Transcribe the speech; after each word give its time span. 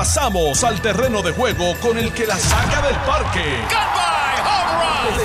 Pasamos 0.00 0.64
al 0.64 0.80
terreno 0.80 1.20
de 1.20 1.30
juego 1.30 1.74
con 1.82 1.98
el 1.98 2.10
que 2.14 2.26
la 2.26 2.38
saca 2.38 2.80
del 2.80 2.96
parque. 3.00 3.44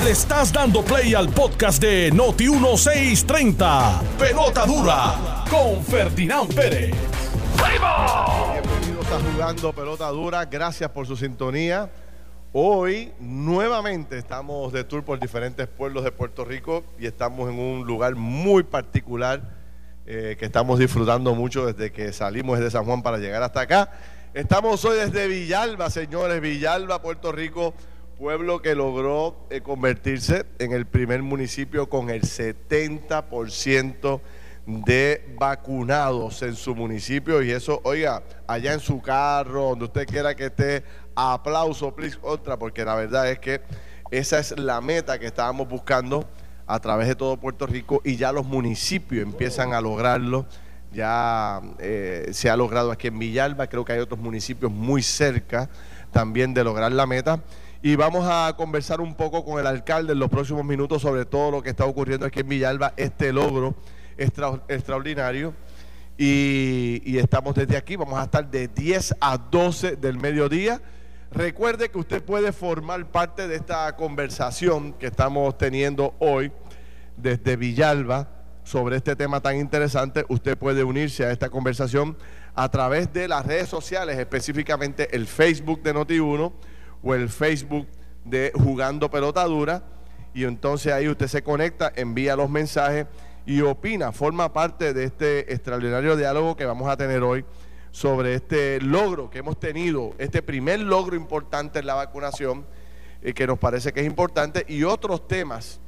Le 0.03 0.11
estás 0.11 0.51
dando 0.51 0.83
play 0.83 1.13
al 1.13 1.29
podcast 1.29 1.81
de 1.81 2.11
Noti 2.11 2.49
1630. 2.49 4.01
Pelota 4.19 4.65
dura 4.65 5.45
con 5.49 5.81
Ferdinand 5.81 6.53
Pérez. 6.53 6.93
Bienvenidos 7.55 9.07
a 9.13 9.31
Jugando 9.31 9.71
Pelota 9.71 10.09
Dura. 10.09 10.43
Gracias 10.43 10.89
por 10.89 11.07
su 11.07 11.15
sintonía. 11.15 11.89
Hoy 12.51 13.13
nuevamente 13.17 14.17
estamos 14.17 14.73
de 14.73 14.83
tour 14.83 15.05
por 15.05 15.21
diferentes 15.21 15.69
pueblos 15.69 16.03
de 16.03 16.11
Puerto 16.11 16.43
Rico 16.43 16.83
y 16.99 17.05
estamos 17.05 17.49
en 17.49 17.57
un 17.57 17.87
lugar 17.87 18.15
muy 18.15 18.63
particular 18.63 19.41
eh, 20.05 20.35
que 20.37 20.43
estamos 20.43 20.79
disfrutando 20.79 21.33
mucho 21.33 21.65
desde 21.65 21.93
que 21.93 22.11
salimos 22.11 22.59
de 22.59 22.69
San 22.69 22.83
Juan 22.83 23.01
para 23.01 23.19
llegar 23.19 23.41
hasta 23.41 23.61
acá. 23.61 23.89
Estamos 24.35 24.83
hoy 24.83 24.97
desde 24.97 25.27
Villalba, 25.29 25.89
señores, 25.89 26.41
Villalba, 26.41 27.01
Puerto 27.01 27.31
Rico, 27.31 27.73
pueblo 28.17 28.61
que 28.61 28.75
logró 28.75 29.47
eh, 29.49 29.61
convertirse 29.61 30.45
en 30.59 30.73
el 30.73 30.85
primer 30.85 31.23
municipio 31.23 31.87
con 31.87 32.09
el 32.09 32.23
70% 32.23 34.19
de 34.65 35.33
vacunados 35.39 36.41
en 36.41 36.57
su 36.57 36.75
municipio. 36.75 37.41
Y 37.41 37.51
eso, 37.51 37.79
oiga, 37.85 38.23
allá 38.45 38.73
en 38.73 38.81
su 38.81 39.01
carro, 39.01 39.69
donde 39.69 39.85
usted 39.85 40.05
quiera 40.05 40.35
que 40.35 40.47
esté, 40.47 40.83
aplauso, 41.15 41.95
please, 41.95 42.17
otra, 42.21 42.59
porque 42.59 42.83
la 42.83 42.95
verdad 42.95 43.31
es 43.31 43.39
que 43.39 43.61
esa 44.11 44.39
es 44.39 44.59
la 44.59 44.81
meta 44.81 45.17
que 45.17 45.27
estábamos 45.27 45.69
buscando 45.69 46.27
a 46.67 46.81
través 46.81 47.07
de 47.07 47.15
todo 47.15 47.37
Puerto 47.37 47.67
Rico 47.67 48.01
y 48.03 48.17
ya 48.17 48.33
los 48.33 48.45
municipios 48.45 49.23
empiezan 49.23 49.71
a 49.71 49.79
lograrlo. 49.79 50.45
Ya 50.95 51.61
eh, 51.79 52.29
se 52.31 52.49
ha 52.49 52.55
logrado 52.55 52.89
aquí 52.91 53.07
en 53.07 53.19
Villalba, 53.19 53.67
creo 53.67 53.83
que 53.83 53.91
hay 53.93 53.99
otros 53.99 54.19
municipios 54.19 54.71
muy 54.71 55.03
cerca 55.03 55.69
también 56.11 56.53
de 56.53 56.63
lograr 56.63 56.91
la 56.93 57.05
meta. 57.05 57.41
Y 57.81 57.95
vamos 57.97 58.25
a 58.27 58.53
conversar 58.55 59.01
un 59.01 59.13
poco 59.13 59.43
con 59.43 59.59
el 59.59 59.67
alcalde 59.67 60.13
en 60.13 60.19
los 60.19 60.29
próximos 60.29 60.63
minutos 60.63 61.01
sobre 61.01 61.25
todo 61.25 61.51
lo 61.51 61.61
que 61.61 61.69
está 61.71 61.85
ocurriendo 61.85 62.25
aquí 62.25 62.39
en 62.39 62.47
Villalba, 62.47 62.93
este 62.95 63.33
logro 63.33 63.75
extra- 64.17 64.63
extraordinario. 64.69 65.53
Y, 66.17 67.01
y 67.03 67.17
estamos 67.17 67.53
desde 67.55 67.75
aquí, 67.75 67.97
vamos 67.97 68.17
a 68.17 68.23
estar 68.23 68.49
de 68.49 68.69
10 68.69 69.15
a 69.19 69.37
12 69.37 69.97
del 69.97 70.17
mediodía. 70.17 70.81
Recuerde 71.31 71.89
que 71.89 71.97
usted 71.97 72.23
puede 72.23 72.53
formar 72.53 73.05
parte 73.11 73.49
de 73.49 73.57
esta 73.57 73.93
conversación 73.97 74.93
que 74.93 75.07
estamos 75.07 75.57
teniendo 75.57 76.15
hoy 76.19 76.53
desde 77.17 77.57
Villalba 77.57 78.29
sobre 78.65 78.97
este 78.97 79.15
tema 79.15 79.39
tan 79.39 79.57
interesante. 79.57 80.25
Usted 80.27 80.57
puede 80.57 80.83
unirse 80.83 81.23
a 81.23 81.31
esta 81.31 81.49
conversación 81.49 82.17
a 82.55 82.69
través 82.69 83.13
de 83.13 83.27
las 83.27 83.45
redes 83.45 83.69
sociales, 83.69 84.17
específicamente 84.17 85.15
el 85.15 85.27
Facebook 85.27 85.81
de 85.83 85.93
Noti1 85.93 86.51
o 87.03 87.13
el 87.13 87.29
Facebook 87.29 87.87
de 88.25 88.51
Jugando 88.55 89.09
Pelota 89.09 89.43
Dura. 89.45 89.83
Y 90.33 90.43
entonces 90.43 90.91
ahí 90.91 91.07
usted 91.07 91.27
se 91.27 91.43
conecta, 91.43 91.93
envía 91.95 92.35
los 92.35 92.49
mensajes 92.49 93.05
y 93.45 93.61
opina, 93.61 94.11
forma 94.11 94.51
parte 94.51 94.93
de 94.93 95.05
este 95.05 95.53
extraordinario 95.53 96.17
diálogo 96.17 96.57
que 96.57 96.65
vamos 96.65 96.89
a 96.89 96.97
tener 96.97 97.21
hoy 97.21 97.45
sobre 97.91 98.33
este 98.33 98.81
logro 98.81 99.29
que 99.29 99.39
hemos 99.39 99.59
tenido, 99.59 100.15
este 100.17 100.41
primer 100.41 100.79
logro 100.79 101.15
importante 101.15 101.79
en 101.79 101.85
la 101.85 101.93
vacunación, 101.93 102.65
eh, 103.21 103.33
que 103.33 103.45
nos 103.45 103.59
parece 103.59 103.93
que 103.93 104.01
es 104.01 104.07
importante, 104.07 104.65
y 104.67 104.83
otros 104.83 105.27
temas 105.27 105.79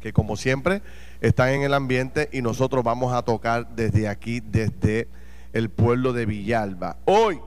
que 0.00 0.12
como 0.12 0.36
siempre 0.36 0.82
están 1.20 1.50
en 1.50 1.62
el 1.62 1.74
ambiente 1.74 2.28
y 2.32 2.42
nosotros 2.42 2.82
vamos 2.82 3.12
a 3.12 3.22
tocar 3.22 3.68
desde 3.74 4.08
aquí, 4.08 4.40
desde 4.40 5.08
el 5.52 5.70
pueblo 5.70 6.12
de 6.12 6.26
Villalba. 6.26 6.96
Hoy, 7.04 7.40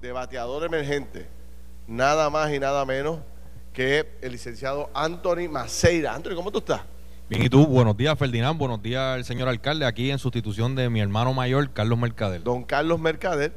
de 0.00 0.12
bateador 0.12 0.64
emergente, 0.64 1.28
nada 1.86 2.30
más 2.30 2.52
y 2.52 2.58
nada 2.58 2.84
menos 2.84 3.20
que 3.72 4.18
el 4.20 4.32
licenciado 4.32 4.90
Anthony 4.94 5.48
Maceira. 5.50 6.14
Anthony, 6.14 6.34
¿cómo 6.34 6.50
tú 6.50 6.58
estás? 6.58 6.82
Bien, 7.28 7.42
y 7.42 7.48
tú, 7.48 7.66
buenos 7.66 7.96
días, 7.96 8.18
Ferdinand, 8.18 8.58
buenos 8.58 8.82
días, 8.82 9.16
el 9.16 9.24
señor 9.24 9.48
alcalde, 9.48 9.86
aquí 9.86 10.10
en 10.10 10.18
sustitución 10.18 10.74
de 10.74 10.90
mi 10.90 11.00
hermano 11.00 11.32
mayor, 11.32 11.70
Carlos 11.72 11.98
Mercader. 11.98 12.42
Don 12.42 12.64
Carlos 12.64 13.00
Mercader, 13.00 13.52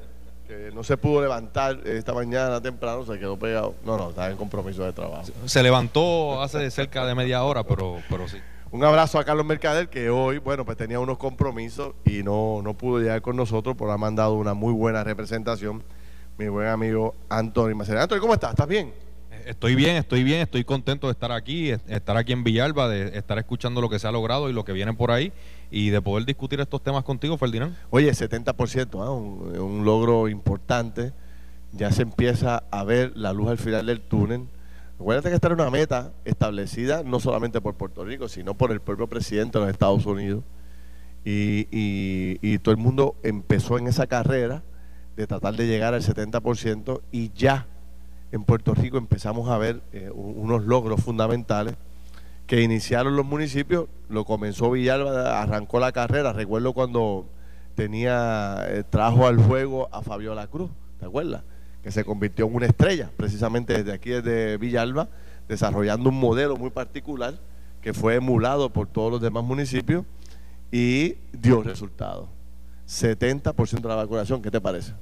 que 0.48 0.72
no 0.74 0.84
se 0.84 0.96
pudo 0.96 1.22
levantar 1.22 1.82
esta 1.86 2.14
mañana 2.14 2.62
temprano, 2.62 3.06
se 3.06 3.20
quedó 3.20 3.38
pegado. 3.38 3.76
No, 3.84 3.98
no, 3.98 4.10
estaba 4.10 4.30
en 4.30 4.38
compromiso 4.38 4.84
de 4.84 4.94
trabajo. 4.94 5.26
Se 5.46 5.62
levantó 5.62 6.42
hace 6.42 6.72
cerca 6.72 7.06
de 7.06 7.14
media 7.14 7.44
hora, 7.44 7.64
pero, 7.64 7.98
pero 8.10 8.30
sí. 8.30 8.38
Un 8.72 8.84
abrazo 8.84 9.18
a 9.18 9.24
Carlos 9.24 9.46
Mercader, 9.46 9.90
que 9.90 10.10
hoy, 10.10 10.40
bueno, 10.40 10.66
pues 10.66 10.78
tenía 10.78 11.00
unos 11.00 11.18
compromisos 11.18 11.94
y 12.06 12.22
no, 12.24 12.62
no 12.62 12.74
pudo 12.78 13.00
llegar 13.00 13.22
con 13.22 13.36
nosotros, 13.36 13.76
pero 13.78 13.92
ha 13.92 13.98
mandado 13.98 14.34
una 14.36 14.54
muy 14.54 14.74
buena 14.74 15.04
representación. 15.04 15.84
Mi 16.38 16.50
buen 16.50 16.68
amigo 16.68 17.16
Anthony 17.30 17.74
Maceira. 17.76 18.04
Anthony, 18.04 18.20
¿cómo 18.20 18.34
estás? 18.34 18.52
¿Estás 18.52 18.68
bien? 18.68 18.92
Estoy 19.46 19.76
bien, 19.76 19.96
estoy 19.96 20.24
bien, 20.24 20.42
estoy 20.42 20.66
contento 20.66 21.08
de 21.08 21.14
estar 21.14 21.32
aquí, 21.32 21.70
est- 21.70 21.90
estar 21.90 22.18
aquí 22.18 22.34
en 22.34 22.44
Villalba, 22.44 22.90
de 22.90 23.18
estar 23.18 23.38
escuchando 23.38 23.80
lo 23.80 23.90
que 23.90 23.98
se 23.98 24.08
ha 24.08 24.12
logrado 24.12 24.50
y 24.50 24.54
lo 24.54 24.66
que 24.66 24.74
viene 24.74 24.94
por 24.94 25.10
ahí 25.12 25.32
y 25.72 25.90
de 25.90 26.02
poder 26.02 26.26
discutir 26.26 26.60
estos 26.60 26.84
temas 26.84 27.04
contigo, 27.06 27.38
Ferdinand. 27.38 27.74
Oye, 27.90 28.12
70%, 28.12 29.02
¿ah? 29.02 29.12
un, 29.12 29.58
un 29.58 29.86
logro 29.86 30.28
importante. 30.28 31.14
Ya 31.72 31.92
se 31.92 32.02
empieza 32.02 32.64
a 32.72 32.84
ver 32.84 33.14
la 33.16 33.32
luz 33.32 33.50
al 33.50 33.58
final 33.58 33.86
del 33.86 34.02
túnel. 34.02 34.48
Acuérdate 35.00 35.30
que 35.30 35.36
esta 35.36 35.48
era 35.48 35.56
una 35.56 35.70
meta 35.70 36.12
establecida 36.26 37.04
no 37.04 37.20
solamente 37.20 37.62
por 37.62 37.76
Puerto 37.76 38.04
Rico, 38.04 38.28
sino 38.28 38.56
por 38.56 38.72
el 38.72 38.80
propio 38.82 39.08
presidente 39.08 39.60
de 39.60 39.66
los 39.66 39.72
Estados 39.72 40.06
Unidos. 40.06 40.44
Y, 41.24 41.68
y- 41.72 42.40
y 42.42 42.58
todo 42.60 42.72
el 42.74 42.78
mundo 42.82 43.16
empezó 43.24 43.78
en 43.78 43.88
esa 43.88 44.08
carrera 44.08 44.64
de 45.16 45.28
tratar 45.28 45.56
de 45.56 45.68
llegar 45.68 45.94
al 45.94 46.02
70% 46.02 47.02
y 47.12 47.32
ya 47.34 47.68
en 48.32 48.44
Puerto 48.44 48.74
Rico 48.74 48.98
empezamos 48.98 49.50
a 49.50 49.58
ver 49.58 49.82
eh, 49.94 50.10
unos 50.14 50.64
logros 50.66 51.02
fundamentales 51.02 51.76
que 52.46 52.62
iniciaron 52.62 53.16
los 53.16 53.26
municipios, 53.26 53.88
lo 54.10 54.24
comenzó 54.26 54.72
Villalba, 54.72 55.42
arrancó 55.42 55.80
la 55.80 55.92
carrera, 55.92 56.32
recuerdo 56.34 56.74
cuando 56.74 57.26
tenía, 57.76 58.66
eh, 58.70 58.84
trajo 58.90 59.28
al 59.28 59.38
juego 59.38 59.90
a 59.92 60.02
Fabiola 60.02 60.48
Cruz, 60.48 60.72
¿te 61.00 61.06
acuerdas? 61.06 61.44
Que 61.88 61.92
se 61.94 62.04
convirtió 62.04 62.48
en 62.48 62.54
una 62.54 62.66
estrella, 62.66 63.10
precisamente 63.16 63.72
desde 63.72 63.94
aquí, 63.94 64.10
desde 64.10 64.58
Villalba, 64.58 65.08
desarrollando 65.48 66.10
un 66.10 66.20
modelo 66.20 66.58
muy 66.58 66.70
particular 66.70 67.36
que 67.82 67.94
fue 67.94 68.16
emulado 68.16 68.74
por 68.74 68.90
todos 68.90 69.10
los 69.10 69.22
demás 69.22 69.46
municipios 69.46 70.04
y 70.70 71.16
dio 71.32 71.64
resultados. 71.64 72.28
70% 72.90 73.80
de 73.80 73.88
la 73.88 73.96
vacunación, 73.96 74.42
¿qué 74.42 74.52
te 74.52 74.60
parece? 74.60 74.96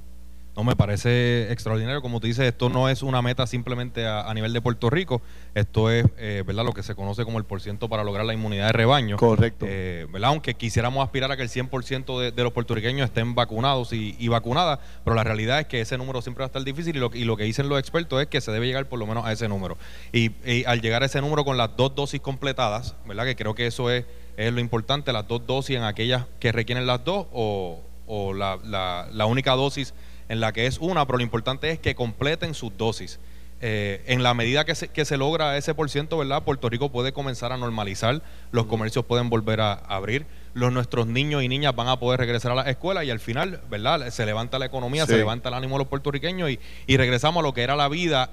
No 0.56 0.64
me 0.64 0.74
parece 0.74 1.52
extraordinario, 1.52 2.00
como 2.00 2.18
tú 2.18 2.26
dices, 2.26 2.46
esto 2.46 2.70
no 2.70 2.88
es 2.88 3.02
una 3.02 3.20
meta 3.20 3.46
simplemente 3.46 4.06
a, 4.06 4.22
a 4.22 4.32
nivel 4.32 4.54
de 4.54 4.62
Puerto 4.62 4.88
Rico, 4.88 5.20
esto 5.54 5.90
es 5.90 6.06
eh, 6.16 6.42
verdad 6.46 6.64
lo 6.64 6.72
que 6.72 6.82
se 6.82 6.94
conoce 6.94 7.24
como 7.26 7.36
el 7.36 7.44
porciento 7.44 7.90
para 7.90 8.02
lograr 8.04 8.24
la 8.24 8.32
inmunidad 8.32 8.68
de 8.68 8.72
rebaño. 8.72 9.18
Correcto. 9.18 9.66
Eh, 9.68 10.06
¿verdad? 10.10 10.30
Aunque 10.30 10.54
quisiéramos 10.54 11.04
aspirar 11.04 11.30
a 11.30 11.36
que 11.36 11.42
el 11.42 11.50
100% 11.50 12.18
de, 12.20 12.32
de 12.32 12.42
los 12.42 12.52
puertorriqueños 12.54 13.04
estén 13.04 13.34
vacunados 13.34 13.92
y, 13.92 14.16
y 14.18 14.28
vacunadas, 14.28 14.78
pero 15.04 15.14
la 15.14 15.24
realidad 15.24 15.60
es 15.60 15.66
que 15.66 15.82
ese 15.82 15.98
número 15.98 16.22
siempre 16.22 16.40
va 16.40 16.46
a 16.46 16.48
estar 16.48 16.64
difícil 16.64 16.96
y 16.96 17.00
lo, 17.00 17.10
y 17.12 17.24
lo 17.24 17.36
que 17.36 17.44
dicen 17.44 17.68
los 17.68 17.78
expertos 17.78 18.22
es 18.22 18.28
que 18.28 18.40
se 18.40 18.50
debe 18.50 18.66
llegar 18.66 18.86
por 18.88 18.98
lo 18.98 19.06
menos 19.06 19.26
a 19.26 19.32
ese 19.32 19.48
número. 19.48 19.76
Y, 20.12 20.30
y 20.50 20.64
al 20.64 20.80
llegar 20.80 21.02
a 21.02 21.06
ese 21.06 21.20
número 21.20 21.44
con 21.44 21.58
las 21.58 21.76
dos 21.76 21.94
dosis 21.94 22.22
completadas, 22.22 22.94
¿verdad? 23.06 23.26
Que 23.26 23.36
creo 23.36 23.54
que 23.54 23.66
eso 23.66 23.90
es, 23.90 24.06
es 24.38 24.52
lo 24.54 24.60
importante, 24.60 25.12
las 25.12 25.28
dos 25.28 25.46
dosis 25.46 25.76
en 25.76 25.82
aquellas 25.82 26.24
que 26.40 26.50
requieren 26.50 26.86
las 26.86 27.04
dos 27.04 27.26
o, 27.32 27.82
o 28.06 28.32
la, 28.32 28.58
la- 28.64 29.06
la 29.12 29.26
única 29.26 29.52
dosis 29.52 29.92
en 30.28 30.40
la 30.40 30.52
que 30.52 30.66
es 30.66 30.78
una, 30.78 31.06
pero 31.06 31.18
lo 31.18 31.24
importante 31.24 31.70
es 31.70 31.78
que 31.78 31.94
completen 31.94 32.54
sus 32.54 32.76
dosis. 32.76 33.18
Eh, 33.62 34.02
en 34.06 34.22
la 34.22 34.34
medida 34.34 34.66
que 34.66 34.74
se, 34.74 34.88
que 34.88 35.06
se 35.06 35.16
logra 35.16 35.56
ese 35.56 35.72
por 35.74 35.88
ciento, 35.88 36.18
¿verdad? 36.18 36.42
Puerto 36.42 36.68
Rico 36.68 36.90
puede 36.92 37.12
comenzar 37.12 37.52
a 37.52 37.56
normalizar, 37.56 38.20
los 38.50 38.66
comercios 38.66 39.06
pueden 39.06 39.30
volver 39.30 39.62
a 39.62 39.72
abrir, 39.72 40.26
los 40.52 40.72
nuestros 40.72 41.06
niños 41.06 41.42
y 41.42 41.48
niñas 41.48 41.74
van 41.74 41.88
a 41.88 41.98
poder 41.98 42.20
regresar 42.20 42.52
a 42.52 42.54
la 42.56 42.62
escuela 42.70 43.02
y 43.02 43.10
al 43.10 43.18
final, 43.18 43.62
¿verdad? 43.70 44.10
Se 44.10 44.26
levanta 44.26 44.58
la 44.58 44.66
economía, 44.66 45.06
Sí. 45.06 45.12
se 45.12 45.18
levanta 45.18 45.48
el 45.48 45.54
ánimo 45.54 45.76
de 45.76 45.80
los 45.80 45.88
puertorriqueños 45.88 46.50
y, 46.50 46.60
y 46.86 46.96
regresamos 46.98 47.40
a 47.40 47.44
lo 47.44 47.54
que 47.54 47.62
era 47.62 47.76
la 47.76 47.88
vida 47.88 48.28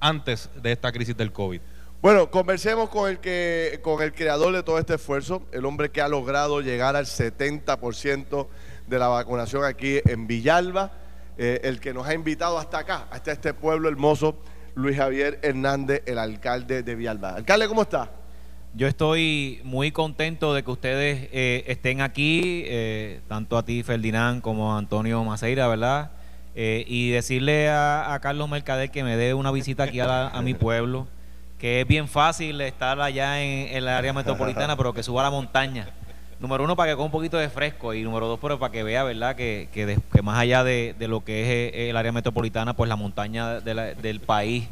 antes 0.00 0.48
de 0.62 0.72
esta 0.72 0.90
crisis 0.90 1.16
del 1.16 1.32
COVID. 1.32 1.60
Bueno, 2.00 2.30
conversemos 2.30 2.88
con 2.88 3.10
el 3.10 3.18
que 3.18 3.80
con 3.82 4.02
el 4.02 4.12
creador 4.14 4.54
de 4.54 4.62
todo 4.62 4.78
este 4.78 4.94
esfuerzo, 4.94 5.42
el 5.52 5.64
hombre 5.66 5.90
que 5.90 6.00
ha 6.00 6.08
logrado 6.08 6.60
llegar 6.62 6.96
al 6.96 7.06
70% 7.06 8.46
de 8.86 8.98
la 8.98 9.08
vacunación 9.08 9.64
aquí 9.64 10.00
en 10.06 10.26
Villalba, 10.26 10.92
eh, 11.38 11.60
el 11.64 11.80
que 11.80 11.92
nos 11.94 12.06
ha 12.06 12.14
invitado 12.14 12.58
hasta 12.58 12.78
acá, 12.78 13.06
hasta 13.10 13.32
este 13.32 13.52
pueblo 13.54 13.88
hermoso, 13.88 14.36
Luis 14.74 14.96
Javier 14.96 15.38
Hernández, 15.42 16.02
el 16.06 16.18
alcalde 16.18 16.82
de 16.82 16.94
Villalba. 16.94 17.30
Alcalde, 17.30 17.66
¿cómo 17.68 17.82
está? 17.82 18.10
Yo 18.74 18.86
estoy 18.86 19.60
muy 19.64 19.90
contento 19.90 20.52
de 20.52 20.62
que 20.62 20.70
ustedes 20.70 21.28
eh, 21.32 21.64
estén 21.66 22.02
aquí, 22.02 22.62
eh, 22.66 23.20
tanto 23.28 23.56
a 23.56 23.64
ti, 23.64 23.82
Ferdinand, 23.82 24.42
como 24.42 24.74
a 24.74 24.78
Antonio 24.78 25.24
Maceira, 25.24 25.66
¿verdad? 25.66 26.10
Eh, 26.54 26.84
y 26.86 27.10
decirle 27.10 27.68
a, 27.70 28.12
a 28.12 28.20
Carlos 28.20 28.48
Mercader 28.50 28.90
que 28.90 29.02
me 29.02 29.16
dé 29.16 29.32
una 29.34 29.50
visita 29.50 29.84
aquí 29.84 30.00
a, 30.00 30.06
la- 30.06 30.28
a 30.28 30.42
mi 30.42 30.52
pueblo, 30.54 31.06
que 31.58 31.80
es 31.80 31.86
bien 31.88 32.06
fácil 32.06 32.60
estar 32.60 33.00
allá 33.00 33.42
en, 33.42 33.68
en 33.68 33.76
el 33.76 33.88
área 33.88 34.12
metropolitana, 34.12 34.76
pero 34.76 34.92
que 34.92 35.02
suba 35.02 35.22
a 35.22 35.24
la 35.24 35.30
montaña 35.30 35.88
Número 36.38 36.64
uno, 36.64 36.76
para 36.76 36.92
que 36.92 36.96
con 36.96 37.06
un 37.06 37.10
poquito 37.10 37.38
de 37.38 37.48
fresco. 37.48 37.94
Y 37.94 38.02
número 38.02 38.26
dos, 38.26 38.38
pero 38.40 38.58
para 38.58 38.70
que 38.70 38.82
vea, 38.82 39.04
¿verdad? 39.04 39.34
Que, 39.36 39.68
que, 39.72 40.22
más 40.22 40.38
allá 40.38 40.64
de, 40.64 40.94
lo 41.00 41.24
que 41.24 41.42
es 41.42 41.74
eh, 41.74 41.90
el 41.90 41.96
área 41.96 42.12
metropolitana, 42.12 42.74
pues 42.74 42.88
la 42.88 42.96
montaña 42.96 43.60
del 43.60 44.20
país 44.20 44.68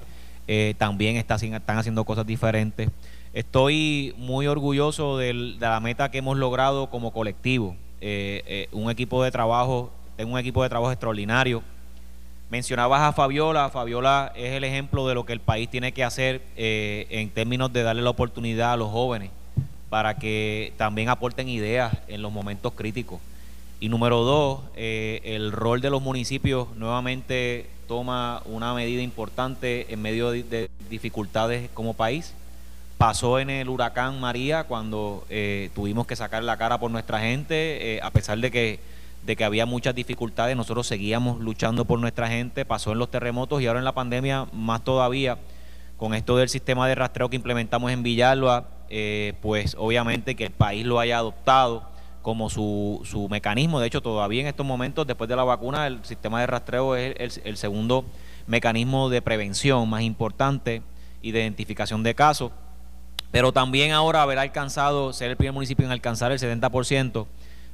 eh, 0.47 0.75
también 0.77 1.17
está, 1.17 1.37
están 1.37 1.79
haciendo 1.79 2.05
cosas 2.05 2.27
diferentes. 2.27 2.91
Estoy 3.33 4.15
muy 4.19 4.47
orgulloso 4.47 5.17
de 5.17 5.33
la 5.33 5.81
meta 5.81 6.11
que 6.11 6.19
hemos 6.19 6.37
logrado 6.37 6.91
como 6.91 7.13
colectivo. 7.13 7.77
Eh, 8.01 8.69
un 8.73 8.91
equipo 8.91 9.25
de 9.25 9.31
trabajo, 9.31 9.91
tengo 10.17 10.35
un 10.35 10.39
equipo 10.39 10.63
de 10.63 10.69
trabajo 10.69 10.93
extraordinario. 10.93 11.63
Mencionabas 12.51 13.01
a 13.01 13.13
Fabiola, 13.15 13.71
Fabiola 13.71 14.33
es 14.37 14.53
el 14.53 14.65
ejemplo 14.65 15.09
de 15.09 15.15
lo 15.15 15.25
que 15.25 15.33
el 15.33 15.41
país 15.41 15.71
tiene 15.71 15.93
que 15.93 16.05
hacer 16.05 16.43
en 16.57 17.31
términos 17.31 17.73
de 17.73 17.83
darle 17.83 18.03
la 18.03 18.11
oportunidad 18.11 18.75
a 18.75 18.77
los 18.77 18.91
jóvenes 18.91 19.31
para 19.95 20.17
que 20.17 20.73
también 20.77 21.09
aporten 21.09 21.49
ideas 21.49 21.97
en 22.09 22.21
los 22.21 22.33
momentos 22.33 22.73
críticos. 22.73 23.21
Y 23.79 23.89
número 23.89 24.25
dos, 24.25 24.63
eh, 24.75 25.21
el 25.23 25.53
rol 25.53 25.81
de 25.81 25.89
los 25.89 26.03
municipios 26.03 26.67
nuevamente 26.75 27.71
toma 27.87 28.43
una 28.47 28.75
medida 28.75 29.03
importante 29.03 29.87
en 29.95 30.03
medio 30.03 30.33
de, 30.33 30.69
dificultades 30.91 31.71
como 31.75 31.95
país. 31.95 32.35
Pasó 32.99 33.39
en 33.39 33.51
el 33.51 33.69
huracán 33.69 34.19
María 34.19 34.65
cuando 34.65 35.25
eh, 35.31 35.71
tuvimos 35.77 36.09
que 36.09 36.17
sacar 36.17 36.43
la 36.43 36.57
cara 36.57 36.81
por 36.81 36.91
nuestra 36.91 37.21
gente, 37.21 37.95
eh, 37.95 38.01
a 38.03 38.11
pesar 38.11 38.39
de 38.39 38.51
que, 38.51 38.81
de 39.25 39.37
que 39.37 39.45
había 39.45 39.65
muchas 39.65 39.95
dificultades, 39.95 40.57
nosotros 40.57 40.89
seguíamos 40.89 41.39
luchando 41.39 41.85
por 41.85 42.01
nuestra 42.01 42.27
gente. 42.27 42.65
Pasó 42.65 42.91
en 42.91 42.99
los 42.99 43.13
terremotos 43.13 43.63
y 43.63 43.69
ahora 43.69 43.79
en 43.79 43.85
la 43.85 43.95
pandemia 43.95 44.49
más 44.53 44.83
todavía 44.83 45.39
con 45.97 46.15
esto 46.15 46.37
del 46.37 46.49
sistema 46.49 46.89
de 46.89 46.97
rastreo 46.97 47.31
que 47.31 47.37
implementamos 47.37 47.93
en 47.93 48.03
Villalba 48.03 48.74
eh, 48.89 49.35
pues 49.41 49.77
obviamente 49.79 50.35
que 50.35 50.45
el 50.45 50.51
país 50.51 50.85
lo 50.85 51.01
haya 51.01 51.19
adoptado 51.19 51.95
como 52.25 52.49
su, 52.49 53.03
su 53.05 53.29
mecanismo. 53.29 53.81
De 53.81 53.87
hecho, 53.87 54.01
todavía 54.01 54.41
en 54.41 54.47
estos 54.47 54.65
momentos, 54.65 55.07
después 55.07 55.29
de 55.29 55.37
la 55.37 55.45
vacuna, 55.45 55.87
el 55.87 56.05
sistema 56.05 56.41
de 56.41 56.47
rastreo 56.47 56.97
es 56.97 57.41
el, 57.45 57.57
segundo 57.59 58.07
mecanismo 58.47 59.11
de 59.11 59.21
prevención 59.21 59.89
más 59.89 60.03
importante 60.03 60.83
y 61.21 61.33
de 61.33 61.43
identificación 61.43 62.03
de 62.03 62.15
casos. 62.15 62.51
Pero 63.31 63.53
también 63.53 63.93
ahora 63.93 64.23
haber 64.23 64.39
alcanzado, 64.39 65.13
ser 65.13 65.31
el 65.31 65.37
primer 65.37 65.53
municipio 65.53 65.85
en 65.85 65.93
alcanzar 65.93 66.33
el 66.33 66.39
70%, 66.39 67.27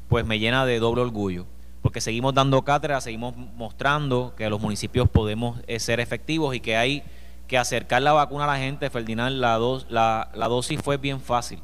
pues 0.08 0.26
me 0.26 0.38
llena 0.38 0.66
de 0.66 0.80
doble 0.80 1.02
orgullo. 1.02 1.46
Porque 1.80 2.00
seguimos 2.00 2.34
dando 2.34 2.60
cátedra, 2.62 3.00
seguimos 3.00 3.36
mostrando 3.36 4.34
que 4.36 4.50
los 4.50 4.60
municipios 4.60 5.08
podemos 5.08 5.60
eh, 5.68 5.78
ser 5.78 6.00
efectivos 6.00 6.56
y 6.56 6.60
que 6.60 6.76
hay 6.76 7.04
que 7.50 7.58
acercar 7.58 8.00
la 8.00 8.12
vacuna 8.12 8.44
a 8.44 8.46
la 8.46 8.58
gente, 8.58 8.88
Ferdinand, 8.90 9.34
la, 9.34 9.58
la, 10.32 10.46
dosis 10.46 10.80
fue 10.80 10.98
bien 10.98 11.20
fácil. 11.20 11.60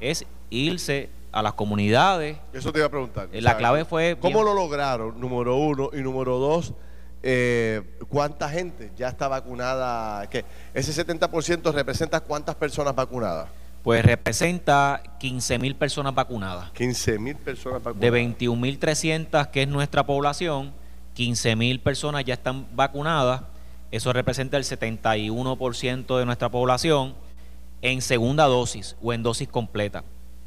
Es 0.00 0.26
irse 0.50 1.10
a 1.30 1.42
las 1.42 1.52
comunidades. 1.52 2.38
Eso 2.52 2.72
te 2.72 2.80
iba 2.80 2.88
a 2.88 2.90
preguntar. 2.90 3.28
La 3.32 3.56
clave 3.56 3.84
fue... 3.84 4.18
¿Cómo 4.20 4.42
lo 4.42 4.52
lograron? 4.52 5.20
Número 5.20 5.54
uno. 5.54 5.90
Y 5.92 5.98
número 5.98 6.38
dos, 6.38 6.74
eh, 7.22 7.82
¿cuánta 8.08 8.48
gente 8.48 8.90
ya 8.96 9.10
está 9.10 9.28
vacunada? 9.28 10.28
¿Qué? 10.28 10.44
¿Ese 10.74 11.06
70% 11.06 11.72
representa 11.72 12.18
cuántas 12.18 12.56
personas 12.56 12.92
vacunadas? 12.92 13.46
Pues 13.84 14.04
representa 14.04 15.04
15 15.20 15.60
mil 15.60 15.76
personas 15.76 16.16
vacunadas. 16.16 16.72
15 16.72 17.20
mil 17.20 17.36
personas 17.36 17.80
vacunadas. 17.80 18.00
De 18.00 18.10
21 18.10 18.60
mil 18.60 18.76
300 18.76 19.46
que 19.46 19.62
es 19.62 19.68
nuestra 19.68 20.04
población, 20.04 20.72
15 21.14 21.54
mil 21.54 21.78
personas 21.78 22.24
ya 22.24 22.34
están 22.34 22.66
vacunadas 22.74 23.51
eso 23.92 24.12
representa 24.12 24.56
el 24.56 24.64
71% 24.64 26.18
de 26.18 26.24
nuestra 26.24 26.48
población 26.48 27.14
en 27.82 28.00
segunda 28.00 28.46
dosis 28.46 28.96
o 29.02 29.12
en 29.12 29.22
dosis 29.22 29.48
completa. 29.48 30.02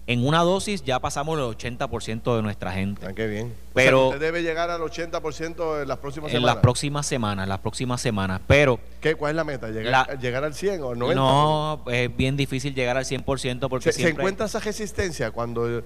En 0.07 0.25
una 0.25 0.39
dosis 0.41 0.83
ya 0.83 0.99
pasamos 0.99 1.37
el 1.37 1.45
80% 1.45 2.35
de 2.35 2.41
nuestra 2.41 2.71
gente. 2.71 3.05
Ah, 3.05 3.13
qué 3.13 3.27
bien. 3.27 3.55
Pero 3.73 4.09
usted 4.09 4.19
debe 4.19 4.41
llegar 4.43 4.69
al 4.69 4.81
80% 4.81 5.81
en 5.81 5.87
las 5.87 5.97
próximas 5.97 6.31
semanas. 6.31 6.33
En 6.33 6.55
las 6.55 6.57
próximas 6.57 7.05
semanas, 7.07 7.47
las 7.47 7.59
próximas 7.59 8.01
semanas. 8.01 8.41
Pero 8.47 8.79
¿Qué, 8.99 9.15
¿Cuál 9.15 9.31
es 9.31 9.35
la 9.35 9.43
meta? 9.43 9.69
¿Llegar, 9.69 10.19
¿Llegar 10.19 10.43
al 10.43 10.53
100 10.53 10.83
o 10.83 10.89
al 10.91 10.97
90%? 10.97 11.15
No, 11.15 11.83
es 11.91 12.15
bien 12.15 12.37
difícil 12.37 12.75
llegar 12.75 12.97
al 12.97 13.05
100% 13.05 13.67
porque 13.69 13.91
se, 13.91 14.01
¿Se 14.01 14.09
encuentra 14.09 14.47
esa 14.47 14.59
resistencia 14.59 15.31
cuando... 15.31 15.83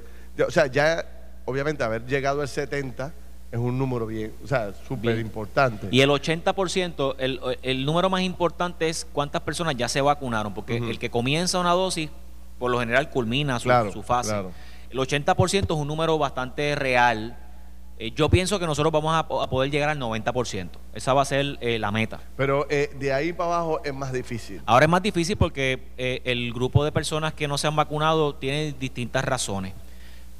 O 0.48 0.52
sea, 0.52 0.68
ya 0.68 1.06
obviamente 1.46 1.84
haber 1.84 2.06
llegado 2.06 2.42
al 2.42 2.48
70% 2.48 3.12
es 3.51 3.60
un 3.60 3.80
número 3.80 4.06
bien, 4.06 4.31
o 4.44 4.48
sea, 4.48 4.74
súper 4.88 5.19
importante. 5.19 5.88
Y 5.92 6.01
el 6.01 6.10
80%, 6.10 7.16
el, 7.18 7.40
el 7.63 7.86
número 7.86 8.10
más 8.10 8.22
importante 8.22 8.90
es 8.90 9.07
cuántas 9.12 9.42
personas 9.42 9.75
ya 9.75 9.88
se 9.88 10.01
vacunaron, 10.01 10.54
porque 10.54 10.78
el 10.78 11.00
que 11.00 11.10
comienza 11.10 11.60
una 11.60 11.72
dosis, 11.72 12.10
por 12.60 12.69
lo 12.69 12.80
general 12.80 13.10
culmina 13.10 13.60
su, 13.60 13.69
su 13.92 14.04
fase. 14.04 14.36
El 14.92 14.98
80% 14.98 15.63
es 15.63 15.69
un 15.69 15.88
número 15.88 16.18
bastante 16.18 16.75
real. 16.75 17.38
Eh, 17.98 18.12
yo 18.16 18.30
pienso 18.30 18.60
que 18.60 18.66
nosotros 18.66 18.92
vamos 18.92 19.13
a, 19.16 19.28
poder 19.28 19.69
llegar 19.72 19.90
al 19.90 20.00
90%. 20.00 20.69
Esa 20.94 21.13
va 21.13 21.24
a 21.24 21.25
ser 21.25 21.57
eh, 21.62 21.78
la 21.80 21.92
meta. 21.92 22.19
Pero 22.38 22.66
eh, 22.69 22.92
de 22.98 23.13
ahí 23.13 23.34
para 23.34 23.56
abajo 23.56 23.81
es 23.84 23.94
más 23.94 24.13
difícil. 24.13 24.62
Ahora 24.66 24.86
es 24.86 24.90
más 24.90 25.02
difícil 25.02 25.38
porque 25.38 25.90
el 25.98 26.54
grupo 26.54 26.84
de 26.84 26.92
personas 26.92 27.34
que 27.34 27.48
no 27.48 27.57
se 27.57 27.68
han 27.68 27.75
vacunado 27.75 28.36
tiene 28.36 28.74
distintas 28.80 29.25
razones. 29.25 29.74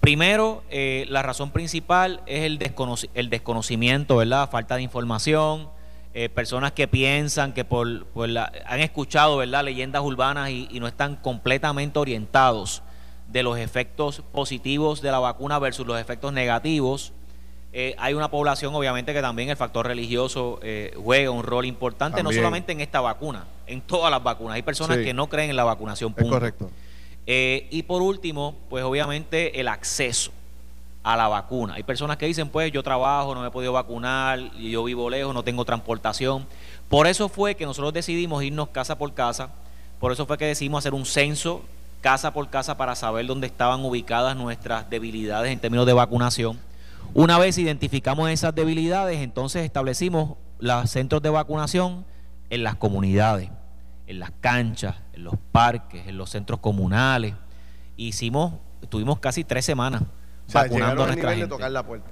Primero, 0.09 0.63
eh, 0.71 1.06
la 1.07 1.21
razón 1.21 1.51
principal 1.51 2.21
es 2.25 2.44
el, 2.44 2.59
el 3.13 3.29
desconocimiento, 3.29 4.17
¿verdad? 4.17 4.50
Falta 4.50 4.75
de 4.75 4.81
información, 4.81 5.69
eh, 6.15 6.29
personas 6.29 6.71
que 6.71 6.88
piensan 6.88 7.53
que 7.53 7.63
por, 7.63 7.88
la, 8.27 8.51
han 8.65 8.79
escuchado, 8.79 9.38
¿verdad? 9.38 9.63
Leyendas 9.63 10.01
urbanas 10.01 10.50
y, 10.50 10.79
no 10.79 10.88
están 10.88 11.15
completamente 11.15 12.00
orientados 12.00 12.81
de 13.27 13.44
los 13.44 13.59
efectos 13.59 14.23
positivos 14.31 15.03
de 15.03 15.11
la 15.11 15.19
vacuna 15.19 15.59
versus 15.59 15.85
los 15.85 16.01
efectos 16.01 16.33
negativos. 16.33 17.13
Eh, 17.71 17.94
hay 18.00 18.15
una 18.15 18.31
población, 18.31 18.73
obviamente, 18.73 19.13
que 19.13 19.21
también 19.21 19.50
el 19.50 19.57
factor 19.57 19.85
religioso 19.85 20.59
juega 20.95 21.29
un 21.29 21.44
rol 21.44 21.65
importante, 21.65 22.23
no 22.23 22.31
solamente 22.31 22.71
en 22.71 22.81
esta 22.81 23.00
vacuna, 23.00 23.45
en 23.67 23.81
todas 23.81 24.09
las 24.09 24.23
vacunas. 24.23 24.55
Hay 24.55 24.63
personas 24.63 24.97
que 24.97 25.13
no 25.13 25.29
creen 25.29 25.51
en 25.51 25.55
la 25.55 25.65
vacunación. 25.65 26.15
Es 26.17 26.27
correcto. 26.27 26.71
Eh, 27.31 27.67
y 27.69 27.83
por 27.83 28.01
último, 28.01 28.55
pues 28.71 28.83
obviamente 28.83 29.59
el 29.59 29.67
acceso 29.67 30.31
a 31.03 31.15
la 31.15 31.27
vacuna. 31.27 31.75
Hay 31.75 31.83
personas 31.83 32.17
que 32.17 32.25
dicen, 32.25 32.49
pues 32.49 32.71
yo 32.71 32.81
trabajo, 32.81 33.35
no 33.35 33.41
me 33.41 33.49
he 33.49 33.51
podido 33.51 33.71
vacunar, 33.71 34.51
yo 34.57 34.83
vivo 34.83 35.11
lejos, 35.11 35.31
no 35.31 35.43
tengo 35.43 35.63
transportación. 35.63 36.47
Por 36.89 37.05
eso 37.05 37.29
fue 37.29 37.53
que 37.53 37.67
nosotros 37.67 37.93
decidimos 37.93 38.41
irnos 38.43 38.69
casa 38.69 38.97
por 38.97 39.13
casa, 39.13 39.49
por 39.99 40.11
eso 40.11 40.25
fue 40.25 40.39
que 40.39 40.45
decidimos 40.45 40.79
hacer 40.79 40.95
un 40.95 41.05
censo 41.05 41.61
casa 42.01 42.33
por 42.33 42.49
casa 42.49 42.77
para 42.77 42.95
saber 42.95 43.27
dónde 43.27 43.45
estaban 43.45 43.85
ubicadas 43.85 44.35
nuestras 44.35 44.89
debilidades 44.89 45.51
en 45.51 45.59
términos 45.59 45.85
de 45.85 45.93
vacunación. 45.93 46.59
Una 47.13 47.37
vez 47.37 47.59
identificamos 47.59 48.27
esas 48.31 48.55
debilidades, 48.55 49.19
entonces 49.19 49.65
establecimos 49.65 50.35
los 50.57 50.89
centros 50.89 51.21
de 51.21 51.29
vacunación 51.29 52.05
en 52.50 52.63
las 52.63 52.74
comunidades 52.74 53.51
en 54.10 54.20
las 54.20 54.32
canchas, 54.42 54.96
en 55.13 55.24
los 55.24 55.36
parques, 55.51 56.08
en 56.08 56.18
los 56.18 56.32
centros 56.32 56.60
comunales. 56.60 57.36
Hicimos, 57.96 58.56
tuvimos 58.89 59.20
casi 59.20 59.44
tres 59.44 59.63
semanas 59.63 60.01
vacunando 60.51 61.04
a 61.04 61.08
nuestra 61.08 61.32
gente. 61.32 61.48
tocar 61.48 61.70
la 61.70 61.84
puerta. 61.86 62.10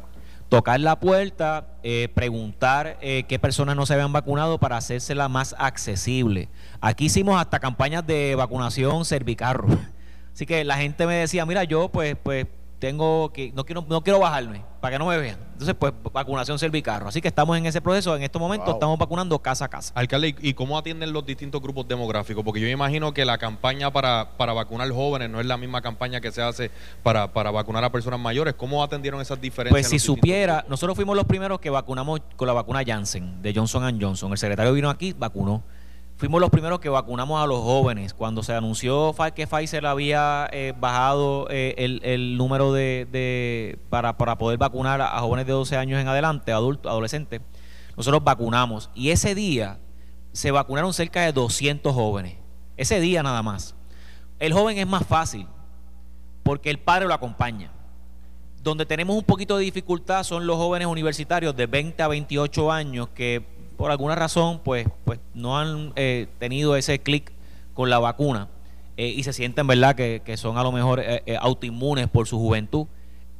Tocar 0.47 0.79
la 0.79 0.99
puerta, 0.99 1.67
eh, 1.81 2.07
preguntar 2.13 2.99
eh, 3.01 3.25
qué 3.27 3.39
personas 3.39 3.75
no 3.75 3.87
se 3.87 3.95
habían 3.95 4.13
vacunado 4.13 4.59
para 4.59 4.77
hacérsela 4.77 5.27
más 5.27 5.55
accesible. 5.57 6.49
Aquí 6.81 7.05
hicimos 7.05 7.41
hasta 7.41 7.59
campañas 7.59 8.05
de 8.05 8.35
vacunación 8.35 9.03
cervicarro. 9.03 9.67
Así 10.33 10.45
que 10.45 10.63
la 10.63 10.77
gente 10.77 11.07
me 11.07 11.15
decía, 11.15 11.47
mira, 11.47 11.63
yo 11.63 11.89
pues, 11.89 12.15
pues 12.21 12.45
tengo 12.79 13.31
que, 13.33 13.51
no 13.53 13.65
quiero, 13.65 13.85
no 13.87 14.03
quiero 14.03 14.19
bajarme, 14.19 14.63
para 14.79 14.93
que 14.95 14.99
no 14.99 15.07
me 15.07 15.17
vean. 15.17 15.37
Entonces, 15.53 15.75
pues, 15.77 15.91
vacunación 16.13 16.59
servicarro. 16.59 17.07
Así 17.07 17.21
que 17.21 17.27
estamos 17.27 17.57
en 17.57 17.65
ese 17.65 17.81
proceso. 17.81 18.15
En 18.15 18.23
estos 18.23 18.39
momentos 18.39 18.73
estamos 18.73 18.97
vacunando 18.99 19.39
casa 19.39 19.65
a 19.65 19.67
casa. 19.67 19.91
Alcalde, 19.95 20.35
¿y 20.39 20.53
cómo 20.53 20.77
atienden 20.77 21.13
los 21.13 21.25
distintos 21.25 21.61
grupos 21.61 21.87
demográficos? 21.87 22.43
Porque 22.43 22.59
yo 22.59 22.65
me 22.65 22.71
imagino 22.71 23.13
que 23.13 23.25
la 23.25 23.37
campaña 23.39 23.91
para, 23.91 24.37
para 24.37 24.53
vacunar 24.53 24.89
jóvenes 24.91 25.29
no 25.29 25.39
es 25.39 25.47
la 25.47 25.57
misma 25.57 25.81
campaña 25.81 26.21
que 26.21 26.31
se 26.31 26.41
hace 26.41 26.69
para, 27.01 27.33
para 27.33 27.49
vacunar 27.49 27.83
a 27.83 27.91
personas 27.91 28.19
mayores. 28.19 28.53
¿Cómo 28.53 28.83
atendieron 28.83 29.19
esas 29.19 29.41
diferencias? 29.41 29.73
Pues 29.73 29.89
si 29.89 29.99
supiera, 29.99 30.65
nosotros 30.69 30.95
fuimos 30.95 31.15
los 31.15 31.25
primeros 31.25 31.59
que 31.59 31.71
vacunamos 31.71 32.21
con 32.35 32.47
la 32.47 32.53
vacuna 32.53 32.83
Janssen, 32.85 33.41
de 33.41 33.53
Johnson 33.53 33.99
Johnson. 33.99 34.31
El 34.31 34.37
secretario 34.37 34.73
vino 34.73 34.89
aquí, 34.89 35.13
vacunó. 35.17 35.63
Fuimos 36.17 36.41
los 36.41 36.49
primeros 36.49 36.79
que 36.79 36.89
vacunamos 36.89 37.39
a 37.39 37.45
los 37.45 37.59
jóvenes. 37.59 38.15
Cuando 38.15 38.41
se 38.41 38.51
anunció 38.51 39.15
que 39.35 39.45
Pfizer 39.45 39.85
había 39.85 40.49
eh, 40.51 40.73
bajado 40.75 41.47
eh, 41.51 41.75
el, 41.77 42.37
número 42.37 42.73
de, 42.73 43.77
para, 43.91 44.17
para, 44.17 44.35
poder 44.39 44.57
vacunar 44.57 44.99
a, 44.99 45.19
jóvenes 45.19 45.45
de 45.45 45.53
12 45.53 45.77
años 45.77 46.01
en 46.01 46.07
adelante, 46.07 46.51
adultos, 46.51 46.91
adolescentes, 46.91 47.41
nosotros 47.95 48.23
vacunamos. 48.23 48.89
Y 48.95 49.11
ese 49.11 49.35
día 49.35 49.77
se 50.31 50.49
vacunaron 50.49 50.91
cerca 50.91 51.21
de 51.21 51.31
200 51.33 51.93
jóvenes. 51.93 52.37
Ese 52.77 52.99
día 52.99 53.21
nada 53.21 53.43
más. 53.43 53.75
El 54.39 54.53
joven 54.53 54.79
es 54.79 54.87
más 54.87 55.05
fácil 55.05 55.45
porque 56.41 56.71
el 56.71 56.79
padre 56.79 57.07
lo 57.07 57.13
acompaña. 57.13 57.71
Donde 58.63 58.87
tenemos 58.87 59.15
un 59.15 59.23
poquito 59.23 59.55
de 59.57 59.65
dificultad 59.65 60.23
son 60.23 60.47
los 60.47 60.57
jóvenes 60.57 60.87
universitarios 60.87 61.55
de 61.55 61.67
20 61.67 62.01
a 62.01 62.07
28 62.07 62.71
años 62.71 63.09
que 63.09 63.56
por 63.77 63.91
alguna 63.91 64.15
razón, 64.15 64.59
pues, 64.63 64.87
pues 65.05 65.19
no 65.33 65.57
han 65.57 65.93
eh, 65.95 66.27
tenido 66.39 66.75
ese 66.75 66.99
clic 66.99 67.31
con 67.73 67.89
la 67.91 67.99
vacuna. 67.99 68.49
eh, 68.97 69.09
y 69.15 69.21
se 69.21 69.31
sienten, 69.31 69.67
¿verdad?, 69.67 69.95
que, 69.95 70.37
son 70.37 70.57
a 70.57 70.63
lo 70.63 70.71
mejor 70.71 70.99
eh, 70.99 71.21
eh, 71.27 71.37
autoinmunes 71.39 72.07
por 72.07 72.27
su 72.27 72.39
juventud. 72.39 72.87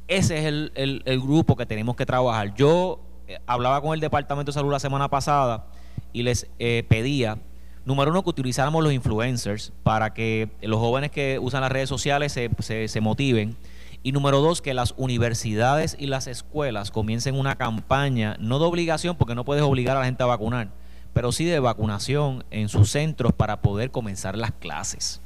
Ese 0.06 0.38
es 0.38 0.44
el, 0.44 0.72
el, 0.76 1.20
grupo 1.20 1.56
que 1.56 1.66
tenemos 1.66 1.96
que 1.96 2.06
trabajar. 2.06 2.54
Yo 2.54 3.00
hablaba 3.46 3.82
con 3.82 3.92
el 3.94 4.00
Departamento 4.00 4.52
de 4.52 4.54
Salud 4.54 4.70
la 4.70 4.78
semana 4.78 5.08
pasada 5.08 5.66
y 6.12 6.22
les 6.22 6.46
pedía, 6.88 7.38
número 7.84 8.12
uno, 8.12 8.22
que 8.22 8.30
utilizáramos 8.30 8.82
los 8.82 8.92
influencers 8.92 9.72
para 9.82 10.14
que 10.14 10.48
los 10.62 10.78
jóvenes 10.78 11.10
que 11.10 11.38
usan 11.40 11.60
las 11.60 11.72
redes 11.72 11.88
sociales 11.88 12.32
se, 12.32 12.48
se, 12.60 12.86
se 12.86 13.00
motiven. 13.00 13.56
Y 14.02 14.12
número 14.12 14.40
dos, 14.40 14.62
que 14.62 14.74
las 14.74 14.94
universidades 14.96 15.96
y 15.98 16.06
las 16.06 16.26
escuelas 16.26 16.90
comiencen 16.90 17.34
una 17.34 17.56
campaña, 17.56 18.36
no 18.38 18.58
de 18.58 18.64
obligación, 18.64 19.16
porque 19.16 19.34
no 19.34 19.44
puedes 19.44 19.62
obligar 19.62 19.96
a 19.96 20.00
la 20.00 20.06
gente 20.06 20.22
a 20.22 20.26
vacunar, 20.26 20.68
pero 21.12 21.32
sí 21.32 21.44
de 21.44 21.58
vacunación 21.58 22.44
en 22.50 22.68
sus 22.68 22.90
centros 22.90 23.32
para 23.32 23.60
poder 23.60 23.90
comenzar 23.90 24.36
las 24.38 24.52
clases. 24.52 25.20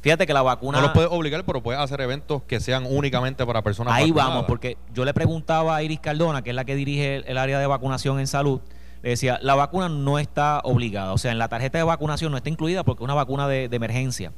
Fíjate 0.00 0.26
que 0.26 0.32
la 0.32 0.42
vacuna. 0.42 0.80
No 0.80 0.88
lo 0.88 0.92
puedes 0.92 1.10
obligar, 1.10 1.44
pero 1.44 1.62
puedes 1.62 1.80
hacer 1.80 2.00
eventos 2.00 2.42
que 2.42 2.60
sean 2.60 2.86
únicamente 2.88 3.44
para 3.44 3.62
personas 3.62 3.94
Ahí 3.94 4.12
vamos, 4.12 4.44
porque 4.44 4.76
yo 4.94 5.04
le 5.04 5.12
preguntaba 5.12 5.74
a 5.74 5.82
Iris 5.82 5.98
Cardona, 5.98 6.42
que 6.42 6.50
es 6.50 6.56
la 6.56 6.64
que 6.64 6.76
dirige 6.76 7.16
el, 7.28 7.38
área 7.38 7.58
de 7.58 7.66
vacunación 7.66 8.20
en 8.20 8.26
salud, 8.26 8.60
le 9.02 9.10
decía, 9.10 9.40
la 9.42 9.54
vacuna 9.54 9.88
no 9.88 10.18
está 10.18 10.60
obligada. 10.62 11.12
O 11.14 11.18
sea, 11.18 11.32
en 11.32 11.38
la 11.38 11.48
tarjeta 11.48 11.78
de 11.78 11.84
vacunación 11.84 12.30
no 12.30 12.36
está 12.36 12.50
incluida 12.50 12.84
porque 12.84 13.02
es 13.02 13.04
una 13.04 13.14
vacuna 13.14 13.48
de 13.48 13.68
emergencia. 13.72 14.32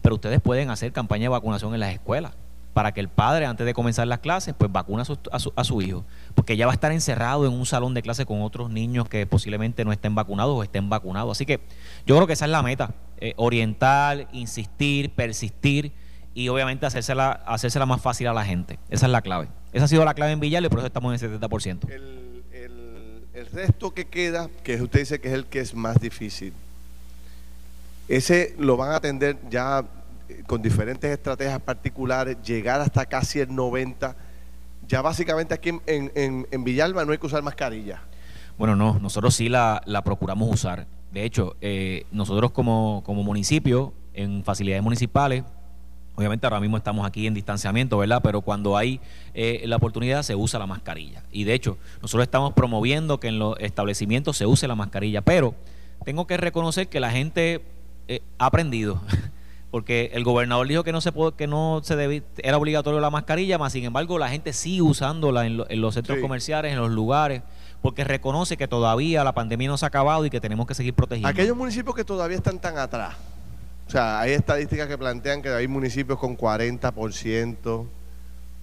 Pero 0.00 0.14
ustedes 0.14 0.40
pueden 0.40 0.70
hacer 0.70 0.92
campaña 0.92 1.24
de 1.24 1.28
vacunación 1.28 1.74
en 1.74 1.80
las 1.80 1.92
escuelas 1.92 2.32
para 2.72 2.92
que 2.92 3.00
el 3.00 3.08
padre, 3.08 3.46
antes 3.46 3.66
de 3.66 3.74
comenzar 3.74 4.06
las 4.06 4.20
clases, 4.20 4.54
pues 4.56 4.72
vacune 4.72 5.02
a 5.02 5.04
su, 5.04 5.18
a 5.30 5.64
su, 5.64 5.82
hijo. 5.82 6.04
Porque 6.34 6.56
ya 6.56 6.66
va 6.66 6.72
a 6.72 6.74
estar 6.74 6.92
encerrado 6.92 7.46
en 7.46 7.52
un 7.52 7.66
salón 7.66 7.94
de 7.94 8.02
clase 8.02 8.24
con 8.24 8.42
otros 8.42 8.70
niños 8.70 9.08
que 9.08 9.26
posiblemente 9.26 9.84
no 9.84 9.92
estén 9.92 10.14
vacunados 10.14 10.56
o 10.56 10.62
estén 10.62 10.88
vacunados. 10.88 11.36
Así 11.36 11.44
que 11.44 11.60
yo 12.06 12.16
creo 12.16 12.26
que 12.26 12.32
esa 12.32 12.46
es 12.46 12.50
la 12.50 12.62
meta. 12.62 12.94
Eh, 13.18 13.34
orientar, 13.36 14.28
insistir, 14.32 15.10
persistir 15.10 15.92
y 16.34 16.48
obviamente 16.48 16.86
hacérsela, 16.86 17.42
hacérsela 17.46 17.84
más 17.84 18.00
fácil 18.00 18.26
a 18.26 18.32
la 18.32 18.44
gente. 18.44 18.78
Esa 18.88 19.06
es 19.06 19.12
la 19.12 19.20
clave. 19.20 19.48
Esa 19.72 19.84
ha 19.84 19.88
sido 19.88 20.04
la 20.04 20.14
clave 20.14 20.32
en 20.32 20.40
Villar 20.40 20.64
y 20.64 20.68
por 20.68 20.78
eso 20.78 20.86
estamos 20.86 21.22
en 21.22 21.30
el 21.30 21.40
70%. 21.40 21.90
El, 21.90 22.44
el, 22.52 23.24
el 23.34 23.46
resto 23.46 23.92
que 23.92 24.06
queda, 24.06 24.48
que 24.64 24.80
usted 24.80 25.00
dice 25.00 25.20
que 25.20 25.28
es 25.28 25.34
el 25.34 25.46
que 25.46 25.60
es 25.60 25.74
más 25.74 26.00
difícil, 26.00 26.54
ese 28.08 28.54
lo 28.58 28.76
van 28.76 28.92
a 28.92 28.96
atender 28.96 29.38
ya 29.50 29.84
con 30.46 30.62
diferentes 30.62 31.10
estrategias 31.10 31.60
particulares, 31.60 32.36
llegar 32.42 32.80
hasta 32.80 33.06
casi 33.06 33.40
el 33.40 33.54
90. 33.54 34.16
Ya 34.88 35.02
básicamente 35.02 35.54
aquí 35.54 35.70
en, 35.86 36.12
en, 36.14 36.64
Villalba 36.64 37.04
no 37.04 37.12
hay 37.12 37.18
que 37.18 37.26
usar 37.26 37.42
mascarilla. 37.42 38.02
Bueno, 38.58 38.76
no, 38.76 38.98
nosotros 38.98 39.34
sí 39.34 39.48
la, 39.48 39.82
procuramos 40.04 40.50
usar. 40.50 40.86
De 41.12 41.24
hecho, 41.24 41.56
eh, 41.60 42.06
nosotros 42.10 42.52
como, 42.52 43.02
municipio, 43.06 43.92
en 44.14 44.44
facilidades 44.44 44.82
municipales, 44.82 45.44
Obviamente 46.14 46.44
ahora 46.46 46.60
mismo 46.60 46.76
estamos 46.76 47.06
aquí 47.06 47.26
en 47.26 47.32
distanciamiento, 47.32 47.96
¿verdad? 47.96 48.20
Pero 48.22 48.42
cuando 48.42 48.76
hay 48.76 49.00
eh, 49.32 49.62
la 49.64 49.76
oportunidad 49.76 50.22
se 50.22 50.34
usa 50.34 50.58
la 50.58 50.66
mascarilla. 50.66 51.22
Y 51.32 51.44
de 51.44 51.54
hecho, 51.54 51.78
nosotros 52.02 52.24
estamos 52.24 52.52
promoviendo 52.52 53.18
que 53.18 53.28
en 53.28 53.38
los 53.38 53.58
establecimientos 53.60 54.36
se 54.36 54.44
use 54.44 54.68
la 54.68 54.74
mascarilla. 54.74 55.22
Pero 55.22 55.54
tengo 56.04 56.26
que 56.26 56.36
reconocer 56.36 56.88
que 56.88 57.00
la 57.00 57.10
gente 57.10 57.62
eh, 58.08 58.20
ha 58.38 58.46
aprendido. 58.46 59.00
porque 59.72 60.10
el 60.12 60.22
gobernador 60.22 60.68
dijo 60.68 60.84
que 60.84 60.92
no 60.92 61.00
se 61.00 61.12
puede, 61.12 61.32
que 61.32 61.46
no 61.46 61.80
se 61.82 61.96
debe, 61.96 62.22
era 62.42 62.58
obligatorio 62.58 63.00
la 63.00 63.08
mascarilla, 63.08 63.56
más 63.56 63.72
sin 63.72 63.84
embargo 63.84 64.18
la 64.18 64.28
gente 64.28 64.52
sigue 64.52 64.82
usándola 64.82 65.46
en, 65.46 65.80
los 65.80 65.94
centros 65.94 66.18
comerciales, 66.18 66.72
en 66.72 66.78
los 66.78 66.90
lugares, 66.90 67.42
porque 67.80 68.04
reconoce 68.04 68.58
que 68.58 68.68
todavía 68.68 69.24
la 69.24 69.32
pandemia 69.32 69.68
no 69.68 69.78
se 69.78 69.86
ha 69.86 69.88
acabado 69.88 70.26
y 70.26 70.30
que 70.30 70.42
tenemos 70.42 70.66
que 70.66 70.74
seguir 70.74 70.92
protegiendo. 70.92 71.26
Aquellos 71.26 71.56
municipios 71.56 71.96
que 71.96 72.04
todavía 72.04 72.36
están 72.36 72.58
tan 72.58 72.76
atrás, 72.76 73.14
o 73.88 73.90
sea, 73.90 74.20
hay 74.20 74.32
estadísticas 74.32 74.88
que 74.88 74.98
plantean 74.98 75.40
que 75.40 75.48
hay 75.48 75.66
municipios 75.66 76.18
con 76.18 76.36
40%, 76.36 77.86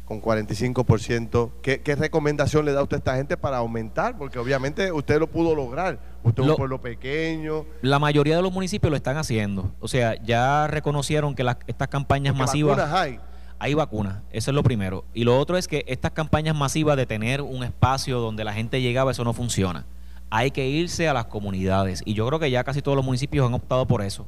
con 0.10 0.24
45%. 0.24 1.52
¿Qué, 1.62 1.82
¿Qué 1.82 1.96
recomendación 1.96 2.66
le 2.66 2.74
da 2.74 2.82
usted 2.82 2.96
a 2.96 2.98
esta 2.98 3.16
gente 3.16 3.38
para 3.38 3.58
aumentar? 3.58 4.18
Porque 4.18 4.40
obviamente 4.40 4.92
usted 4.92 5.20
lo 5.20 5.28
pudo 5.28 5.54
lograr. 5.54 6.00
Usted 6.24 6.42
es 6.42 6.50
un 6.50 6.56
pueblo 6.56 6.82
pequeño. 6.82 7.66
La 7.84 8.00
mayoría 8.00 8.36
de 8.36 8.42
los 8.42 8.52
municipios 8.52 8.90
lo 8.90 8.98
están 8.98 9.18
haciendo. 9.18 9.72
O 9.80 9.88
sea, 9.88 10.16
ya 10.24 10.66
reconocieron 10.66 11.36
que 11.36 11.44
las, 11.44 11.58
estas 11.68 11.90
campañas 11.90 12.36
masivas... 12.36 12.76
Vacunas 12.76 13.00
hay. 13.00 13.20
Hay 13.60 13.74
vacunas, 13.76 14.24
eso 14.32 14.50
es 14.50 14.56
lo 14.56 14.64
primero. 14.64 15.06
Y 15.14 15.26
lo 15.26 15.38
otro 15.38 15.58
es 15.58 15.68
que 15.68 15.84
estas 15.86 16.12
campañas 16.12 16.56
masivas 16.56 16.98
de 16.98 17.06
tener 17.06 17.42
un 17.42 17.64
espacio 17.64 18.20
donde 18.20 18.44
la 18.44 18.54
gente 18.54 18.82
llegaba, 18.82 19.12
eso 19.12 19.24
no 19.24 19.34
funciona. 19.34 19.86
Hay 20.32 20.50
que 20.50 20.68
irse 20.68 21.08
a 21.08 21.14
las 21.14 21.26
comunidades. 21.26 22.02
Y 22.06 22.16
yo 22.16 22.26
creo 22.26 22.40
que 22.40 22.50
ya 22.50 22.64
casi 22.64 22.82
todos 22.82 22.96
los 22.96 23.06
municipios 23.06 23.46
han 23.46 23.54
optado 23.54 23.86
por 23.86 24.02
eso. 24.02 24.26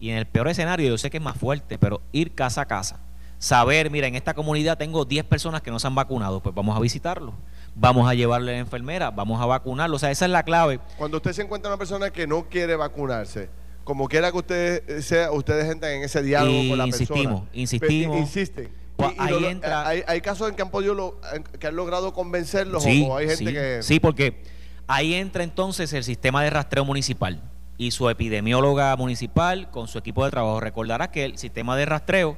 Y 0.00 0.10
en 0.10 0.16
el 0.16 0.26
peor 0.26 0.48
escenario, 0.48 0.88
yo 0.88 0.98
sé 0.98 1.10
que 1.10 1.18
es 1.18 1.22
más 1.22 1.36
fuerte, 1.36 1.78
pero 1.78 2.00
ir 2.10 2.34
casa 2.34 2.62
a 2.62 2.66
casa 2.66 2.98
saber, 3.40 3.90
mira, 3.90 4.06
en 4.06 4.14
esta 4.14 4.34
comunidad 4.34 4.78
tengo 4.78 5.04
10 5.04 5.24
personas 5.24 5.62
que 5.62 5.70
no 5.72 5.80
se 5.80 5.86
han 5.88 5.94
vacunado, 5.96 6.40
pues 6.40 6.54
vamos 6.54 6.76
a 6.76 6.80
visitarlo. 6.80 7.34
Vamos 7.74 8.08
a 8.08 8.14
llevarle 8.14 8.52
a 8.52 8.54
la 8.54 8.60
enfermera, 8.60 9.10
vamos 9.10 9.40
a 9.40 9.46
vacunarlo. 9.46 9.96
O 9.96 9.98
sea, 9.98 10.10
esa 10.10 10.26
es 10.26 10.30
la 10.30 10.42
clave. 10.42 10.78
Cuando 10.98 11.16
usted 11.16 11.32
se 11.32 11.42
encuentra 11.42 11.70
una 11.70 11.78
persona 11.78 12.10
que 12.10 12.26
no 12.26 12.48
quiere 12.48 12.76
vacunarse, 12.76 13.48
como 13.82 14.08
quiera 14.08 14.30
que 14.30 14.38
usted 14.38 15.00
sea, 15.00 15.32
ustedes 15.32 15.70
entren 15.70 15.98
en 15.98 16.04
ese 16.04 16.22
diálogo 16.22 16.68
con 16.68 16.78
la 16.78 16.84
persona. 16.84 17.00
Insistimos, 17.00 17.42
insistimos. 17.54 18.18
Insisten. 18.18 18.80
Pues 18.96 19.12
ahí 19.18 19.44
entra, 19.46 19.88
hay, 19.88 20.20
casos 20.20 20.50
en 20.50 20.54
que 20.54 20.60
han 20.60 20.70
podido 20.70 21.18
que 21.58 21.66
han 21.66 21.74
logrado 21.74 22.12
convencerlos 22.12 22.84
o 22.84 23.16
hay 23.16 23.28
gente 23.30 23.50
que 23.50 23.82
sí 23.82 23.98
porque 23.98 24.42
ahí 24.86 25.14
entra 25.14 25.42
entonces 25.42 25.90
el 25.94 26.04
sistema 26.04 26.44
de 26.44 26.50
rastreo 26.50 26.84
municipal 26.84 27.40
y 27.78 27.92
su 27.92 28.10
epidemióloga 28.10 28.94
municipal 28.96 29.70
con 29.70 29.88
su 29.88 29.96
equipo 29.96 30.22
de 30.26 30.30
trabajo 30.30 30.60
recordará 30.60 31.10
que 31.10 31.24
el 31.24 31.38
sistema 31.38 31.78
de 31.78 31.86
rastreo 31.86 32.36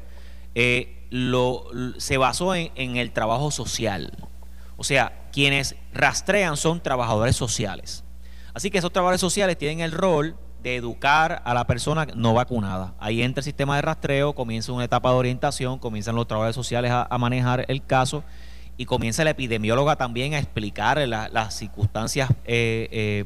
eh, 0.55 1.07
lo, 1.11 1.67
se 1.99 2.17
basó 2.17 2.55
en, 2.55 2.97
el 2.97 3.13
trabajo 3.13 3.51
social. 3.51 4.17
O 4.77 4.85
sea, 4.85 5.29
quienes 5.33 5.77
rastrean 5.93 6.57
son 6.57 6.83
trabajadores 6.83 7.37
sociales. 7.37 8.05
Así 8.55 8.71
que 8.71 8.79
esos 8.79 8.93
trabajadores 8.93 9.21
sociales 9.21 9.57
tienen 9.57 9.81
el 9.81 9.93
rol 9.93 10.37
de 10.63 10.77
educar 10.77 11.43
a 11.45 11.55
la 11.55 11.67
persona 11.67 12.07
no 12.15 12.35
vacunada. 12.35 12.95
Ahí 12.99 13.23
entra 13.23 13.41
el 13.41 13.45
sistema 13.45 13.77
de 13.77 13.83
rastreo, 13.83 14.35
comienza 14.35 14.73
una 14.73 14.85
etapa 14.85 15.11
de 15.11 15.17
orientación, 15.17 15.79
comienzan 15.79 16.15
los 16.15 16.27
trabajadores 16.27 16.55
sociales 16.55 16.93
a, 16.93 17.19
manejar 17.19 17.65
el 17.69 17.85
caso 17.85 18.25
y 18.77 18.87
comienza 18.87 19.25
la 19.25 19.31
epidemióloga 19.31 19.97
también 19.97 20.35
a 20.35 20.39
explicar 20.39 20.99
las 21.07 21.55
circunstancias 21.55 22.31
eh, 22.45 22.89
eh, 22.91 23.25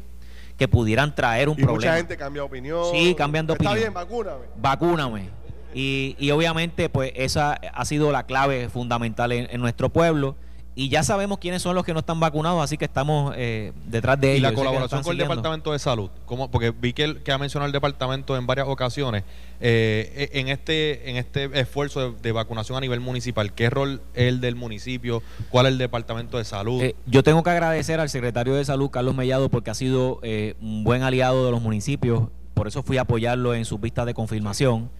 que 0.56 0.66
pudieran 0.66 1.14
traer 1.14 1.48
un 1.48 1.56
problema. 1.56 1.74
Mucha 1.74 1.96
gente 1.96 2.16
cambia 2.16 2.42
opinión. 2.42 2.84
Sí, 2.90 3.14
cambian 3.14 3.46
de 3.46 3.52
opinión. 3.52 3.76
Está 3.76 3.84
bien, 3.84 3.94
vacúname. 3.94 4.44
Vacúname. 4.56 5.45
Y, 5.78 6.30
obviamente, 6.30 6.88
pues 6.88 7.12
esa 7.16 7.52
ha 7.52 7.84
sido 7.84 8.10
la 8.10 8.22
clave 8.22 8.70
fundamental 8.70 9.30
en, 9.30 9.60
nuestro 9.60 9.90
pueblo. 9.90 10.34
Y 10.74 10.88
ya 10.88 11.02
sabemos 11.02 11.38
quiénes 11.38 11.60
son 11.60 11.74
los 11.74 11.84
que 11.84 11.92
no 11.92 12.00
están 12.00 12.18
vacunados, 12.18 12.62
así 12.62 12.78
que 12.78 12.86
estamos 12.86 13.34
eh, 13.36 13.72
detrás 13.86 14.18
de 14.18 14.32
ellos. 14.32 14.38
Y 14.38 14.42
la 14.42 14.52
colaboración 14.52 15.02
con 15.02 15.12
el 15.12 15.18
Departamento 15.18 15.72
de 15.72 15.78
Salud, 15.78 16.10
como 16.24 16.50
porque 16.50 16.70
vi 16.70 16.94
que, 16.94 17.22
que 17.22 17.32
ha 17.32 17.38
mencionado 17.38 17.66
el 17.66 17.72
departamento 17.72 18.36
en 18.36 18.46
varias 18.46 18.68
ocasiones, 18.68 19.24
eh, 19.60 20.28
e, 20.32 20.40
en 20.40 20.48
este 20.48 21.10
en 21.10 21.16
este 21.16 21.48
esfuerzo 21.58 22.12
de, 22.12 22.32
vacunación 22.32 22.76
a 22.76 22.80
nivel 22.82 23.00
municipal, 23.00 23.54
¿qué 23.54 23.70
rol 23.70 24.02
es 24.12 24.28
el 24.28 24.42
del 24.42 24.54
municipio? 24.54 25.22
¿Cuál 25.48 25.66
es 25.66 25.72
el 25.72 25.78
Departamento 25.78 26.36
de 26.36 26.44
Salud? 26.44 26.82
Eh, 26.82 26.94
yo 27.06 27.22
tengo 27.22 27.42
que 27.42 27.50
agradecer 27.50 27.98
al 27.98 28.10
secretario 28.10 28.54
de 28.54 28.64
Salud, 28.64 28.90
Carlos 28.90 29.14
Mellado, 29.14 29.48
porque 29.48 29.70
ha 29.70 29.74
sido 29.74 30.20
un 30.60 30.84
buen 30.84 31.02
aliado 31.02 31.46
de 31.46 31.52
los 31.52 31.62
municipios, 31.62 32.28
por 32.52 32.66
eso 32.68 32.82
fui 32.82 32.98
a 32.98 33.02
apoyarlo 33.02 33.54
en 33.54 33.64
sus 33.64 33.80
vistas 33.80 34.04
de 34.04 34.12
confirmación. 34.12 34.90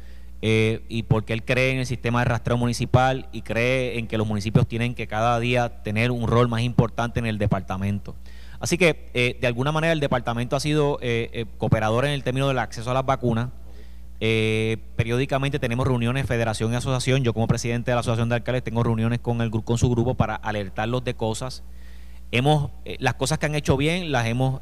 Eh, 0.43 0.85
y 0.88 1.05
porque 1.05 1.33
él 1.33 1.45
cree 1.45 1.73
en 1.73 1.78
el 1.78 1.87
sistema 1.87 2.21
de 2.21 2.26
rastreo 2.26 2.57
municipal 2.57 3.28
y 3.33 3.43
cree 3.43 3.99
en 3.99 4.07
que 4.07 4.19
los 4.19 4.26
municipios 4.26 4.66
tienen 4.66 4.95
que 4.95 5.07
cada 5.07 5.40
día 5.40 5.83
tener 5.83 6.11
un 6.11 6.28
rol 6.28 6.49
más 6.49 6.61
importante 6.61 7.19
en 7.19 7.26
el 7.26 7.38
departamento. 7.38 8.14
Así 8.61 8.78
que, 8.78 9.11
eh, 9.14 9.37
de 9.40 9.47
alguna 9.47 9.73
manera, 9.73 9.93
el 9.93 10.00
departamento 10.00 10.57
ha 10.57 10.61
sido 10.61 10.99
eh, 11.02 11.47
cooperador 11.59 12.05
en 12.05 12.12
el 12.12 12.23
término 12.23 12.49
del 12.49 12.59
acceso 12.59 12.90
a 12.90 12.95
las 12.95 13.07
vacunas. 13.07 13.49
periódicamente 14.19 15.59
tenemos 15.59 15.87
reuniones, 15.87 16.26
federación 16.26 16.73
y 16.73 16.76
asociación. 16.76 17.23
Yo, 17.23 17.33
como 17.35 17.47
presidente 17.47 17.90
de 17.90 17.97
la 17.97 18.00
Asociación 18.00 18.28
de 18.28 18.37
Alcaldes, 18.37 18.64
tengo 18.64 18.83
reuniones 18.83 19.21
con, 19.21 19.40
el, 19.40 19.50
con 19.50 19.78
su 19.78 19.90
grupo 19.90 20.14
para 20.14 20.37
alertarlos 20.37 21.05
de 21.05 21.14
cosas. 21.14 21.62
Hemos, 22.33 22.71
las 22.99 23.14
cosas 23.14 23.38
que 23.38 23.47
han 23.47 23.54
hecho 23.54 23.76
bien 23.76 24.11
las 24.11 24.26
hemos 24.26 24.61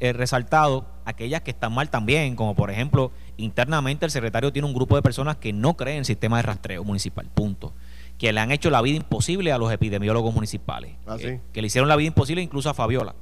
resaltado, 0.00 0.86
aquellas 1.04 1.42
que 1.42 1.52
están 1.52 1.72
mal 1.72 1.90
también, 1.90 2.34
como 2.34 2.54
por 2.54 2.70
ejemplo 2.70 3.12
internamente 3.40 4.04
el 4.04 4.10
secretario 4.10 4.52
tiene 4.52 4.66
un 4.66 4.74
grupo 4.74 4.96
de 4.96 5.02
personas 5.02 5.36
que 5.36 5.52
no 5.52 5.76
creen 5.76 5.96
en 5.96 6.00
el 6.00 6.04
sistema 6.04 6.36
de 6.36 6.42
rastreo 6.42 6.84
municipal, 6.84 7.28
punto. 7.32 7.72
Que 8.18 8.32
le 8.32 8.40
han 8.40 8.52
hecho 8.52 8.70
la 8.70 8.82
vida 8.82 8.96
imposible 8.96 9.50
a 9.50 9.58
los 9.58 9.72
epidemiólogos 9.72 10.34
municipales. 10.34 10.92
Ah, 11.06 11.16
eh, 11.18 11.40
que 11.52 11.62
le 11.62 11.68
hicieron 11.68 11.88
la 11.88 11.96
vida 11.96 12.08
imposible 12.08 12.42
incluso 12.42 12.68
a 12.68 12.74
Fabiola. 12.74 13.14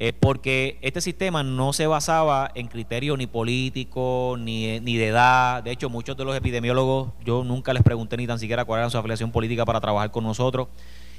Eh, 0.00 0.12
porque 0.12 0.78
este 0.82 1.00
sistema 1.00 1.42
no 1.42 1.72
se 1.72 1.86
basaba 1.86 2.50
en 2.54 2.66
criterios 2.66 3.16
ni 3.16 3.26
políticos, 3.26 4.38
ni, 4.38 4.80
ni 4.80 4.96
de 4.96 5.06
edad. 5.06 5.62
De 5.62 5.70
hecho, 5.70 5.88
muchos 5.88 6.16
de 6.16 6.24
los 6.24 6.36
epidemiólogos, 6.36 7.12
yo 7.24 7.44
nunca 7.44 7.72
les 7.72 7.82
pregunté 7.82 8.16
ni 8.16 8.26
tan 8.26 8.38
siquiera 8.38 8.64
cuál 8.64 8.80
era 8.80 8.90
su 8.90 8.98
afiliación 8.98 9.30
política 9.30 9.64
para 9.64 9.80
trabajar 9.80 10.10
con 10.10 10.24
nosotros. 10.24 10.68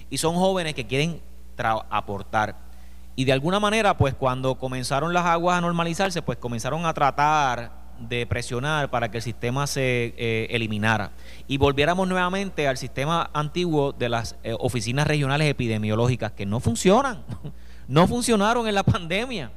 Y 0.09 0.17
son 0.17 0.35
jóvenes 0.35 0.75
que 0.75 0.85
quieren 0.85 1.21
aportar. 1.89 2.55
Y 3.15 3.25
de 3.25 3.31
alguna 3.31 3.59
manera, 3.59 3.97
pues 3.97 4.13
cuando 4.13 4.55
comenzaron 4.55 5.13
las 5.13 5.25
aguas 5.25 5.57
a 5.57 5.61
normalizarse, 5.61 6.21
pues 6.21 6.37
comenzaron 6.37 6.85
a 6.85 6.93
tratar 6.93 7.85
de 7.99 8.25
presionar 8.25 8.89
para 8.89 9.09
que 9.09 9.17
el 9.17 9.23
sistema 9.23 9.67
se 9.67 10.13
eh, 10.17 10.47
eliminara 10.49 11.11
y 11.47 11.57
volviéramos 11.57 12.07
nuevamente 12.07 12.67
al 12.67 12.75
sistema 12.75 13.29
antiguo 13.33 13.93
de 13.93 14.09
las 14.09 14.35
eh, 14.43 14.53
oficinas 14.59 15.07
regionales 15.07 15.49
epidemiológicas 15.49 16.33
que 16.33 16.45
no 16.45 16.59
funcionan, 16.59 17.23
no 17.87 18.07
funcionaron 18.07 18.67
en 18.67 18.75
la 18.75 18.83
pandemia. 18.83 19.51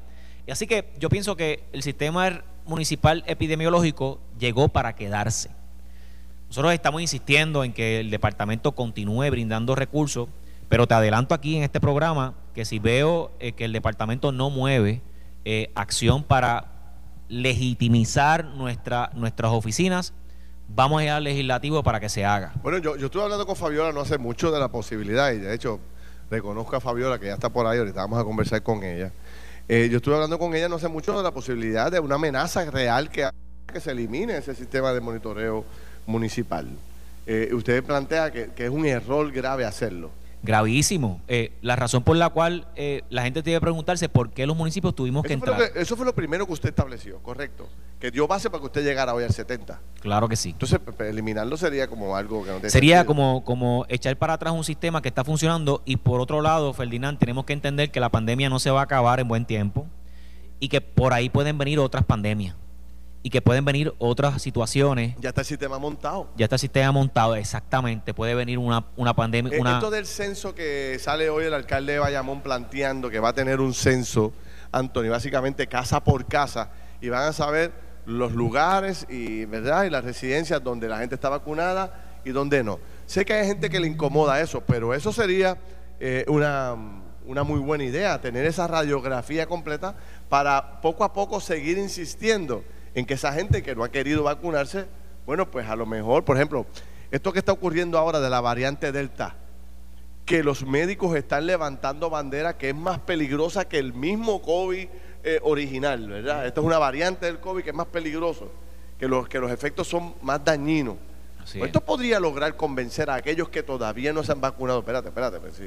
Y 0.46 0.50
así 0.50 0.66
que 0.66 0.92
yo 0.98 1.08
pienso 1.08 1.36
que 1.36 1.64
el 1.72 1.82
sistema 1.82 2.42
municipal 2.64 3.24
epidemiológico 3.26 4.20
llegó 4.38 4.68
para 4.68 4.94
quedarse. 4.94 5.50
Nosotros 6.48 6.72
estamos 6.72 7.02
insistiendo 7.02 7.64
en 7.64 7.72
que 7.72 8.00
el 8.00 8.10
departamento 8.10 8.72
continúe 8.72 9.30
brindando 9.30 9.74
recursos, 9.74 10.28
pero 10.68 10.86
te 10.86 10.94
adelanto 10.94 11.34
aquí 11.34 11.56
en 11.56 11.62
este 11.62 11.80
programa 11.80 12.34
que 12.54 12.64
si 12.64 12.78
veo 12.78 13.30
eh, 13.40 13.52
que 13.52 13.64
el 13.64 13.72
departamento 13.72 14.32
no 14.32 14.50
mueve 14.50 15.02
acción 15.74 16.24
para 16.24 16.78
legitimizar 17.28 18.44
nuestra, 18.44 19.10
nuestras 19.14 19.52
oficinas, 19.52 20.12
vamos 20.68 21.00
a 21.00 21.04
ir 21.04 21.10
al 21.10 21.24
legislativo 21.24 21.82
para 21.82 22.00
que 22.00 22.08
se 22.08 22.24
haga. 22.24 22.52
Bueno, 22.62 22.78
yo, 22.78 22.96
yo 22.96 23.06
estuve 23.06 23.22
hablando 23.22 23.46
con 23.46 23.56
Fabiola 23.56 23.92
no 23.92 24.00
hace 24.00 24.18
mucho 24.18 24.50
de 24.50 24.58
la 24.60 24.68
posibilidad, 24.68 25.32
y 25.32 25.38
de 25.38 25.54
hecho 25.54 25.80
reconozco 26.30 26.76
a 26.76 26.80
Fabiola 26.80 27.18
que 27.18 27.26
ya 27.26 27.34
está 27.34 27.48
por 27.48 27.66
ahí, 27.66 27.78
ahorita 27.78 28.00
vamos 28.00 28.18
a 28.18 28.24
conversar 28.24 28.62
con 28.62 28.82
ella. 28.82 29.12
Eh, 29.68 29.88
yo 29.90 29.98
estuve 29.98 30.14
hablando 30.14 30.38
con 30.38 30.54
ella 30.54 30.68
no 30.68 30.76
hace 30.76 30.88
mucho 30.88 31.16
de 31.16 31.22
la 31.22 31.30
posibilidad 31.30 31.92
de 31.92 32.00
una 32.00 32.14
amenaza 32.14 32.64
real 32.70 33.10
que, 33.10 33.28
que 33.70 33.80
se 33.80 33.90
elimine 33.90 34.36
ese 34.36 34.54
sistema 34.54 34.92
de 34.92 35.00
monitoreo 35.00 35.64
municipal. 36.06 36.66
Eh, 37.26 37.50
usted 37.52 37.84
plantea 37.84 38.30
que, 38.30 38.50
que 38.56 38.64
es 38.64 38.70
un 38.70 38.86
error 38.86 39.30
grave 39.30 39.66
hacerlo 39.66 40.10
gravísimo. 40.42 41.20
Eh, 41.28 41.52
la 41.62 41.76
razón 41.76 42.02
por 42.02 42.16
la 42.16 42.30
cual 42.30 42.68
eh, 42.76 43.02
la 43.10 43.22
gente 43.22 43.42
tiene 43.42 43.58
que 43.58 43.60
preguntarse 43.60 44.08
por 44.08 44.30
qué 44.30 44.46
los 44.46 44.56
municipios 44.56 44.94
tuvimos 44.94 45.24
que 45.24 45.32
entrar. 45.32 45.60
eso 45.74 45.96
fue 45.96 46.06
lo 46.06 46.14
primero 46.14 46.46
que 46.46 46.52
usted 46.52 46.68
estableció, 46.68 47.18
correcto. 47.22 47.68
Que 47.98 48.10
dio 48.10 48.28
base 48.28 48.48
para 48.48 48.60
que 48.60 48.66
usted 48.66 48.84
llegara 48.84 49.12
hoy 49.12 49.24
al 49.24 49.32
70. 49.32 49.80
Claro 50.00 50.28
que 50.28 50.36
sí. 50.36 50.50
Entonces, 50.50 50.78
eliminarlo 51.00 51.56
sería 51.56 51.88
como 51.88 52.16
algo 52.16 52.44
que 52.44 52.50
no 52.50 52.56
tiene 52.56 52.70
Sería 52.70 53.04
como, 53.04 53.44
como 53.44 53.86
echar 53.88 54.16
para 54.16 54.34
atrás 54.34 54.54
un 54.54 54.64
sistema 54.64 55.02
que 55.02 55.08
está 55.08 55.24
funcionando 55.24 55.82
y 55.84 55.96
por 55.96 56.20
otro 56.20 56.40
lado, 56.40 56.72
Ferdinand, 56.72 57.18
tenemos 57.18 57.44
que 57.44 57.52
entender 57.52 57.90
que 57.90 57.98
la 57.98 58.10
pandemia 58.10 58.48
no 58.48 58.60
se 58.60 58.70
va 58.70 58.80
a 58.80 58.84
acabar 58.84 59.18
en 59.18 59.26
buen 59.26 59.46
tiempo 59.46 59.86
y 60.60 60.68
que 60.68 60.80
por 60.80 61.12
ahí 61.12 61.28
pueden 61.28 61.58
venir 61.58 61.78
otras 61.80 62.04
pandemias 62.04 62.54
y 63.22 63.30
que 63.30 63.42
pueden 63.42 63.64
venir 63.64 63.92
otras 63.98 64.40
situaciones. 64.40 65.14
Ya 65.18 65.30
está 65.30 65.42
el 65.42 65.46
sistema 65.46 65.78
montado. 65.78 66.28
Ya 66.36 66.44
está 66.44 66.56
el 66.56 66.60
sistema 66.60 66.92
montado, 66.92 67.34
exactamente. 67.34 68.14
Puede 68.14 68.34
venir 68.34 68.58
una, 68.58 68.84
una 68.96 69.14
pandemia. 69.14 69.56
Eh, 69.56 69.60
una... 69.60 69.74
Esto 69.74 69.90
del 69.90 70.06
censo 70.06 70.54
que 70.54 70.98
sale 71.00 71.28
hoy 71.30 71.44
el 71.44 71.54
alcalde 71.54 71.94
de 71.94 71.98
Bayamón 71.98 72.42
planteando 72.42 73.10
que 73.10 73.20
va 73.20 73.30
a 73.30 73.32
tener 73.32 73.60
un 73.60 73.74
censo, 73.74 74.32
Antonio, 74.72 75.10
básicamente 75.10 75.66
casa 75.66 76.02
por 76.02 76.26
casa, 76.26 76.70
y 77.00 77.08
van 77.08 77.24
a 77.24 77.32
saber 77.32 77.72
los 78.06 78.32
lugares 78.32 79.06
y, 79.10 79.44
¿verdad? 79.44 79.84
y 79.84 79.90
las 79.90 80.04
residencias 80.04 80.62
donde 80.62 80.88
la 80.88 80.98
gente 80.98 81.14
está 81.14 81.28
vacunada 81.28 82.20
y 82.24 82.30
donde 82.30 82.62
no. 82.62 82.78
Sé 83.06 83.24
que 83.24 83.34
hay 83.34 83.46
gente 83.46 83.68
que 83.68 83.80
le 83.80 83.86
incomoda 83.86 84.40
eso, 84.40 84.62
pero 84.66 84.94
eso 84.94 85.12
sería 85.12 85.58
eh, 86.00 86.24
una, 86.28 86.74
una 87.26 87.42
muy 87.42 87.58
buena 87.58 87.84
idea, 87.84 88.20
tener 88.20 88.46
esa 88.46 88.66
radiografía 88.66 89.46
completa 89.46 89.94
para 90.28 90.80
poco 90.80 91.04
a 91.04 91.12
poco 91.12 91.40
seguir 91.40 91.76
insistiendo 91.76 92.64
en 92.98 93.06
que 93.06 93.14
esa 93.14 93.32
gente 93.32 93.62
que 93.62 93.76
no 93.76 93.84
ha 93.84 93.90
querido 93.90 94.24
vacunarse, 94.24 94.86
bueno, 95.24 95.48
pues 95.50 95.68
a 95.68 95.76
lo 95.76 95.86
mejor, 95.86 96.24
por 96.24 96.36
ejemplo, 96.36 96.66
esto 97.12 97.32
que 97.32 97.38
está 97.38 97.52
ocurriendo 97.52 97.96
ahora 97.96 98.18
de 98.18 98.28
la 98.28 98.40
variante 98.40 98.90
Delta, 98.90 99.36
que 100.24 100.42
los 100.42 100.66
médicos 100.66 101.16
están 101.16 101.46
levantando 101.46 102.10
bandera 102.10 102.58
que 102.58 102.70
es 102.70 102.74
más 102.74 102.98
peligrosa 102.98 103.68
que 103.68 103.78
el 103.78 103.94
mismo 103.94 104.42
COVID 104.42 104.88
eh, 105.22 105.38
original, 105.42 106.08
¿verdad? 106.08 106.46
Esto 106.46 106.60
es 106.60 106.66
una 106.66 106.78
variante 106.78 107.26
del 107.26 107.38
COVID 107.38 107.62
que 107.62 107.70
es 107.70 107.76
más 107.76 107.86
peligroso, 107.86 108.50
que 108.98 109.06
los, 109.06 109.28
que 109.28 109.38
los 109.38 109.50
efectos 109.50 109.86
son 109.86 110.14
más 110.22 110.44
dañinos. 110.44 110.96
Pues 111.38 111.64
esto 111.64 111.80
podría 111.80 112.20
lograr 112.20 112.56
convencer 112.56 113.08
a 113.08 113.14
aquellos 113.14 113.48
que 113.48 113.62
todavía 113.62 114.12
no 114.12 114.22
se 114.22 114.32
han 114.32 114.40
vacunado. 114.40 114.80
Espérate, 114.80 115.08
espérate, 115.08 115.38
pues 115.38 115.62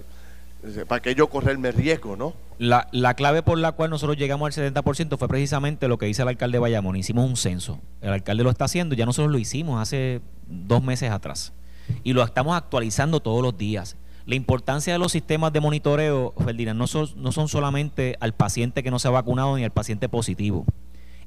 para 0.87 1.01
que 1.01 1.15
yo 1.15 1.27
correrme 1.27 1.71
riesgo, 1.71 2.15
¿no? 2.15 2.33
La, 2.59 2.87
la, 2.91 3.15
clave 3.15 3.41
por 3.41 3.57
la 3.57 3.71
cual 3.71 3.89
nosotros 3.89 4.17
llegamos 4.17 4.57
al 4.57 4.73
70% 4.73 5.17
fue 5.17 5.27
precisamente 5.27 5.87
lo 5.87 5.97
que 5.97 6.05
dice 6.05 6.21
el 6.21 6.27
alcalde 6.27 6.57
de 6.57 6.59
Bayamón. 6.59 6.95
Hicimos 6.95 7.27
un 7.27 7.35
censo. 7.35 7.79
El 8.01 8.11
alcalde 8.11 8.43
lo 8.43 8.51
está 8.51 8.65
haciendo, 8.65 8.93
ya 8.95 9.05
nosotros 9.05 9.31
lo 9.31 9.39
hicimos 9.39 9.81
hace 9.81 10.21
dos 10.47 10.83
meses 10.83 11.09
atrás. 11.09 11.53
Y 12.03 12.13
lo 12.13 12.24
estamos 12.24 12.55
actualizando 12.55 13.19
todos 13.19 13.41
los 13.41 13.57
días. 13.57 13.97
La 14.25 14.35
importancia 14.35 14.93
de 14.93 15.00
los 15.00 15.11
sistemas 15.11 15.51
de 15.51 15.59
monitoreo, 15.59 16.33
Ferdinand, 16.37 16.77
no 16.77 16.85
son, 16.85 17.09
no 17.15 17.31
son 17.31 17.47
solamente 17.47 18.15
al 18.19 18.33
paciente 18.33 18.83
que 18.83 18.91
no 18.91 19.00
se 19.00 19.07
ha 19.07 19.11
vacunado 19.11 19.57
ni 19.57 19.63
al 19.63 19.71
paciente 19.71 20.09
positivo, 20.09 20.65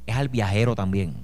es 0.06 0.16
al 0.16 0.28
viajero 0.28 0.76
también. 0.76 1.14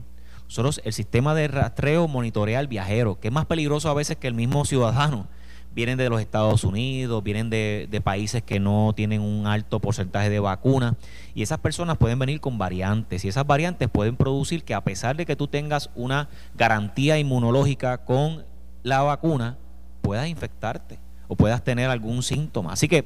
Nosotros, 0.46 0.81
el 0.85 0.92
sistema 0.92 1.33
de 1.33 1.46
rastreo 1.46 2.09
monitorea 2.09 2.59
al 2.59 2.66
viajero, 2.66 3.20
que 3.20 3.29
es 3.29 3.35
más 3.35 3.46
peligroso 3.46 3.88
a 3.88 3.94
veces 3.94 4.16
que 4.16 4.27
el 4.27 4.35
mismo 4.35 4.64
ciudadano 4.64 5.29
vienen 5.75 5.99
de 5.99 6.09
los 6.09 6.21
Estados 6.21 6.65
Unidos, 6.65 7.23
vienen 7.23 7.51
de, 7.51 8.01
países 8.03 8.43
que 8.43 8.59
no 8.59 8.93
tienen 8.95 9.21
un 9.21 9.47
alto 9.47 9.81
porcentaje 9.81 10.31
de 10.31 10.41
vacunas 10.41 10.95
y 11.35 11.43
esas 11.43 11.59
personas 11.59 11.99
pueden 11.99 12.19
venir 12.19 12.41
con 12.41 12.59
variantes 12.59 13.25
y 13.25 13.29
esas 13.29 13.47
variantes 13.47 13.89
pueden 13.89 14.17
producir 14.17 14.65
que 14.65 14.75
a 14.75 14.83
pesar 14.83 15.17
de 15.17 15.27
que 15.27 15.37
tú 15.37 15.47
tengas 15.47 15.91
una 15.95 16.29
garantía 16.55 17.19
inmunológica 17.19 17.99
con 17.99 18.45
la 18.83 19.03
vacuna, 19.03 19.59
puedas 20.03 20.27
infectarte 20.29 20.99
o 21.29 21.37
puedas 21.37 21.63
tener 21.63 21.91
algún 21.91 22.23
síntoma. 22.23 22.73
Así 22.73 22.89
que 22.89 22.99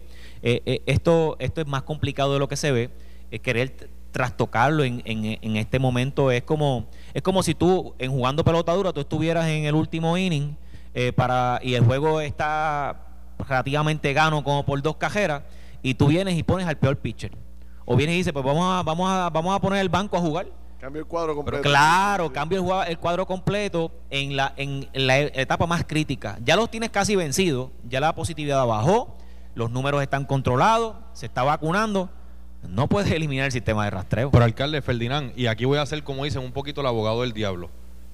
eh, 0.43 0.63
eh, 0.65 0.83
esto, 0.87 1.37
esto 1.41 1.61
es 1.61 1.67
más 1.67 1.83
complicado 1.83 2.33
de 2.33 2.39
lo 2.39 2.49
que 2.49 2.57
se 2.57 2.73
ve. 2.73 2.91
es 3.31 3.41
querer 3.41 3.91
trastocarlo 4.13 4.85
en, 4.85 5.03
en, 5.05 5.39
en, 5.43 5.57
este 5.57 5.81
momento 5.81 6.31
es 6.31 6.45
como, 6.45 6.87
es 7.13 7.21
como 7.21 7.43
si 7.43 7.53
tú 7.53 7.95
en 7.99 8.13
jugando 8.13 8.45
pelota 8.45 8.73
dura 8.73 8.93
tú 8.93 9.01
estuvieras 9.01 9.49
en 9.49 9.65
el 9.65 9.75
último 9.75 10.17
inning 10.17 10.57
eh, 10.95 11.13
para, 11.13 11.61
y 11.63 11.75
el 11.75 11.85
juego 11.85 12.21
está 12.21 13.07
relativamente 13.49 14.13
gano 14.13 14.45
como 14.45 14.65
por 14.65 14.81
dos 14.81 14.97
cajeras, 14.97 15.43
y 15.83 15.95
tú 15.95 16.07
vienes 16.07 16.37
y 16.39 16.43
pones 16.43 16.67
al 16.67 16.79
peor 16.79 16.97
pitcher. 16.97 17.33
O 17.85 17.97
vienes 17.97 18.15
y 18.15 18.19
dices, 18.19 18.33
pues 18.33 18.45
vamos 18.45 18.65
a, 18.65 18.83
vamos 18.83 19.11
a, 19.11 19.29
vamos 19.29 19.55
a 19.55 19.61
poner 19.61 19.81
el 19.81 19.89
banco 19.89 20.17
a 20.17 20.21
jugar. 20.21 20.47
Cambio 20.81 21.01
el 21.01 21.07
cuadro 21.07 21.35
completo. 21.35 21.63
claro, 21.63 22.33
cambio 22.33 22.83
el, 22.83 22.89
el, 22.91 22.99
cuadro 22.99 23.27
completo 23.27 23.91
en 24.11 24.37
la, 24.37 24.53
en 24.57 24.87
la 24.93 25.19
etapa 25.19 25.67
más 25.67 25.85
crítica. 25.85 26.39
Ya 26.45 26.57
los 26.57 26.71
tienes 26.71 26.91
casi 26.91 27.17
vencidos, 27.17 27.71
ya 27.89 28.01
la 28.01 28.15
positividad 28.15 28.67
bajó, 28.67 29.17
los 29.55 29.71
números 29.71 30.03
están 30.03 30.25
controlados, 30.25 30.97
se 31.13 31.27
está 31.27 31.43
vacunando. 31.43 32.11
No 32.69 32.89
puedes 32.89 33.11
eliminar 33.11 33.47
el 33.47 33.53
sistema 33.53 33.85
de 33.85 33.91
rastreo. 33.91 34.31
Pero 34.31 34.45
alcalde 34.45 34.81
Ferdinand, 34.81 35.33
y 35.37 35.47
aquí 35.47 35.65
voy 35.65 35.79
a 35.79 35.83
hacer 35.83 36.03
como 36.03 36.25
dicen 36.25 36.43
un 36.43 36.53
poquito 36.53 36.81
el 36.81 36.87
abogado 36.87 37.23
del 37.23 37.33
diablo. 37.33 37.71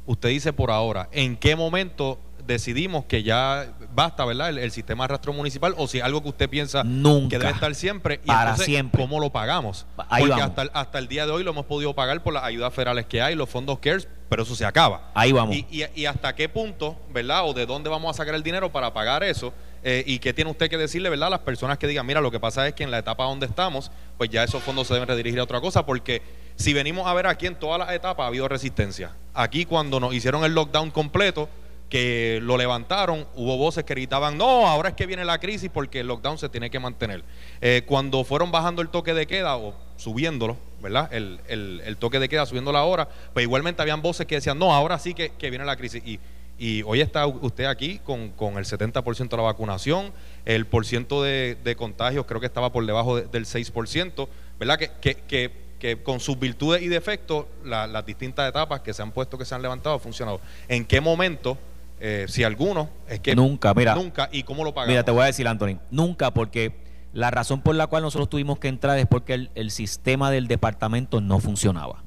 Usted 0.07 0.31
dice 0.31 0.53
por 0.53 0.71
ahora, 0.71 1.09
¿en 1.13 1.37
qué 1.37 1.55
momento 1.55 2.19
decidimos 2.51 3.05
que 3.05 3.23
ya 3.23 3.73
basta, 3.95 4.25
¿verdad? 4.25 4.51
El, 4.51 4.71
sistema 4.71 5.05
de 5.05 5.09
rastro 5.09 5.33
municipal 5.33 5.75
o 5.77 5.87
si 5.87 6.01
algo 6.01 6.23
que 6.23 6.29
usted 6.29 6.51
piensa 6.51 6.83
que 6.83 7.39
debe 7.39 7.51
estar 7.51 7.75
siempre 7.75 8.21
y 8.25 8.27
para 8.27 8.57
siempre. 8.57 9.01
¿cómo 9.01 9.21
lo 9.21 9.31
pagamos? 9.31 9.87
Porque 9.97 10.41
hasta 10.41 10.63
el, 10.63 10.71
hasta 10.75 10.99
el 10.99 11.09
día 11.09 11.27
de 11.27 11.33
hoy 11.33 11.45
lo 11.45 11.53
hemos 11.53 11.67
podido 11.67 11.95
pagar 11.95 12.23
por 12.23 12.35
las 12.35 12.45
ayudas 12.45 12.75
federales 12.75 13.07
que 13.07 13.23
hay, 13.23 13.35
los 13.35 13.49
fondos 13.49 13.79
CARES, 13.79 14.09
pero 14.29 14.43
eso 14.43 14.55
se 14.55 14.65
acaba. 14.65 15.11
Ahí 15.15 15.33
vamos. 15.33 15.57
Y, 15.57 15.67
y, 15.95 16.07
hasta 16.07 16.35
qué 16.35 16.49
punto, 16.49 16.97
¿verdad? 17.13 17.49
O 17.49 17.55
de 17.55 17.67
dónde 17.67 17.89
vamos 17.89 18.11
a 18.11 18.17
sacar 18.17 18.35
el 18.35 18.43
dinero 18.43 18.71
para 18.71 18.93
pagar 18.93 19.25
eso. 19.25 19.53
Eh, 19.83 20.05
y 20.07 20.19
qué 20.19 20.35
tiene 20.35 20.51
usted 20.51 20.69
que 20.69 20.77
decirle, 20.77 21.09
¿verdad? 21.09 21.29
A 21.29 21.31
las 21.31 21.41
personas 21.41 21.79
que 21.79 21.87
digan, 21.87 22.05
mira, 22.05 22.21
lo 22.21 22.31
que 22.31 22.39
pasa 22.39 22.67
es 22.69 22.75
que 22.75 22.85
en 22.85 22.91
la 22.91 22.99
etapa 22.99 23.25
donde 23.25 23.47
estamos, 23.47 23.91
pues 24.19 24.29
ya 24.29 24.45
esos 24.45 24.63
fondos 24.63 24.87
se 24.87 24.95
deben 24.95 25.09
redirigir 25.09 25.41
a 25.41 25.45
otra 25.45 25.61
cosa, 25.61 25.87
porque 25.87 26.23
si 26.57 26.75
venimos 26.75 27.07
a 27.07 27.15
ver 27.15 27.27
aquí 27.27 27.47
en 27.47 27.55
todas 27.55 27.79
las 27.79 27.91
etapas 27.93 28.25
ha 28.25 28.27
habido 28.27 28.47
resistencia. 28.47 29.13
Aquí 29.33 29.65
cuando 29.65 29.99
nos 29.99 30.13
hicieron 30.13 30.45
el 30.45 30.53
lockdown 30.53 30.91
completo, 30.91 31.49
que 31.91 32.39
lo 32.41 32.57
levantaron, 32.57 33.27
hubo 33.35 33.57
voces 33.59 33.83
que 33.83 33.95
gritaban, 33.95 34.39
no, 34.39 34.69
ahora 34.69 34.91
es 34.91 34.95
que 34.95 35.07
viene 35.07 35.25
la 35.25 35.39
crisis 35.39 35.69
porque 35.75 36.01
el 36.01 36.07
lockdown 36.07 36.39
se 36.39 36.49
tiene 36.49 36.71
que 36.71 36.79
mantener. 36.79 37.25
Eh, 37.61 37.83
cuando 37.85 38.23
fueron 38.23 38.53
bajando 38.53 38.81
el 38.81 38.89
toque 38.89 39.13
de 39.13 39.27
queda 39.27 39.57
o 39.57 39.75
subiéndolo, 39.97 40.57
¿verdad? 40.81 41.13
El, 41.13 41.41
el, 41.49 41.97
toque 41.97 42.21
de 42.21 42.29
queda, 42.29 42.47
subiendo 42.47 42.71
la 42.71 42.85
hora, 42.85 43.09
pues 43.35 43.43
igualmente 43.43 43.83
habían 43.83 44.03
voces 44.03 44.27
que 44.27 44.37
decían, 44.37 44.57
no, 44.57 44.73
ahora 44.73 45.01
sí 45.01 45.15
que, 45.15 45.33
viene 45.51 45.65
la 45.65 45.77
crisis. 45.77 46.01
Y, 46.07 46.21
y, 46.59 46.83
hoy 46.85 47.01
está 47.01 47.27
usted 47.27 47.65
aquí 47.65 47.99
con, 48.05 48.31
con 48.31 48.57
el 48.57 48.65
70% 48.65 49.29
de 49.29 49.37
la 49.37 49.43
vacunación, 49.43 50.13
el 50.45 50.67
porciento 50.67 51.25
de, 51.25 51.59
de 51.65 51.75
contagios 51.75 52.25
creo 52.25 52.41
que 52.41 52.47
estaba 52.47 52.71
por 52.71 52.87
debajo 52.87 53.21
del 53.21 53.47
6%, 53.47 54.29
¿verdad? 54.61 54.79
Que, 54.79 54.91
que, 55.01 55.15
que, 55.17 55.51
que 55.81 56.03
con 56.05 56.21
sus 56.21 56.39
virtudes 56.39 56.83
y 56.83 56.89
defectos, 56.89 57.47
las 57.65 58.07
distintas 58.07 58.49
etapas 58.49 58.81
que 58.81 58.95
se 58.95 59.03
han 59.03 59.11
puesto, 59.11 59.37
que 59.37 59.45
se 59.45 59.57
han 59.57 59.63
levantado, 59.63 59.97
han 59.97 60.01
funcionado. 60.01 60.41
¿En 60.69 60.85
qué 60.85 61.01
momento 61.01 61.59
eh, 62.01 62.25
si 62.29 62.45
alguno, 62.45 62.89
es 63.09 63.21
que 63.21 63.37
nunca, 63.37 63.75
mira, 63.75 63.95
nunca, 63.95 64.31
¿y 64.33 64.43
cómo 64.43 64.65
lo 64.65 64.73
pagamos? 64.73 64.89
Mira, 64.89 65.05
te 65.05 65.11
voy 65.11 65.23
a 65.23 65.27
decir, 65.27 65.47
Anthony, 65.47 65.79
nunca, 65.91 66.33
porque 66.33 66.73
la 67.13 67.31
razón 67.31 67.61
por 67.61 67.75
la 67.75 67.89
cual 67.89 68.03
nosotros 68.03 68.31
tuvimos 68.31 68.59
que 68.59 68.69
entrar 68.69 68.99
es 68.99 69.07
porque 69.07 69.49
el, 69.55 69.71
sistema 69.71 70.31
del 70.31 70.49
departamento 70.49 71.21
no 71.21 71.41
funcionaba. 71.41 72.03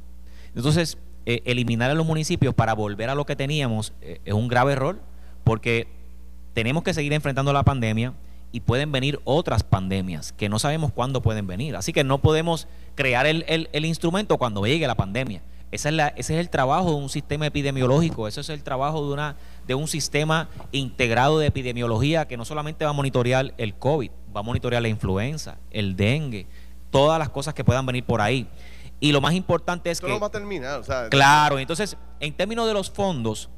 Entonces, 0.56 0.98
eh, 1.28 1.44
eliminar 1.46 1.92
a 1.92 1.94
los 1.94 2.08
municipios 2.08 2.56
para 2.56 2.74
volver 2.74 3.12
a 3.12 3.16
lo 3.16 3.26
que 3.26 3.36
teníamos 3.36 3.94
eh, 4.02 4.20
es 4.26 4.34
un 4.34 4.48
grave 4.48 4.74
error, 4.74 5.00
porque 5.44 5.88
tenemos 6.54 6.82
que 6.82 6.96
seguir 6.96 7.14
enfrentando 7.14 7.54
la 7.54 7.64
pandemia 7.64 8.14
y 8.52 8.62
pueden 8.62 8.92
venir 8.92 9.20
otras 9.26 9.64
pandemias 9.64 10.34
que 10.34 10.50
no 10.50 10.58
sabemos 10.58 10.92
cuándo 10.92 11.22
pueden 11.22 11.46
venir. 11.46 11.76
Así 11.76 11.94
que 11.94 12.04
no 12.04 12.18
podemos 12.18 12.68
crear 12.96 13.28
el, 13.28 13.46
el 13.48 13.86
instrumento 13.86 14.38
cuando 14.40 14.66
llegue 14.66 14.88
la 14.88 14.96
pandemia 14.96 15.44
Esa 15.74 15.90
es 15.90 15.96
la, 15.96 16.08
ese 16.10 16.36
es 16.36 16.40
el 16.40 16.52
trabajo 16.52 16.92
de 16.92 16.98
un 16.98 17.10
sistema 17.10 17.48
epidemiológico, 17.48 18.28
ese 18.28 18.42
es 18.42 18.50
el 18.50 18.62
trabajo 18.62 19.04
de, 19.08 19.12
una, 19.12 19.36
de 19.66 19.74
un 19.74 19.88
sistema 19.88 20.48
integrado 20.72 21.40
de 21.40 21.48
epidemiología 21.48 22.28
que 22.28 22.38
no 22.38 22.46
solamente 22.46 22.86
va 22.86 22.92
a 22.92 22.94
monitorear 22.94 23.56
el 23.58 23.74
COVID, 23.74 24.12
va 24.36 24.42
a 24.42 24.44
monitorear 24.44 24.84
la 24.84 24.90
influenza, 24.90 25.58
el 25.72 25.96
dengue, 25.96 26.46
todas 26.92 27.18
las 27.18 27.30
cosas 27.30 27.56
que 27.56 27.64
puedan 27.64 27.88
venir 27.88 28.06
por 28.06 28.22
ahí. 28.22 28.48
Y 29.00 29.14
lo 29.14 29.20
más 29.20 29.34
importante 29.34 29.90
es 29.90 29.98
Esto 29.98 30.06
que... 30.06 30.14
no 30.14 30.20
va 30.20 30.28
a 30.28 30.30
terminar. 30.32 30.80
O 30.80 30.84
sea, 30.84 31.10
Claro, 31.10 31.58
entonces, 31.58 31.98
en 32.20 32.36
términos 32.36 32.68
de 32.68 32.74
los 32.76 32.92
fondos, 32.92 33.50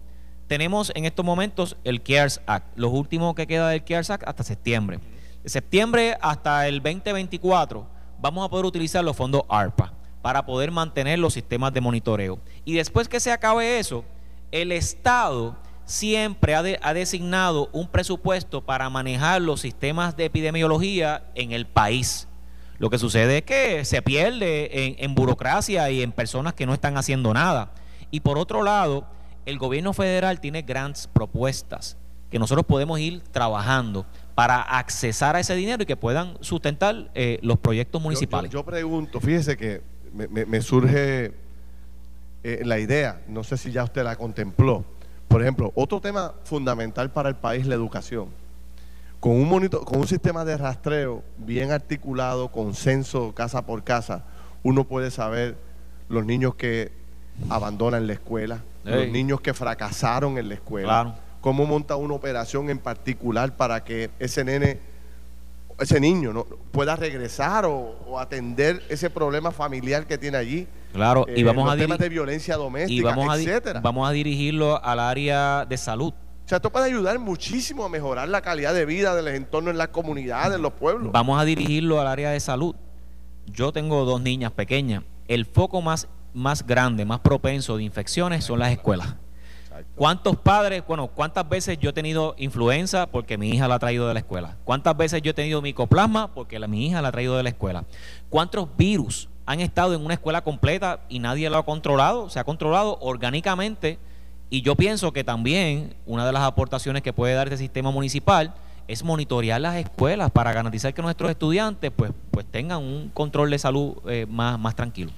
tenemos 0.48 0.94
en 0.96 1.04
estos 1.04 1.26
momentos 1.26 1.76
el 1.84 2.02
CARES 2.02 2.40
Act, 2.46 2.78
los 2.78 2.94
últimos 2.94 3.36
que 3.36 3.46
queda 3.46 3.68
del 3.68 3.84
CARES 3.84 4.12
Act 4.12 4.24
hasta 4.26 4.44
septiembre. 4.44 5.02
De 5.44 5.50
septiembre 5.50 6.18
hasta 6.22 6.66
el 6.70 6.82
2024 6.82 7.86
vamos 8.22 8.46
a 8.46 8.50
poder 8.50 8.66
utilizar 8.66 9.04
los 9.04 9.18
fondos 9.18 9.42
ARPA 9.50 9.92
para 10.26 10.44
poder 10.44 10.72
mantener 10.72 11.20
los 11.20 11.36
sistemas 11.36 11.72
de 11.72 11.82
monitoreo. 11.82 12.40
Y 12.64 12.74
después 12.74 13.08
que 13.08 13.20
se 13.20 13.32
acabe 13.32 13.78
eso, 13.78 14.04
el 14.52 14.72
Estado 14.72 15.56
siempre 15.86 16.56
ha, 16.56 16.64
de- 16.64 16.80
ha 16.82 16.96
designado 16.96 17.70
un 17.74 17.88
presupuesto 17.88 18.62
para 18.66 18.90
manejar 18.90 19.44
los 19.44 19.62
sistemas 19.62 20.18
de 20.18 20.26
epidemiología 20.26 21.26
en 21.36 21.52
el 21.52 21.68
país. 21.68 22.28
Lo 22.80 22.90
que 22.90 22.98
sucede 22.98 23.38
es 23.38 23.44
que 23.44 23.86
se 23.86 24.02
pierde 24.02 24.88
en, 24.88 24.96
en 24.98 25.14
burocracia 25.14 25.92
y 25.92 26.02
en 26.02 26.12
personas 26.12 26.56
que 26.56 26.66
no 26.66 26.74
están 26.74 26.98
haciendo 26.98 27.32
nada. 27.32 27.72
Y 28.10 28.22
por 28.22 28.40
otro 28.40 28.64
lado, 28.64 29.06
el 29.46 29.60
gobierno 29.60 29.94
federal 29.94 30.40
tiene 30.40 30.64
grants 30.64 31.06
propuestas 31.06 31.98
que 32.32 32.40
nosotros 32.40 32.66
podemos 32.66 33.00
ir 33.00 33.22
trabajando 33.32 34.08
para 34.34 34.60
accesar 34.60 35.36
a 35.36 35.40
ese 35.40 35.54
dinero 35.56 35.84
y 35.84 35.86
que 35.86 35.96
puedan 35.96 36.36
sustentar 36.42 37.12
eh, 37.14 37.38
los 37.44 37.60
proyectos 37.60 38.02
yo- 38.02 38.04
municipales. 38.04 38.50
Yo, 38.50 38.62
yo 38.62 38.66
pregunto, 38.66 39.22
fíjese 39.22 39.56
que 39.56 39.94
me, 40.16 40.62
surge 40.62 41.34
eh, 42.44 42.62
la 42.64 42.80
idea, 42.80 43.22
no 43.28 43.44
sé 43.44 43.58
si 43.58 43.72
ya 43.72 43.84
usted 43.84 44.04
la 44.04 44.16
contempló. 44.16 44.86
Por 45.28 45.42
ejemplo, 45.42 45.72
otro 45.76 46.00
tema 46.00 46.34
fundamental 46.44 47.12
para 47.12 47.30
el 47.30 47.36
país, 47.36 47.66
la 47.68 47.76
educación. 47.76 48.28
Con 49.20 49.34
un, 49.34 49.50
monito- 49.50 49.84
con 49.84 50.00
un 50.00 50.08
sistema 50.08 50.46
de 50.46 50.56
rastreo 50.58 51.24
bien 51.38 51.72
articulado, 51.72 52.50
con 52.52 52.76
censo 52.76 53.34
casa 53.34 53.66
por 53.66 53.84
casa, 53.84 54.24
uno 54.64 54.84
puede 54.86 55.10
saber 55.12 55.58
los 56.10 56.26
niños 56.26 56.56
que 56.56 56.92
abandonan 57.50 58.08
la 58.08 58.14
escuela, 58.14 58.64
los 58.84 59.08
niños 59.10 59.42
que 59.42 59.54
fracasaron 59.56 60.38
en 60.38 60.48
la 60.50 60.54
escuela, 60.56 60.88
Claro. 60.88 61.16
cómo 61.42 61.66
monta 61.66 61.96
una 61.96 62.14
operación 62.14 62.70
en 62.70 62.78
particular 62.78 63.58
para 63.58 63.84
que 63.84 64.12
ese 64.20 64.44
nene, 64.46 64.80
ese 65.80 66.00
niño 66.00 66.34
¿no? 66.34 66.46
pueda 66.72 66.96
regresar 66.96 67.66
o, 67.66 67.74
o 68.08 68.20
atender 68.20 68.82
ese 68.90 69.10
problema 69.10 69.52
familiar 69.52 70.08
que 70.08 70.18
tiene 70.18 70.38
allí. 70.38 70.68
Claro, 70.94 71.26
y 71.28 71.42
Eh, 71.42 71.44
vamos 71.44 71.66
los 71.66 71.74
a 71.74 71.78
temas 71.78 71.98
de 72.00 72.10
violencia 72.10 72.56
y 72.56 72.58
doméstica, 72.58 73.10
vamos 73.10 73.38
a, 73.38 73.80
vamos 73.82 74.10
a 74.10 74.12
dirigirlo 74.12 74.84
al 74.84 75.00
área 75.00 75.66
de 75.66 75.78
salud. 75.78 76.14
O 76.14 76.48
sea, 76.48 76.58
esto 76.58 76.72
puede 76.72 76.86
ayudar 76.86 77.18
muchísimo 77.20 77.86
a 77.86 77.90
mejorar 77.90 78.30
la 78.30 78.42
calidad 78.42 78.74
de 78.74 78.86
vida 78.86 79.16
del 79.16 79.28
entorno 79.30 79.72
en 79.72 79.78
las 79.78 79.88
comunidades, 79.90 80.56
en 80.56 80.62
los 80.62 80.74
pueblos. 80.74 81.12
Vamos 81.12 81.42
a 81.42 81.44
dirigirlo 81.44 82.00
al 82.00 82.08
área 82.08 82.30
de 82.32 82.40
salud. 82.40 82.76
Yo 83.48 83.72
tengo 83.74 84.06
dos 84.06 84.22
niñas 84.22 84.52
pequeñas. 84.52 85.04
El 85.28 85.46
foco 85.46 85.82
más, 85.82 86.08
más 86.34 86.66
grande, 86.66 87.04
más 87.04 87.20
propenso 87.20 87.78
de 87.78 87.84
infecciones 87.84 88.46
son 88.46 88.60
las 88.60 88.72
escuelas. 88.72 89.16
¿Cuántos 89.96 90.38
padres, 90.38 90.84
bueno, 90.88 91.08
cuántas 91.08 91.48
veces 91.48 91.78
yo 91.80 91.90
he 91.90 91.94
tenido 91.94 92.36
influenza 92.38 93.08
porque 93.08 93.38
mi 93.38 93.50
hija 93.50 93.68
la 93.68 93.76
ha 93.76 93.80
traído 93.80 94.08
de 94.08 94.14
la 94.14 94.20
escuela? 94.20 94.56
¿Cuántas 94.64 94.96
veces 94.96 95.22
yo 95.22 95.32
he 95.32 95.34
tenido 95.34 95.62
micoplasma 95.62 96.34
porque 96.34 96.60
mi 96.68 96.88
hija 96.88 97.02
la 97.02 97.10
ha 97.10 97.12
traído 97.12 97.36
de 97.38 97.44
la 97.44 97.50
escuela? 97.50 97.86
¿Cuántos 98.30 98.68
virus 98.78 99.30
han 99.46 99.60
estado 99.60 99.94
en 99.94 100.04
una 100.04 100.14
escuela 100.14 100.42
completa 100.44 101.02
y 101.10 101.20
nadie 101.20 101.50
lo 101.50 101.58
ha 101.58 101.66
controlado? 101.66 102.30
Se 102.30 102.40
ha 102.40 102.44
controlado 102.44 102.98
orgánicamente 103.02 104.00
y 104.50 104.62
yo 104.62 104.76
pienso 104.76 105.12
que 105.12 105.24
también 105.24 105.96
una 106.06 106.26
de 106.26 106.32
las 106.32 106.44
aportaciones 106.44 107.02
que 107.02 107.14
puede 107.14 107.34
dar 107.34 107.48
este 107.48 107.58
sistema 107.58 107.92
municipal 107.92 108.54
es 108.88 109.04
monitorear 109.04 109.60
las 109.60 109.76
escuelas 109.76 110.32
para 110.32 110.54
garantizar 110.54 110.94
que 110.94 111.02
nuestros 111.02 111.32
estudiantes 111.32 111.92
pues, 111.96 112.12
pues 112.32 112.46
tengan 112.46 112.84
un 112.84 113.10
control 113.10 113.50
de 113.50 113.60
salud 113.60 113.96
eh, 114.08 114.26
más, 114.30 114.60
más 114.60 114.76
tranquilo. 114.76 115.12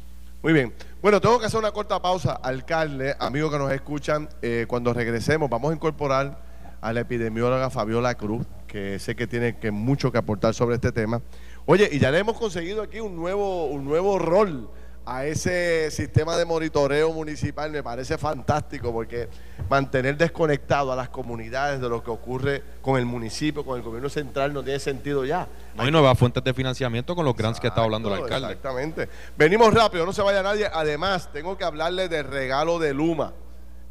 Muy 0.44 0.54
bien. 0.54 0.74
Bueno, 1.02 1.20
tengo 1.20 1.40
que 1.40 1.48
hacer 1.48 1.60
una 1.60 1.72
corta 1.72 2.00
pausa. 2.00 2.34
Alcalde, 2.34 3.16
amigos 3.20 3.52
que 3.52 3.58
nos 3.58 3.72
escuchan, 3.72 4.30
eh, 4.44 4.66
cuando 4.68 4.94
regresemos 4.94 5.50
vamos 5.50 5.72
a 5.72 5.74
incorporar 5.74 6.40
a 6.80 6.94
la 6.94 7.00
epidemióloga 7.00 7.72
Fabiola 7.72 8.16
Cruz, 8.16 8.46
que 8.68 9.00
sé 9.00 9.16
que 9.16 9.26
tiene 9.26 9.58
que 9.58 9.72
mucho 9.72 10.12
que 10.12 10.20
aportar 10.20 10.54
sobre 10.54 10.76
este 10.76 10.92
tema. 10.92 11.22
Oye, 11.66 11.90
y 11.92 11.98
ya 11.98 12.12
le 12.12 12.20
hemos 12.20 12.38
conseguido 12.38 12.84
aquí 12.84 13.00
un 13.00 13.16
nuevo, 13.16 13.66
un 13.66 13.84
nuevo 13.84 14.20
rol 14.20 14.70
a 15.08 15.26
ese 15.26 15.90
sistema 15.90 16.36
de 16.36 16.44
monitoreo 16.44 17.14
municipal. 17.14 17.72
Me 17.72 17.82
parece 17.82 18.18
fantástico 18.18 18.92
porque 18.92 19.30
mantener 19.70 20.18
desconectado 20.18 20.92
a 20.92 20.98
las 20.98 21.08
comunidades 21.08 21.80
de 21.80 21.88
lo 21.88 22.04
que 22.04 22.12
ocurre 22.12 22.62
con 22.82 23.00
el 23.00 23.06
municipio, 23.06 23.64
con 23.64 23.78
el 23.78 23.84
gobierno 23.84 24.10
central, 24.10 24.54
no 24.54 24.62
tiene 24.64 24.80
sentido 24.80 25.24
ya. 25.24 25.48
No 25.76 25.84
hay 25.84 25.92
nuevas 25.92 26.20
fuentes 26.20 26.44
de 26.44 26.54
financiamiento 26.54 27.16
con 27.16 27.24
los 27.24 27.38
grants 27.38 27.60
que 27.60 27.68
está 27.68 27.84
hablando 27.84 28.14
el 28.14 28.22
alcalde. 28.22 28.48
Exactamente. 28.48 29.08
Venimos 29.38 29.74
rápido, 29.74 30.06
no 30.06 30.12
se 30.12 30.22
vaya 30.22 30.44
nadie. 30.44 30.68
Además, 30.72 31.30
tengo 31.32 31.58
que 31.58 31.64
hablarle 31.64 32.10
del 32.10 32.26
regalo 32.26 32.78
de 32.78 32.94
Luma. 32.94 33.32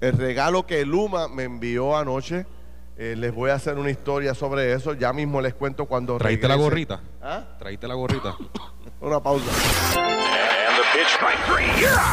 El 0.02 0.18
regalo 0.18 0.66
que 0.66 0.84
Luma 0.84 1.28
me 1.28 1.44
envió 1.44 1.96
anoche. 1.96 2.44
Eh, 2.98 3.14
les 3.16 3.34
voy 3.34 3.50
a 3.50 3.54
hacer 3.54 3.78
una 3.78 3.90
historia 3.90 4.34
sobre 4.34 4.72
eso. 4.74 4.92
Ya 4.92 5.14
mismo 5.14 5.40
les 5.40 5.54
cuento 5.54 5.86
cuando 5.86 6.18
¿Traíste 6.18 6.46
la 6.46 6.56
gorrita? 6.56 7.00
¿Ah? 7.22 7.56
Traíste 7.58 7.88
la 7.88 7.94
gorrita. 7.94 8.36
Una 9.00 9.22
pausa. 9.22 9.50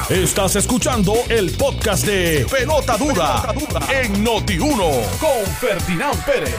Estás 0.10 0.58
escuchando 0.58 1.14
el 1.30 1.52
podcast 1.56 2.06
de 2.06 2.46
Pelota 2.52 2.98
Dura, 2.98 3.42
en 3.90 4.26
Noti1 4.26 5.18
con 5.20 5.46
Ferdinand 5.62 6.26
Pérez. 6.26 6.54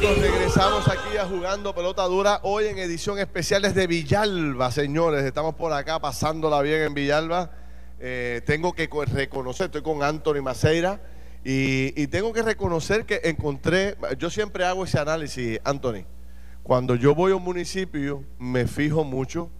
Nos 0.00 0.18
regresamos 0.18 0.88
aquí 0.88 1.18
a 1.18 1.26
Jugando 1.26 1.74
Pelota 1.74 2.04
Dura. 2.04 2.40
Hoy 2.42 2.68
en 2.68 2.78
edición 2.78 3.18
especial 3.18 3.60
desde 3.60 3.86
Villalba, 3.86 4.70
señores. 4.72 5.22
Estamos 5.24 5.56
por 5.56 5.74
acá 5.74 6.00
pasándola 6.00 6.62
bien 6.62 6.80
en 6.84 6.94
Villalba. 6.94 7.50
Eh, 7.98 8.40
tengo 8.46 8.72
que 8.72 8.88
co- 8.88 9.04
reconocer, 9.04 9.66
estoy 9.66 9.82
con 9.82 10.02
Anthony 10.02 10.40
Maceira. 10.42 11.02
Y, 11.44 11.92
y 12.02 12.06
tengo 12.06 12.32
que 12.32 12.40
reconocer 12.42 13.04
que 13.04 13.20
encontré, 13.24 13.98
yo 14.18 14.30
siempre 14.30 14.64
hago 14.64 14.84
ese 14.84 14.98
análisis, 14.98 15.60
Anthony. 15.64 16.04
Cuando 16.62 16.94
yo 16.94 17.14
voy 17.14 17.32
a 17.32 17.36
un 17.36 17.42
municipio, 17.44 18.24
me 18.38 18.66
fijo 18.66 19.04
mucho 19.04 19.50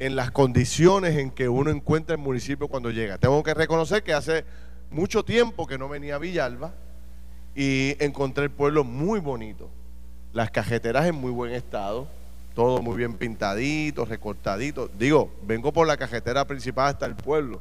en 0.00 0.16
las 0.16 0.30
condiciones 0.30 1.16
en 1.18 1.30
que 1.30 1.48
uno 1.48 1.70
encuentra 1.70 2.16
el 2.16 2.20
municipio 2.20 2.68
cuando 2.68 2.90
llega. 2.90 3.18
Tengo 3.18 3.42
que 3.42 3.52
reconocer 3.52 4.02
que 4.02 4.14
hace 4.14 4.44
mucho 4.90 5.24
tiempo 5.24 5.66
que 5.66 5.76
no 5.76 5.90
venía 5.90 6.14
a 6.14 6.18
Villalba 6.18 6.72
y 7.54 7.96
encontré 8.02 8.44
el 8.44 8.50
pueblo 8.50 8.82
muy 8.82 9.20
bonito. 9.20 9.68
Las 10.32 10.50
cajeteras 10.50 11.04
en 11.04 11.16
muy 11.16 11.30
buen 11.30 11.52
estado, 11.52 12.08
todo 12.54 12.80
muy 12.80 12.96
bien 12.96 13.12
pintadito, 13.14 14.06
recortadito. 14.06 14.88
Digo, 14.88 15.34
vengo 15.42 15.70
por 15.70 15.86
la 15.86 15.98
cajetera 15.98 16.46
principal 16.46 16.88
hasta 16.88 17.04
el 17.04 17.14
pueblo. 17.14 17.60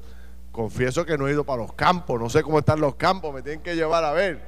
Confieso 0.53 1.05
que 1.05 1.17
no 1.17 1.27
he 1.27 1.31
ido 1.31 1.43
para 1.43 1.61
los 1.61 1.73
campos, 1.73 2.21
no 2.21 2.29
sé 2.29 2.41
cómo 2.41 2.59
están 2.59 2.79
los 2.79 2.95
campos, 2.95 3.33
me 3.33 3.41
tienen 3.41 3.61
que 3.61 3.75
llevar 3.75 4.05
a 4.05 4.13
ver. 4.13 4.41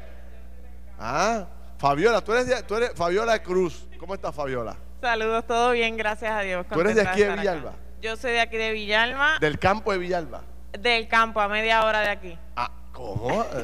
Ah, 0.98 1.46
Fabiola, 1.78 2.22
tú 2.22 2.32
eres, 2.32 2.66
tú 2.66 2.76
eres 2.76 2.92
Fabiola 2.96 3.44
Cruz. 3.44 3.86
¿Cómo 4.00 4.16
estás, 4.16 4.34
Fabiola? 4.34 4.78
Saludos, 5.02 5.46
todo 5.48 5.72
bien, 5.72 5.98
gracias 5.98 6.32
a 6.32 6.42
Dios. 6.42 6.66
¿Tú 6.72 6.80
eres 6.80 6.96
de 6.96 7.02
aquí 7.02 7.22
de 7.22 7.26
acá. 7.32 7.36
Villalba? 7.42 7.74
Yo 8.02 8.16
soy 8.16 8.32
de 8.34 8.40
aquí 8.42 8.58
de 8.58 8.72
Villalba, 8.72 9.38
Del 9.40 9.58
campo 9.60 9.92
de 9.92 9.98
Villalba. 9.98 10.42
del 10.78 11.08
campo, 11.08 11.42
a 11.42 11.48
media 11.48 11.84
hora 11.86 12.00
de 12.02 12.10
aquí, 12.10 12.38
Ah, 12.56 12.72
¿cómo? 12.92 13.46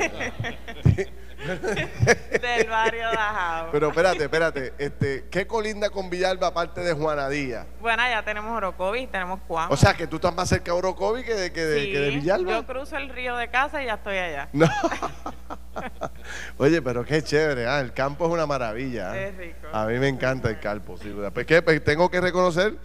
del 1.37 2.67
barrio 2.69 3.03
Dajao. 3.11 3.69
Pero 3.71 3.89
espérate, 3.89 4.23
espérate. 4.23 4.73
Este, 4.79 5.27
¿Qué 5.29 5.45
colinda 5.45 5.89
con 5.91 6.09
Villalba 6.09 6.47
aparte 6.47 6.81
de 6.81 6.93
Juana 6.93 7.29
Díaz? 7.29 7.67
Bueno, 7.79 8.01
ya 8.09 8.23
tenemos 8.23 8.55
Orocovis, 8.57 9.09
tenemos 9.11 9.39
Cuamo. 9.47 9.71
O 9.73 9.77
sea, 9.77 9.93
que 9.93 10.07
tú 10.07 10.15
estás 10.17 10.33
más 10.33 10.49
cerca 10.49 10.71
de 10.71 10.77
Orocovi 10.77 11.23
que 11.23 11.35
de, 11.35 11.53
que 11.53 11.63
de, 11.63 11.79
Sí, 11.83 11.91
que 11.91 11.99
de 11.99 12.09
Villalba. 12.09 12.51
Yo 12.51 12.65
cruzo 12.65 12.97
el 12.97 13.09
río 13.09 13.35
de 13.37 13.49
casa 13.49 13.81
y 13.83 13.85
ya 13.85 13.93
estoy 13.95 14.17
allá. 14.17 14.49
No. 14.53 14.67
Oye, 16.57 16.81
pero 16.81 17.05
qué 17.05 17.21
chévere, 17.21 17.67
ah, 17.67 17.79
el 17.79 17.93
campo 17.93 18.25
es 18.25 18.31
una 18.31 18.45
maravilla. 18.45 19.11
ah. 19.11 19.19
Es 19.19 19.37
rico. 19.37 19.67
A 19.71 19.85
mí 19.85 19.97
me 19.99 20.07
encanta 20.07 20.49
el 20.49 20.59
campo, 20.59 20.97
sí. 20.97 21.09
¿verdad? 21.09 21.31
Pues 21.33 21.45
que 21.45 21.61
pues, 21.61 21.83
tengo 21.83 22.09
que 22.09 22.21
reconocer 22.21 22.75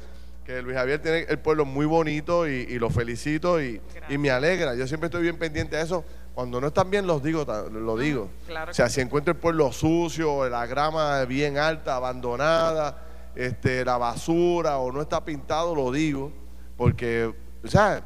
que 0.45 0.61
Luis 0.61 0.77
Javier 0.77 1.01
tiene 1.01 1.21
el 1.29 1.39
pueblo 1.39 1.65
muy 1.65 1.87
bonito 1.87 2.49
y, 2.49 2.53
y 2.69 2.79
lo 2.79 2.91
felicito 2.91 3.63
y, 3.63 3.81
y 4.09 4.19
me 4.19 4.31
alegra. 4.31 4.75
Yo 4.75 4.87
siempre 4.87 5.07
estoy 5.07 5.23
bien 5.23 5.39
pendiente 5.39 5.77
de 5.77 5.83
eso. 5.83 6.05
Cuando 6.35 6.61
no 6.61 6.69
están 6.69 6.91
bien 6.91 7.07
los 7.07 7.23
digo, 7.23 7.45
lo 7.71 7.97
digo. 7.99 8.31
claro 8.47 8.71
o 8.71 8.75
sea, 8.75 8.89
si 8.89 9.03
encuentro 9.03 9.33
el 9.33 9.39
pueblo 9.39 9.71
sucio, 9.71 10.49
la 10.49 10.65
grama 10.67 11.23
bien 11.27 11.59
alta, 11.59 11.97
abandonada, 11.97 13.05
este, 13.35 13.85
la 13.85 13.99
basura 13.99 14.79
o 14.79 14.91
no 14.91 15.03
está 15.03 15.23
pintado, 15.25 15.75
lo 15.75 15.93
digo. 15.93 16.33
Porque, 16.79 17.33
o 17.63 17.69
sea, 17.69 18.03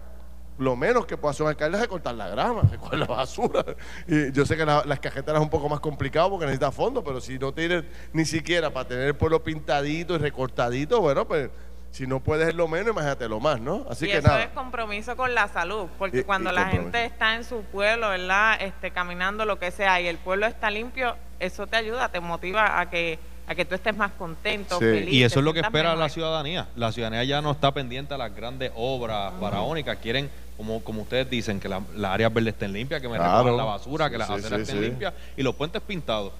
lo 0.59 0.75
menos 0.77 1.05
que 1.07 1.17
puede 1.17 1.33
hacer 1.33 1.43
un 1.45 1.49
alcalde 1.51 1.77
es 1.77 1.83
recortar 1.83 2.15
la 2.15 2.29
grama, 2.29 2.63
recortar 2.71 2.99
la 2.99 3.07
basura. 3.07 3.65
Y 4.09 4.33
yo 4.33 4.47
sé 4.47 4.57
que 4.57 4.65
la- 4.65 4.83
las 4.87 5.01
cajeteras 5.01 5.41
es 5.41 5.43
un 5.45 5.51
poco 5.51 5.69
más 5.69 5.81
complicado 5.81 6.31
porque 6.31 6.47
necesita 6.47 6.71
fondos, 6.73 7.03
pero 7.05 7.21
si 7.21 7.39
no 7.39 7.53
tienes 7.53 7.85
ni 8.13 8.25
siquiera 8.25 8.71
para 8.71 8.89
tener 8.89 9.07
el 9.09 9.15
pueblo 9.17 9.43
pintadito 9.45 10.15
y 10.15 10.19
recortadito, 10.19 11.01
bueno, 11.01 11.27
pues 11.27 11.51
si 11.91 12.07
no 12.07 12.21
puedes 12.21 12.55
lo 12.55 12.69
menos, 12.69 12.93
imagínate 12.93 13.27
lo 13.29 13.41
más, 13.41 13.59
¿no? 13.61 13.87
Así 13.89 14.05
y 14.07 14.09
que 14.11 14.19
eso 14.19 14.29
nada. 14.29 14.43
es 14.43 14.49
compromiso 14.51 15.17
con 15.17 15.35
la 15.35 15.49
salud, 15.49 15.87
porque 15.99 16.21
Y- 16.21 16.23
cuando 16.25 16.51
y 16.51 16.55
la 16.55 16.63
compromiso. 16.65 16.93
gente 16.93 17.05
está 17.07 17.35
en 17.37 17.45
su 17.45 17.63
pueblo, 17.63 18.11
¿verdad? 18.11 18.59
Este, 18.61 18.91
caminando 18.91 19.45
lo 19.47 19.59
que 19.59 19.71
sea, 19.71 20.01
y 20.01 20.07
el 20.07 20.19
pueblo 20.19 20.47
está 20.47 20.71
limpio, 20.71 21.17
eso 21.41 21.67
te 21.67 21.77
ayuda, 21.77 22.09
te 22.11 22.21
motiva 22.21 22.81
a 22.81 22.91
que 22.91 23.19
a 23.49 23.55
que 23.55 23.65
tú 23.65 23.77
estés 23.77 23.97
más 23.97 24.11
contento, 24.11 24.77
Sí. 24.81 24.85
feliz. 24.85 25.15
Y 25.15 25.23
eso 25.23 25.39
es 25.39 25.45
lo 25.45 25.53
que 25.55 25.61
espera 25.61 25.91
mejor. 25.91 25.99
la 26.01 26.09
ciudadanía. 26.09 26.67
La 26.75 26.91
ciudadanía 26.91 27.23
ya 27.23 27.41
no 27.41 27.53
está 27.53 27.73
pendiente 27.73 28.13
a 28.13 28.19
las 28.19 28.35
grandes 28.35 28.73
obras 28.75 29.33
faraónicas. 29.41 29.99
Quieren, 29.99 30.29
como, 30.57 30.83
como 30.83 31.03
ustedes 31.03 31.29
dicen, 31.29 31.61
que 31.61 31.69
la- 31.69 31.83
las 31.95 32.13
áreas 32.13 32.33
verdes 32.33 32.55
estén 32.55 32.73
limpias, 32.73 33.01
que 33.01 33.09
me 33.09 33.17
Claro. 33.17 33.39
recojan 33.39 33.57
la 33.57 33.65
basura, 33.65 34.11
que 34.11 34.19
las 34.19 34.29
sí, 34.29 34.35
aceras 34.35 34.57
sí, 34.59 34.63
estén 34.63 34.77
sí. 34.77 34.83
limpias 34.91 35.15
y 35.37 35.43
los 35.43 35.55
puentes 35.55 35.83
pintados. 35.83 36.33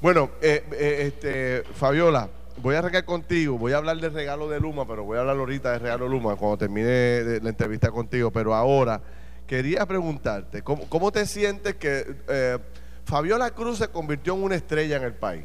Bueno, 0.00 0.30
eh, 0.42 0.64
eh, 0.72 1.04
este, 1.06 1.62
Fabiola, 1.74 2.28
voy 2.58 2.74
a 2.74 2.80
arrancar 2.80 3.04
contigo. 3.04 3.56
Voy 3.58 3.72
a 3.72 3.78
hablar 3.78 3.96
del 3.98 4.12
regalo 4.12 4.48
de 4.48 4.60
Luma, 4.60 4.86
pero 4.86 5.04
voy 5.04 5.16
a 5.16 5.20
hablar 5.20 5.36
ahorita 5.36 5.72
del 5.72 5.80
regalo 5.80 6.04
de 6.04 6.10
Luma 6.10 6.36
cuando 6.36 6.58
termine 6.58 7.40
la 7.42 7.48
entrevista 7.48 7.90
contigo. 7.90 8.30
Pero 8.30 8.54
ahora 8.54 9.00
quería 9.46 9.86
preguntarte, 9.86 10.62
¿cómo, 10.62 10.86
cómo 10.88 11.10
te 11.12 11.24
sientes 11.26 11.74
que 11.76 12.16
eh, 12.28 12.58
Fabiola 13.04 13.50
Cruz 13.50 13.78
se 13.78 13.88
convirtió 13.88 14.34
en 14.34 14.42
una 14.42 14.54
estrella 14.56 14.96
en 14.96 15.04
el 15.04 15.14
país? 15.14 15.44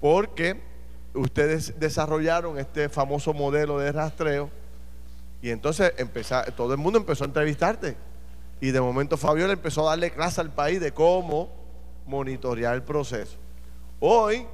Porque 0.00 0.60
ustedes 1.14 1.78
desarrollaron 1.80 2.58
este 2.58 2.88
famoso 2.88 3.32
modelo 3.34 3.78
de 3.78 3.92
rastreo 3.92 4.50
y 5.42 5.50
entonces 5.50 5.92
empeza- 5.98 6.44
todo 6.54 6.72
el 6.72 6.78
mundo 6.78 6.98
empezó 6.98 7.24
a 7.24 7.26
entrevistarte. 7.26 7.96
Y 8.60 8.70
de 8.72 8.80
momento 8.80 9.16
Fabiola 9.16 9.52
empezó 9.54 9.86
a 9.86 9.90
darle 9.90 10.10
clase 10.10 10.40
al 10.40 10.50
país 10.50 10.80
de 10.80 10.92
cómo 10.92 11.50
monitorear 12.06 12.74
el 12.74 12.82
proceso. 12.82 13.38
Hoy, 14.00 14.46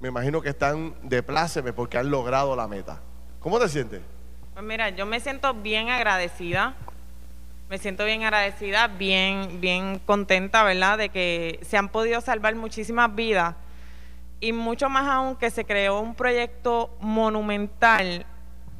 me 0.00 0.08
imagino 0.08 0.40
que 0.40 0.48
están 0.50 0.94
de 1.02 1.22
pláceme 1.22 1.72
porque 1.72 1.98
han 1.98 2.10
logrado 2.10 2.56
la 2.56 2.66
meta. 2.68 3.00
¿Cómo 3.40 3.58
te 3.58 3.68
sientes? 3.68 4.00
Pues 4.54 4.64
mira, 4.64 4.88
yo 4.90 5.04
me 5.06 5.20
siento 5.20 5.52
bien 5.54 5.90
agradecida. 5.90 6.74
Me 7.68 7.76
siento 7.76 8.06
bien 8.06 8.22
agradecida, 8.22 8.86
bien, 8.86 9.60
bien 9.60 9.98
contenta, 10.06 10.62
¿verdad? 10.62 10.96
De 10.96 11.10
que 11.10 11.60
se 11.62 11.76
han 11.76 11.90
podido 11.90 12.22
salvar 12.22 12.54
muchísimas 12.54 13.14
vidas 13.14 13.56
y 14.40 14.52
mucho 14.54 14.88
más 14.88 15.06
aún 15.06 15.36
que 15.36 15.50
se 15.50 15.66
creó 15.66 16.00
un 16.00 16.14
proyecto 16.14 16.96
monumental 17.00 18.24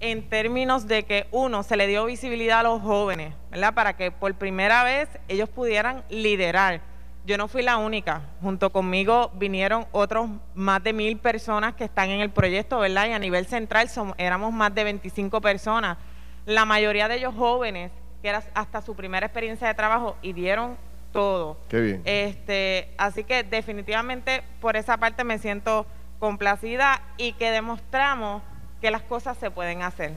en 0.01 0.29
términos 0.29 0.87
de 0.87 1.05
que 1.05 1.27
uno 1.31 1.63
se 1.63 1.77
le 1.77 1.87
dio 1.87 2.05
visibilidad 2.05 2.61
a 2.61 2.63
los 2.63 2.83
jóvenes, 2.83 3.35
¿verdad? 3.51 3.75
Para 3.75 3.97
que 3.97 4.11
por 4.11 4.35
primera 4.35 4.85
vez 4.85 5.09
ellos 5.29 5.49
pudieran 5.49 6.05
liderar. 6.09 6.81
Yo 7.25 7.37
no 7.37 7.49
fui 7.49 7.63
la 7.63 7.77
única, 7.77 8.23
junto 8.41 8.71
conmigo 8.71 9.31
vinieron 9.35 9.87
otros 9.93 10.31
más 10.55 10.83
de 10.83 10.93
mil 10.93 11.19
personas 11.19 11.75
que 11.75 11.85
están 11.85 12.11
en 12.11 12.21
el 12.21 12.31
proyecto, 12.31 12.79
¿verdad? 12.79 13.09
Y 13.09 13.13
a 13.13 13.19
nivel 13.19 13.47
central 13.47 13.89
somos, 13.89 14.15
éramos 14.19 14.53
más 14.53 14.75
de 14.75 14.85
25 14.85 15.41
personas, 15.41 15.99
la 16.47 16.65
mayoría 16.65 17.09
de 17.09 17.17
ellos 17.17 17.35
jóvenes, 17.35 17.91
que 18.23 18.29
era 18.29 18.43
hasta 18.55 18.81
su 18.81 18.95
primera 18.95 19.27
experiencia 19.27 19.69
de 19.69 19.75
trabajo 19.75 20.17
y 20.23 20.33
dieron 20.33 20.79
todo. 21.13 21.59
Qué 21.69 21.81
bien. 21.81 22.03
Este, 22.05 22.95
así 22.97 23.25
que 23.25 23.43
definitivamente 23.43 24.43
por 24.61 24.77
esa 24.77 24.97
parte 24.97 25.25
me 25.25 25.39
siento 25.39 25.87
complacida 26.19 27.03
y 27.17 27.33
que 27.33 27.51
demostramos 27.51 28.43
que 28.81 28.91
las 28.91 29.03
cosas 29.03 29.37
se 29.39 29.51
pueden 29.51 29.83
hacer. 29.83 30.13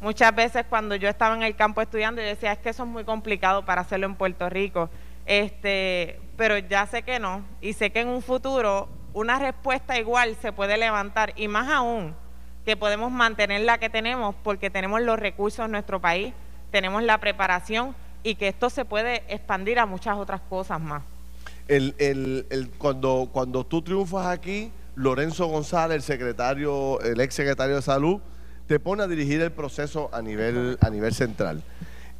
Muchas 0.00 0.34
veces 0.34 0.64
cuando 0.68 0.94
yo 0.94 1.08
estaba 1.08 1.34
en 1.34 1.42
el 1.42 1.56
campo 1.56 1.80
estudiando, 1.82 2.20
yo 2.20 2.28
decía, 2.28 2.52
es 2.52 2.58
que 2.58 2.68
eso 2.70 2.84
es 2.84 2.88
muy 2.88 3.04
complicado 3.04 3.64
para 3.64 3.80
hacerlo 3.80 4.06
en 4.06 4.14
Puerto 4.14 4.48
Rico. 4.48 4.88
Este, 5.26 6.20
pero 6.36 6.56
ya 6.58 6.86
sé 6.86 7.02
que 7.02 7.18
no. 7.18 7.42
Y 7.60 7.72
sé 7.72 7.90
que 7.90 8.00
en 8.00 8.08
un 8.08 8.22
futuro 8.22 8.88
una 9.12 9.38
respuesta 9.38 9.98
igual 9.98 10.36
se 10.40 10.52
puede 10.52 10.76
levantar. 10.78 11.32
Y 11.36 11.48
más 11.48 11.68
aún, 11.68 12.14
que 12.64 12.76
podemos 12.76 13.10
mantener 13.10 13.62
la 13.62 13.78
que 13.78 13.90
tenemos 13.90 14.34
porque 14.42 14.70
tenemos 14.70 15.00
los 15.02 15.18
recursos 15.18 15.64
en 15.64 15.72
nuestro 15.72 16.00
país, 16.00 16.32
tenemos 16.70 17.02
la 17.02 17.18
preparación 17.18 17.94
y 18.22 18.34
que 18.36 18.48
esto 18.48 18.70
se 18.70 18.84
puede 18.84 19.22
expandir 19.28 19.78
a 19.78 19.86
muchas 19.86 20.16
otras 20.16 20.40
cosas 20.48 20.80
más. 20.80 21.02
El, 21.66 21.94
el- 21.98 22.46
el- 22.50 22.70
cuando, 22.70 23.28
cuando 23.32 23.64
tú 23.64 23.82
triunfas 23.82 24.26
aquí, 24.26 24.70
Lorenzo 24.98 25.46
González, 25.46 25.96
el 25.96 26.02
secretario, 26.02 27.00
el 27.00 27.20
ex 27.20 27.34
secretario 27.34 27.76
de 27.76 27.82
salud, 27.82 28.20
te 28.66 28.80
pone 28.80 29.04
a 29.04 29.06
dirigir 29.06 29.40
el 29.40 29.52
proceso 29.52 30.10
a 30.12 30.20
nivel, 30.20 30.76
a 30.80 30.90
nivel 30.90 31.14
central. 31.14 31.62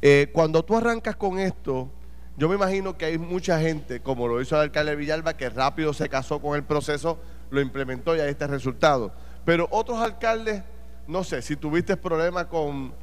Eh, 0.01 0.29
cuando 0.33 0.63
tú 0.63 0.77
arrancas 0.77 1.17
con 1.17 1.39
esto, 1.39 1.89
yo 2.37 2.47
me 2.47 2.55
imagino 2.55 2.97
que 2.97 3.05
hay 3.05 3.17
mucha 3.17 3.59
gente, 3.59 3.99
como 3.99 4.27
lo 4.29 4.41
hizo 4.41 4.55
el 4.55 4.61
alcalde 4.61 4.95
Villalba, 4.95 5.35
que 5.35 5.49
rápido 5.49 5.93
se 5.93 6.07
casó 6.07 6.39
con 6.39 6.55
el 6.55 6.63
proceso, 6.63 7.19
lo 7.51 7.59
implementó 7.59 8.15
y 8.15 8.21
ahí 8.21 8.29
está 8.29 8.45
el 8.45 8.51
resultado. 8.51 9.11
Pero 9.43 9.67
otros 9.71 9.99
alcaldes, 9.99 10.63
no 11.05 11.25
sé, 11.25 11.41
si 11.41 11.57
tuviste 11.57 11.97
problemas 11.97 12.45
con 12.45 12.93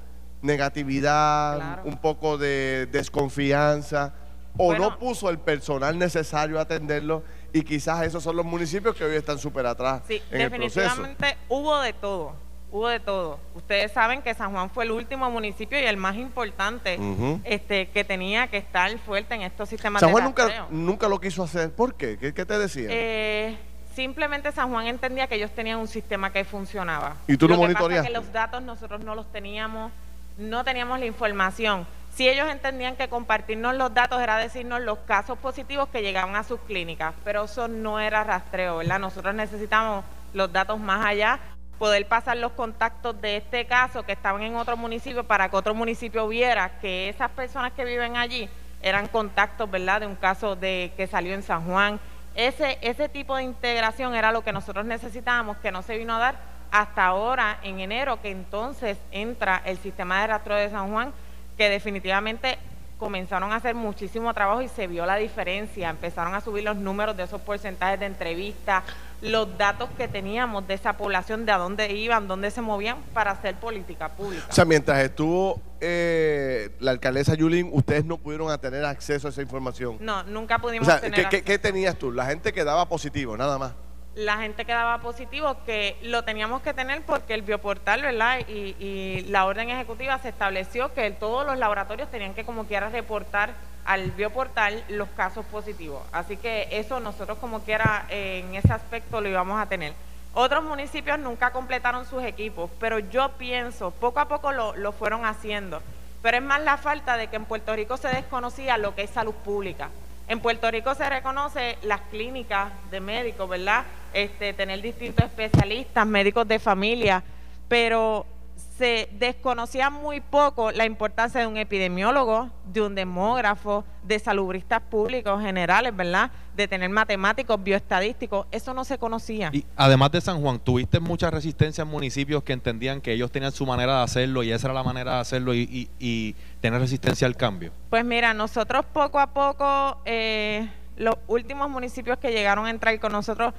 negatividad, 0.40 1.56
Claro. 1.56 1.82
un 1.84 1.98
poco 1.98 2.38
de 2.38 2.88
desconfianza, 2.90 4.14
o 4.56 4.66
Bueno. 4.68 4.90
no 4.90 4.98
puso 4.98 5.28
el 5.28 5.38
personal 5.38 5.98
necesario 5.98 6.58
a 6.58 6.62
atenderlo, 6.62 7.22
y 7.59 7.62
quizás 7.64 8.03
esos 8.05 8.23
son 8.23 8.37
los 8.37 8.45
municipios 8.45 8.95
que 8.95 9.05
hoy 9.05 9.16
están 9.16 9.38
súper 9.38 9.66
atrás 9.66 10.03
Sí, 10.07 10.23
en 10.31 10.40
el 10.42 10.51
proceso. 10.51 10.81
definitivamente 10.81 11.37
hubo 11.49 11.79
de 11.81 11.92
todo, 11.92 12.35
hubo 12.71 12.88
de 12.88 13.01
todo. 13.01 13.38
Ustedes 13.55 13.92
saben 13.92 14.21
que 14.23 14.35
San 14.35 14.53
Juan 14.53 14.69
fue 14.71 14.85
el 14.85 14.90
último 14.90 15.31
municipio 15.31 15.79
y 15.81 15.85
el 15.85 15.97
más 15.97 16.16
importante 16.16 16.99
este, 17.45 17.88
que 17.88 18.05
tenía 18.05 18.49
que 18.49 18.59
estar 18.59 18.97
fuerte 18.99 19.35
en 19.35 19.42
estos 19.42 19.69
sistemas 19.69 20.01
San 20.01 20.09
de 20.09 20.12
Juan 20.12 20.25
nunca, 20.25 20.45
rastreo. 20.45 20.66
nunca 20.71 21.09
lo 21.09 21.21
quiso 21.21 21.42
hacer. 21.42 21.73
¿Por 21.73 21.95
qué? 21.95 22.19
¿Qué, 22.19 22.35
qué 22.35 22.45
te 22.45 22.59
decían? 22.59 22.88
Eh, 22.90 23.57
simplemente 23.95 24.53
San 24.53 24.71
Juan 24.71 24.87
entendía 24.87 25.27
que 25.27 25.37
ellos 25.37 25.51
tenían 25.53 25.79
un 25.79 25.88
sistema 25.88 26.31
que 26.33 26.45
funcionaba. 26.45 27.16
¿Y 27.27 27.37
tú 27.37 27.49
lo 27.49 27.55
que 27.55 27.61
pasa 27.61 27.66
es 27.73 27.75
monitoreaste? 27.81 28.09
que 28.12 28.14
los 28.19 28.33
datos 28.33 28.62
nosotros 28.62 29.01
no 29.03 29.14
los 29.14 29.31
teníamos, 29.33 29.90
no 30.37 30.62
teníamos 30.64 30.99
la 31.01 31.07
información. 31.07 31.87
Si 32.16 32.26
ellos 32.26 32.48
entendían 32.50 32.96
que 32.96 33.09
compartirnos 33.09 33.74
los 33.74 33.92
datos 33.92 34.22
era 34.22 34.38
decirnos 34.38 34.81
los 34.81 35.00
casos 35.00 35.37
positivos 35.37 35.90
que 35.90 36.00
llegaban 36.00 36.35
a 36.35 36.44
sus 36.44 36.59
clínicas, 36.61 37.12
pero 37.22 37.44
eso 37.44 37.68
no 37.68 38.00
era 38.00 38.24
rastreo, 38.24 38.79
¿verdad? 38.79 38.98
Nosotros 38.98 39.35
necesitamos 39.35 40.02
los 40.33 40.50
datos 40.50 40.81
más 40.81 41.05
allá, 41.05 41.38
poder 41.79 42.09
pasar 42.09 42.38
los 42.38 42.52
contactos 42.52 43.20
de 43.20 43.37
este 43.37 43.66
caso 43.66 44.02
que 44.05 44.12
estaban 44.12 44.40
en 44.40 44.57
otro 44.57 44.79
municipio 44.79 45.24
para 45.24 45.50
que 45.50 45.57
otro 45.57 45.74
municipio 45.74 46.26
viera 46.26 46.79
que 46.81 47.11
esas 47.11 47.31
personas 47.33 47.74
que 47.74 47.85
viven 47.85 48.16
allí 48.16 48.48
eran 48.81 49.09
contactos, 49.09 49.70
¿verdad? 49.70 50.00
De 50.00 50.07
un 50.07 50.16
caso 50.16 50.57
de 50.57 50.94
que 50.96 51.07
salió 51.07 51.35
en 51.35 51.42
San 51.42 51.66
Juan. 51.66 52.00
Ese, 52.35 52.79
ese 52.81 53.11
tipo 53.11 53.37
de 53.37 53.42
integración 53.42 54.14
era 54.14 54.33
lo 54.33 54.42
que 54.42 54.55
nosotros 54.55 54.87
necesitábamos, 54.87 55.59
que 55.59 55.70
no 55.70 55.83
se 55.83 55.98
vino 55.98 56.16
a 56.16 56.18
dar 56.18 56.37
hasta 56.70 57.05
ahora, 57.05 57.59
en 57.62 57.81
enero, 57.81 58.22
que 58.22 58.31
entonces 58.31 58.96
entra 59.11 59.61
el 59.66 59.76
sistema 59.76 60.22
de 60.22 60.29
rastreo 60.29 60.57
de 60.57 60.70
San 60.70 60.90
Juan, 60.90 61.12
que 61.57 61.69
definitivamente 61.69 62.59
comenzaron 62.99 63.53
a 63.53 63.57
hacer 63.57 63.75
muchísimo 63.75 64.33
trabajo 64.33 64.62
y 64.62 64.69
se 64.69 64.87
vio 64.87 65.05
la 65.07 65.16
diferencia. 65.16 65.90
Empezaron 65.90 66.35
a 66.35 66.40
subir 66.40 66.64
los 66.64 66.77
números 66.77 67.16
de 67.16 67.25
esos 67.25 67.40
porcentajes 67.42 68.01
de 68.01 68.07
entrevistas, 68.07 68.85
los 69.21 69.57
datos 69.59 69.90
que 69.97 70.09
teníamos 70.09 70.66
de 70.66 70.75
esa 70.75 70.95
población, 70.95 71.45
de 71.47 71.53
a 71.53 71.59
dónde 71.59 71.92
iban, 71.92 72.27
dónde 72.27 72.51
se 72.51 72.62
movían 72.62 72.99
para 73.12 73.33
hacer 73.33 73.55
política 73.57 74.09
pública. 74.11 74.47
o 74.49 74.53
sea, 74.53 74.64
mientras 74.64 74.99
estuvo 75.03 75.61
eh, 75.81 76.71
la 76.81 76.92
alcaldesa 76.92 77.35
Yulín, 77.35 77.69
ustedes 77.73 78.05
no 78.05 78.16
pudieron 78.16 78.57
tener 78.59 78.85
acceso 78.85 79.29
a 79.29 79.31
esa 79.31 79.42
información. 79.42 79.99
no, 80.01 80.23
nunca 80.25 80.57
o 80.57 80.61
pudimos 80.61 80.87
sea, 80.87 81.01
tener 81.01 81.14
¿qué, 81.14 81.29
qué, 81.29 81.37
acceso. 81.37 81.45
qué 81.45 81.59
tenías 81.59 81.97
tú? 81.97 82.12
La 82.12 82.27
gente 82.27 82.53
que 82.53 82.64
daba 82.64 82.88
positivo, 82.88 83.37
nada 83.37 83.59
más. 83.59 83.73
La 84.16 84.38
gente 84.38 84.64
que 84.64 84.72
daba 84.72 84.98
positivo, 84.98 85.59
que 85.66 85.96
lo 86.02 86.24
teníamos 86.24 86.62
que 86.62 86.72
tener 86.72 87.02
porque 87.02 87.35
el 87.35 87.42
bioportal, 87.42 88.00
¿verdad? 88.00 88.40
Y, 88.48 88.74
y 88.81 89.26
la 89.29 89.44
orden 89.44 89.68
ejecutiva 89.68 90.18
se 90.18 90.31
estableció 90.31 90.92
que 90.94 91.11
todos 91.11 91.46
los 91.46 91.59
laboratorios 91.59 92.11
tenían 92.11 92.33
que 92.33 92.44
como 92.44 92.64
quiera 92.64 92.88
reportar 92.88 93.50
al 93.85 94.11
bioportal 94.12 94.83
los 94.88 95.09
casos 95.11 95.44
positivos. 95.46 96.02
Así 96.12 96.38
que 96.38 96.66
eso 96.72 96.98
nosotros 96.98 97.37
como 97.38 97.61
quiera 97.61 98.07
eh, 98.09 98.42
en 98.44 98.55
ese 98.55 98.72
aspecto 98.72 99.20
lo 99.20 99.29
íbamos 99.29 99.61
a 99.61 99.66
tener. 99.66 99.92
Otros 100.33 100.64
municipios 100.64 101.18
nunca 101.18 101.50
completaron 101.50 102.07
sus 102.07 102.22
equipos, 102.24 102.70
pero 102.81 102.98
yo 102.98 103.31
pienso, 103.38 103.90
poco 103.90 104.20
a 104.20 104.29
poco 104.29 104.50
lo, 104.50 104.74
lo 104.76 104.92
fueron 104.92 105.26
haciendo. 105.26 105.83
Pero 106.22 106.38
es 106.38 106.42
más 106.42 106.62
la 106.62 106.79
falta 106.79 107.18
de 107.18 107.29
que 107.29 107.37
en 107.37 107.44
Puerto 107.44 107.76
Rico 107.76 107.96
se 107.98 108.09
desconocía 108.09 108.79
lo 108.79 108.94
que 108.94 109.02
es 109.02 109.11
salud 109.11 109.35
pública. 109.35 109.90
En 110.28 110.40
Puerto 110.40 110.68
Rico 110.70 110.94
se 110.94 111.08
reconoce 111.08 111.78
las 111.82 112.00
clínicas 112.02 112.72
de 112.90 113.00
médicos, 113.00 113.48
¿verdad? 113.48 113.84
Este, 114.12 114.52
tener 114.52 114.82
distintos 114.82 115.24
especialistas, 115.24 116.04
médicos 116.04 116.48
de 116.48 116.58
familia, 116.58 117.22
pero 117.68 118.26
se 118.57 119.09
desconocía 119.19 119.90
muy 119.90 120.21
poco 120.21 120.71
la 120.71 120.85
importancia 120.85 121.40
de 121.40 121.47
un 121.47 121.57
epidemiólogo, 121.57 122.51
de 122.73 122.83
un 122.83 122.95
demógrafo, 122.95 123.85
de 124.03 124.19
salubristas 124.19 124.83
públicos 124.83 125.40
generales, 125.40 125.97
¿verdad? 125.97 126.31
De 126.55 126.69
tener 126.69 126.90
matemáticos, 126.90 127.62
bioestadísticos, 127.62 128.47
eso 128.51 128.75
no 128.75 128.85
se 128.85 128.99
conocía. 128.99 129.51
Y 129.53 129.64
además 129.77 130.11
de 130.12 130.21
San 130.21 130.40
Juan, 130.40 130.59
¿tuviste 130.59 131.01
mucha 131.01 131.31
resistencia 131.31 131.83
en 131.83 131.88
municipios 131.88 132.42
que 132.42 132.53
entendían 132.53 133.01
que 133.01 133.12
ellos 133.12 133.31
tenían 133.31 133.53
su 133.53 133.64
manera 133.66 133.99
de 133.99 134.05
hacerlo 134.05 134.42
y 134.42 134.53
esa 134.53 134.66
era 134.69 134.75
la 134.75 134.83
manera 134.83 135.14
de 135.14 135.21
hacerlo 135.21 135.55
y, 135.55 135.61
y, 135.61 135.88
y 135.99 136.35
tener 136.61 136.81
resistencia 136.81 137.27
al 137.27 137.37
cambio? 137.37 137.73
Pues 137.90 138.05
mira, 138.05 138.35
nosotros 138.35 138.85
poco 138.92 139.19
a 139.19 139.29
poco, 139.29 139.99
eh, 140.05 140.69
los 140.97 141.14
últimos 141.29 141.69
municipios 141.71 142.19
que 142.19 142.31
llegaron 142.31 142.66
a 142.66 142.71
entrar 142.71 142.99
con 143.01 143.12
nosotros, 143.12 143.55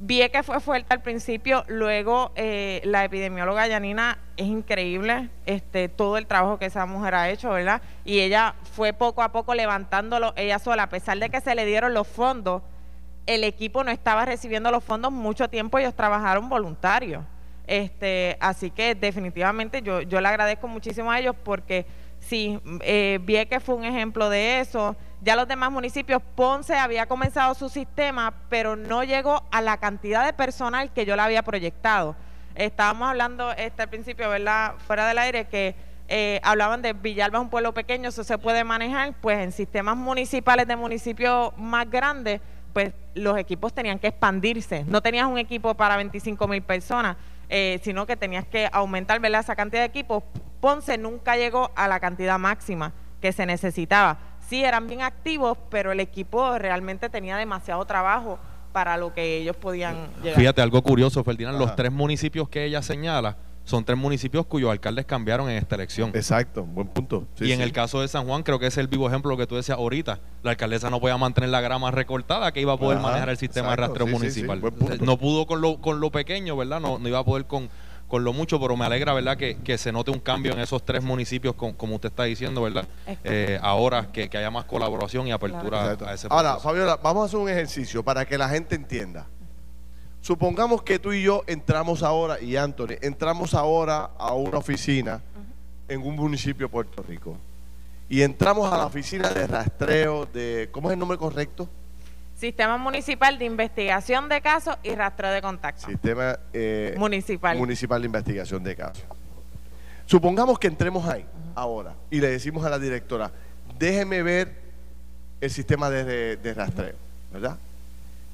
Vi 0.00 0.28
que 0.28 0.44
fue 0.44 0.60
fuerte 0.60 0.94
al 0.94 1.02
principio, 1.02 1.64
luego 1.66 2.30
eh, 2.36 2.80
la 2.84 3.04
epidemióloga 3.04 3.66
Yanina 3.66 4.18
es 4.36 4.46
increíble, 4.46 5.28
este, 5.44 5.88
todo 5.88 6.18
el 6.18 6.26
trabajo 6.26 6.56
que 6.56 6.66
esa 6.66 6.86
mujer 6.86 7.16
ha 7.16 7.28
hecho, 7.30 7.50
¿verdad? 7.50 7.82
Y 8.04 8.20
ella 8.20 8.54
fue 8.74 8.92
poco 8.92 9.22
a 9.22 9.32
poco 9.32 9.56
levantándolo 9.56 10.34
ella 10.36 10.60
sola, 10.60 10.84
a 10.84 10.88
pesar 10.88 11.18
de 11.18 11.30
que 11.30 11.40
se 11.40 11.52
le 11.56 11.64
dieron 11.64 11.94
los 11.94 12.06
fondos, 12.06 12.62
el 13.26 13.42
equipo 13.42 13.82
no 13.82 13.90
estaba 13.90 14.24
recibiendo 14.24 14.70
los 14.70 14.84
fondos 14.84 15.10
mucho 15.10 15.48
tiempo, 15.48 15.78
ellos 15.78 15.94
trabajaron 15.94 16.48
voluntarios. 16.48 17.24
Este, 17.66 18.38
así 18.40 18.70
que 18.70 18.94
definitivamente 18.94 19.82
yo, 19.82 20.00
yo 20.00 20.20
le 20.20 20.28
agradezco 20.28 20.68
muchísimo 20.68 21.10
a 21.10 21.18
ellos 21.18 21.34
porque 21.44 21.86
sí, 22.20 22.58
eh, 22.80 23.18
vi 23.22 23.44
que 23.46 23.60
fue 23.60 23.74
un 23.74 23.84
ejemplo 23.84 24.30
de 24.30 24.60
eso. 24.60 24.96
Ya 25.20 25.34
los 25.34 25.48
demás 25.48 25.72
municipios, 25.72 26.22
Ponce 26.36 26.76
había 26.76 27.06
comenzado 27.06 27.52
su 27.54 27.68
sistema, 27.68 28.34
pero 28.48 28.76
no 28.76 29.02
llegó 29.02 29.42
a 29.50 29.60
la 29.60 29.78
cantidad 29.78 30.24
de 30.24 30.32
personal 30.32 30.92
que 30.92 31.04
yo 31.04 31.16
le 31.16 31.22
había 31.22 31.42
proyectado. 31.42 32.14
Estábamos 32.54 33.08
hablando 33.08 33.50
este 33.52 33.82
al 33.82 33.88
principio, 33.88 34.28
¿verdad? 34.28 34.74
Fuera 34.86 35.08
del 35.08 35.18
aire, 35.18 35.46
que 35.46 35.74
eh, 36.06 36.40
hablaban 36.44 36.82
de 36.82 36.92
Villalba 36.92 37.38
es 37.38 37.42
un 37.42 37.50
pueblo 37.50 37.74
pequeño, 37.74 38.10
eso 38.10 38.22
se 38.22 38.38
puede 38.38 38.62
manejar, 38.62 39.12
pues 39.20 39.40
en 39.40 39.50
sistemas 39.50 39.96
municipales 39.96 40.68
de 40.68 40.76
municipios 40.76 41.52
más 41.58 41.90
grandes, 41.90 42.40
pues 42.72 42.92
los 43.14 43.36
equipos 43.38 43.74
tenían 43.74 43.98
que 43.98 44.06
expandirse. 44.06 44.84
No 44.84 45.02
tenías 45.02 45.26
un 45.26 45.38
equipo 45.38 45.74
para 45.74 45.96
25 45.96 46.46
mil 46.46 46.62
personas, 46.62 47.16
eh, 47.48 47.80
sino 47.82 48.06
que 48.06 48.16
tenías 48.16 48.46
que 48.46 48.68
aumentar 48.72 49.18
¿verdad? 49.18 49.40
esa 49.40 49.56
cantidad 49.56 49.82
de 49.82 49.86
equipos. 49.86 50.22
Ponce 50.60 50.96
nunca 50.96 51.36
llegó 51.36 51.72
a 51.74 51.88
la 51.88 51.98
cantidad 51.98 52.38
máxima 52.38 52.92
que 53.20 53.32
se 53.32 53.46
necesitaba 53.46 54.27
sí 54.48 54.64
eran 54.64 54.86
bien 54.86 55.02
activos, 55.02 55.58
pero 55.70 55.92
el 55.92 56.00
equipo 56.00 56.58
realmente 56.58 57.08
tenía 57.08 57.36
demasiado 57.36 57.84
trabajo 57.84 58.38
para 58.72 58.96
lo 58.96 59.12
que 59.12 59.38
ellos 59.38 59.56
podían 59.56 59.96
llegar. 60.22 60.38
Fíjate, 60.38 60.62
algo 60.62 60.82
curioso, 60.82 61.22
Ferdinand, 61.24 61.58
los 61.58 61.74
tres 61.76 61.92
municipios 61.92 62.48
que 62.48 62.64
ella 62.64 62.82
señala 62.82 63.36
son 63.64 63.84
tres 63.84 63.98
municipios 63.98 64.46
cuyos 64.46 64.70
alcaldes 64.70 65.04
cambiaron 65.04 65.50
en 65.50 65.58
esta 65.58 65.74
elección. 65.74 66.10
Exacto, 66.14 66.64
buen 66.64 66.88
punto. 66.88 67.26
y 67.38 67.52
en 67.52 67.60
el 67.60 67.72
caso 67.72 68.00
de 68.00 68.08
San 68.08 68.26
Juan, 68.26 68.42
creo 68.42 68.58
que 68.58 68.66
es 68.66 68.78
el 68.78 68.88
vivo 68.88 69.08
ejemplo 69.08 69.30
lo 69.30 69.36
que 69.36 69.46
tú 69.46 69.56
decías 69.56 69.76
ahorita. 69.76 70.20
La 70.42 70.52
alcaldesa 70.52 70.88
no 70.88 71.00
podía 71.00 71.18
mantener 71.18 71.50
la 71.50 71.60
grama 71.60 71.90
recortada, 71.90 72.50
que 72.52 72.62
iba 72.62 72.72
a 72.72 72.78
poder 72.78 72.98
manejar 72.98 73.28
el 73.28 73.36
sistema 73.36 73.70
de 73.70 73.76
rastreo 73.76 74.06
municipal. 74.06 74.62
no 75.00 75.18
pudo 75.18 75.46
con 75.46 75.60
lo, 75.60 75.82
con 75.82 76.00
lo 76.00 76.10
pequeño, 76.10 76.56
¿verdad? 76.56 76.80
No, 76.80 76.98
no 76.98 77.08
iba 77.08 77.18
a 77.18 77.24
poder 77.24 77.44
con 77.44 77.68
con 78.08 78.24
lo 78.24 78.32
mucho, 78.32 78.58
pero 78.58 78.76
me 78.76 78.86
alegra, 78.86 79.12
¿verdad?, 79.12 79.36
que, 79.36 79.78
se 79.78 79.92
note 79.92 80.10
un 80.10 80.18
cambio 80.18 80.52
en 80.52 80.60
esos 80.60 80.84
tres 80.84 81.04
municipios, 81.04 81.54
como 81.54 81.94
usted 81.94 82.08
está 82.08 82.24
diciendo, 82.24 82.62
¿verdad? 82.62 82.88
Eh, 83.22 83.58
ahora 83.62 84.10
que, 84.10 84.30
haya 84.32 84.50
más 84.50 84.64
colaboración 84.64 85.26
y 85.26 85.32
apertura 85.32 85.90
a 85.90 85.92
ese 85.92 85.98
proceso. 85.98 86.32
Ahora, 86.32 86.56
Fabiola, 86.58 86.96
vamos 86.96 87.22
a 87.22 87.26
hacer 87.26 87.38
un 87.38 87.48
ejercicio 87.48 88.02
para 88.02 88.24
que 88.24 88.38
la 88.38 88.48
gente 88.48 88.74
entienda. 88.74 89.26
Supongamos 90.20 90.82
que 90.82 90.98
tú 90.98 91.12
y 91.12 91.22
yo 91.22 91.44
entramos 91.46 92.02
ahora, 92.02 92.40
y 92.40 92.56
Anthony, 92.56 92.96
entramos 93.02 93.54
ahora 93.54 94.10
a 94.18 94.32
una 94.32 94.58
oficina 94.58 95.22
en 95.86 96.02
un 96.02 96.16
municipio 96.16 96.66
de 96.66 96.72
Puerto 96.72 97.02
Rico. 97.02 97.36
Y 98.08 98.22
entramos 98.22 98.72
a 98.72 98.78
la 98.78 98.86
oficina 98.86 99.28
de 99.28 99.46
rastreo 99.46 100.26
de, 100.26 100.70
¿cómo 100.72 100.88
es 100.88 100.94
el 100.94 100.98
nombre 100.98 101.18
correcto? 101.18 101.68
Sistema 102.38 102.76
Municipal 102.78 103.36
de 103.36 103.46
Investigación 103.46 104.28
de 104.28 104.40
Casos 104.40 104.76
y 104.84 104.94
Rastreo 104.94 105.32
de 105.32 105.42
Contactos. 105.42 105.86
Sistema 105.86 106.38
eh, 106.52 106.94
Municipal. 106.96 107.58
Municipal 107.58 108.00
de 108.00 108.06
Investigación 108.06 108.62
de 108.62 108.76
Casos. 108.76 109.02
Supongamos 110.06 110.56
que 110.60 110.68
entremos 110.68 111.08
ahí 111.08 111.26
ahora 111.56 111.96
y 112.12 112.20
le 112.20 112.28
decimos 112.28 112.64
a 112.64 112.70
la 112.70 112.78
directora, 112.78 113.32
déjeme 113.76 114.22
ver 114.22 114.54
el 115.40 115.50
sistema 115.50 115.90
de, 115.90 116.54
rastreo, 116.54 116.94
¿verdad? 117.32 117.58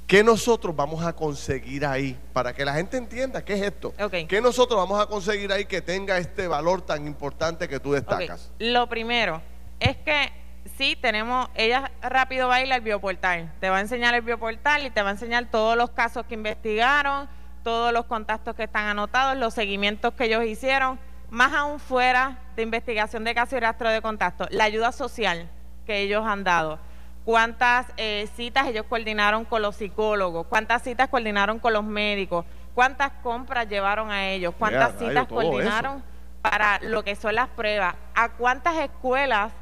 ¿Qué 0.07 0.23
nosotros 0.23 0.77
vamos 0.77 1.03
a 1.03 1.15
conseguir 1.15 1.87
ahí? 1.87 2.15
Para 2.35 2.53
que 2.53 2.63
la 2.67 2.75
gente 2.75 2.99
entienda 2.99 3.43
qué 3.43 3.55
es 3.55 3.63
esto. 3.63 3.95
¿Qué 4.29 4.41
nosotros 4.43 4.79
vamos 4.79 5.01
a 5.01 5.07
conseguir 5.07 5.51
ahí 5.51 5.65
que 5.65 5.81
tenga 5.81 6.19
este 6.19 6.47
valor 6.47 6.83
tan 6.83 7.07
importante 7.07 7.67
que 7.69 7.81
tú 7.81 7.93
destacas? 7.93 8.53
Lo 8.59 8.87
primero 8.87 9.41
es 9.81 9.97
que 9.97 10.44
sí, 10.77 10.97
tenemos, 11.01 11.49
ella 11.55 11.91
rápido 12.03 12.49
va 12.49 12.57
a 12.57 12.63
ir 12.63 12.73
al 12.73 12.81
bioportal. 12.81 13.53
Te 13.61 13.71
va 13.71 13.79
a 13.79 13.81
enseñar 13.81 14.15
el 14.15 14.23
bioportal 14.23 14.87
y 14.87 14.91
te 14.91 15.03
va 15.03 15.09
a 15.09 15.13
enseñar 15.13 15.47
todos 15.51 15.77
los 15.77 15.91
casos 15.91 16.27
que 16.27 16.35
investigaron, 16.35 17.29
todos 17.63 17.93
los 17.93 18.05
contactos 18.07 18.55
que 18.55 18.65
están 18.65 18.87
anotados, 18.87 19.37
los 19.37 19.55
seguimientos 19.55 20.15
que 20.15 20.25
ellos 20.25 20.45
hicieron, 20.45 20.99
más 21.31 21.53
aún 21.53 21.81
fuera 21.81 22.39
de 22.57 22.63
investigación 22.63 23.25
de 23.25 23.35
casos 23.35 23.55
y 23.55 23.61
rastro 23.61 23.91
de 23.91 24.03
contactos, 24.03 24.49
la 24.51 24.65
ayuda 24.65 24.93
social 24.93 25.49
que 25.87 26.01
ellos 26.01 26.25
han 26.25 26.45
dado. 26.45 26.79
Cuántas 27.25 27.87
eh, 27.97 28.29
citas 28.37 28.67
ellos 28.67 28.85
coordinaron 28.87 29.47
con 29.47 29.63
los 29.63 29.77
psicólogos, 29.77 30.47
cuántas 30.47 30.83
citas 30.83 31.09
coordinaron 31.09 31.59
con 31.59 31.73
los 31.73 31.83
médicos, 31.83 32.45
cuántas 32.75 33.13
compras 33.23 33.67
llevaron 33.69 34.11
a 34.11 34.29
ellos, 34.29 34.55
cuántas 34.59 34.99
citas 34.99 35.27
coordinaron 35.27 36.03
para 36.43 36.79
lo 36.81 37.03
que 37.03 37.17
son 37.17 37.35
las 37.35 37.49
pruebas, 37.49 37.95
a 38.15 38.29
cuántas 38.29 38.77
escuelas 38.77 39.53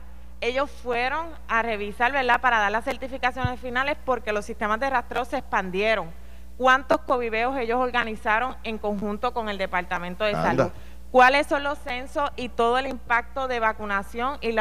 ellos 0.43 0.71
fueron 0.71 1.29
a 1.49 1.63
revisar, 1.63 2.13
¿verdad?, 2.13 2.41
para 2.41 2.59
dar 2.59 2.73
las 2.73 2.85
certificaciones 2.85 3.61
finales 3.61 3.97
porque 4.05 4.33
los 4.33 4.45
sistemas 4.45 4.81
de 4.81 4.91
rastreo 4.91 5.25
se 5.25 5.39
expandieron. 5.39 6.11
¿Cuántos 6.59 6.99
coviveos 6.99 7.57
ellos 7.57 7.81
organizaron 7.81 8.57
en 8.65 8.77
conjunto 8.77 9.33
con 9.33 9.49
el 9.49 9.57
Departamento 9.57 10.25
de 10.25 10.33
Salud? 10.33 10.71
¿Cuáles 11.13 11.47
son 11.47 11.63
los 11.63 11.79
censos 11.79 12.31
y 12.37 12.49
todo 12.49 12.79
el 12.79 12.87
impacto 12.87 13.47
de 13.47 13.61
vacunación 13.61 14.39
y 14.41 14.53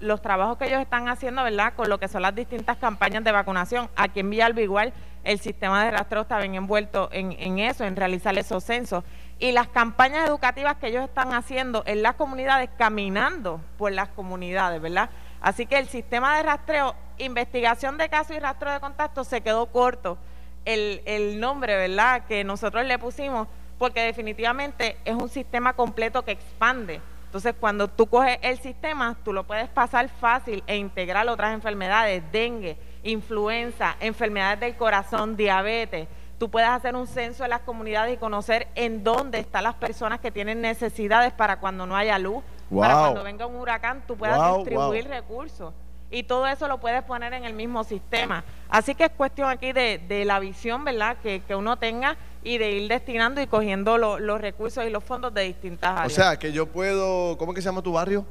los 0.00 0.22
trabajos 0.22 0.58
que 0.58 0.66
ellos 0.66 0.80
están 0.80 1.08
haciendo, 1.08 1.42
¿verdad?, 1.44 1.74
con 1.74 1.88
lo 1.88 1.98
que 1.98 2.08
son 2.08 2.22
las 2.22 2.34
distintas 2.34 2.76
campañas 2.78 3.22
de 3.22 3.30
vacunación. 3.30 3.88
Aquí 3.94 4.20
en 4.20 4.30
Villalba 4.30 4.60
igual 4.60 4.92
el 5.22 5.38
sistema 5.38 5.84
de 5.84 5.90
rastreo 5.92 6.22
está 6.22 6.38
bien 6.38 6.54
envuelto 6.54 7.10
en, 7.12 7.32
en 7.38 7.58
eso, 7.58 7.84
en 7.84 7.94
realizar 7.94 8.36
esos 8.38 8.64
censos 8.64 9.04
y 9.38 9.52
las 9.52 9.68
campañas 9.68 10.28
educativas 10.28 10.76
que 10.76 10.88
ellos 10.88 11.04
están 11.04 11.32
haciendo 11.32 11.82
en 11.86 12.02
las 12.02 12.14
comunidades, 12.14 12.70
caminando 12.76 13.60
por 13.76 13.92
las 13.92 14.08
comunidades, 14.08 14.80
¿verdad? 14.80 15.10
Así 15.40 15.66
que 15.66 15.78
el 15.78 15.88
sistema 15.88 16.36
de 16.36 16.42
rastreo, 16.42 16.94
investigación 17.18 17.96
de 17.96 18.08
casos 18.08 18.36
y 18.36 18.40
rastreo 18.40 18.72
de 18.72 18.80
contactos 18.80 19.28
se 19.28 19.40
quedó 19.40 19.66
corto 19.66 20.18
el, 20.64 21.40
nombre, 21.40 21.76
¿verdad?, 21.76 22.26
que 22.26 22.44
nosotros 22.44 22.84
le 22.84 22.98
pusimos, 22.98 23.48
porque 23.78 24.02
definitivamente 24.02 24.98
es 25.04 25.14
un 25.14 25.28
sistema 25.28 25.72
completo 25.72 26.24
que 26.24 26.32
expande. 26.32 27.00
Entonces, 27.24 27.54
cuando 27.58 27.88
tú 27.88 28.06
coges 28.06 28.38
el 28.42 28.58
sistema, 28.58 29.16
tú 29.24 29.32
lo 29.32 29.44
puedes 29.44 29.68
pasar 29.68 30.08
fácil 30.08 30.62
e 30.66 30.76
integrar 30.76 31.28
otras 31.28 31.54
enfermedades, 31.54 32.22
dengue, 32.32 32.76
influenza, 33.02 33.96
enfermedades 34.00 34.60
del 34.60 34.76
corazón, 34.76 35.36
diabetes. 35.36 36.08
Tú 36.38 36.50
puedes 36.50 36.68
hacer 36.68 36.94
un 36.94 37.06
censo 37.06 37.42
de 37.42 37.48
las 37.48 37.60
comunidades 37.60 38.14
y 38.14 38.16
conocer 38.16 38.68
en 38.74 39.04
dónde 39.04 39.40
están 39.40 39.64
las 39.64 39.74
personas 39.74 40.20
que 40.20 40.30
tienen 40.30 40.60
necesidades 40.60 41.32
para 41.32 41.58
cuando 41.58 41.86
no 41.86 41.96
haya 41.96 42.18
luz, 42.18 42.42
para 42.70 42.94
cuando 42.94 43.24
venga 43.24 43.46
un 43.46 43.56
huracán 43.56 44.02
tú 44.06 44.16
puedas 44.16 44.56
distribuir 44.56 45.08
recursos. 45.08 45.72
Y 46.10 46.22
todo 46.22 46.46
eso 46.46 46.68
lo 46.68 46.78
puedes 46.78 47.02
poner 47.02 47.34
en 47.34 47.44
el 47.44 47.52
mismo 47.52 47.84
sistema. 47.84 48.42
Así 48.70 48.94
que 48.94 49.04
es 49.04 49.10
cuestión 49.10 49.50
aquí 49.50 49.72
de, 49.72 50.22
la 50.24 50.38
visión, 50.38 50.84
¿verdad? 50.84 51.18
Que, 51.22 51.42
uno 51.54 51.76
tenga 51.76 52.16
y 52.42 52.56
de 52.56 52.70
ir 52.70 52.88
destinando 52.88 53.42
y 53.42 53.46
cogiendo 53.46 53.98
los 53.98 54.40
recursos 54.40 54.84
y 54.86 54.90
los 54.90 55.04
fondos 55.04 55.34
de 55.34 55.42
distintas 55.42 55.90
áreas. 55.90 56.12
O 56.12 56.14
sea, 56.14 56.38
que 56.38 56.52
yo 56.52 56.66
puedo, 56.66 57.36
¿cómo 57.36 57.52
que 57.52 57.60
se 57.60 57.66
llama 57.66 57.82
tu 57.82 57.92
barrio? 57.92 58.24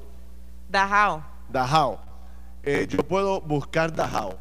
Dajao. 0.69 1.23
Dajao. 1.49 1.99
Eh, 2.63 2.87
yo 2.89 2.99
puedo 3.03 3.41
buscar 3.41 3.93
Dajao. 3.93 4.37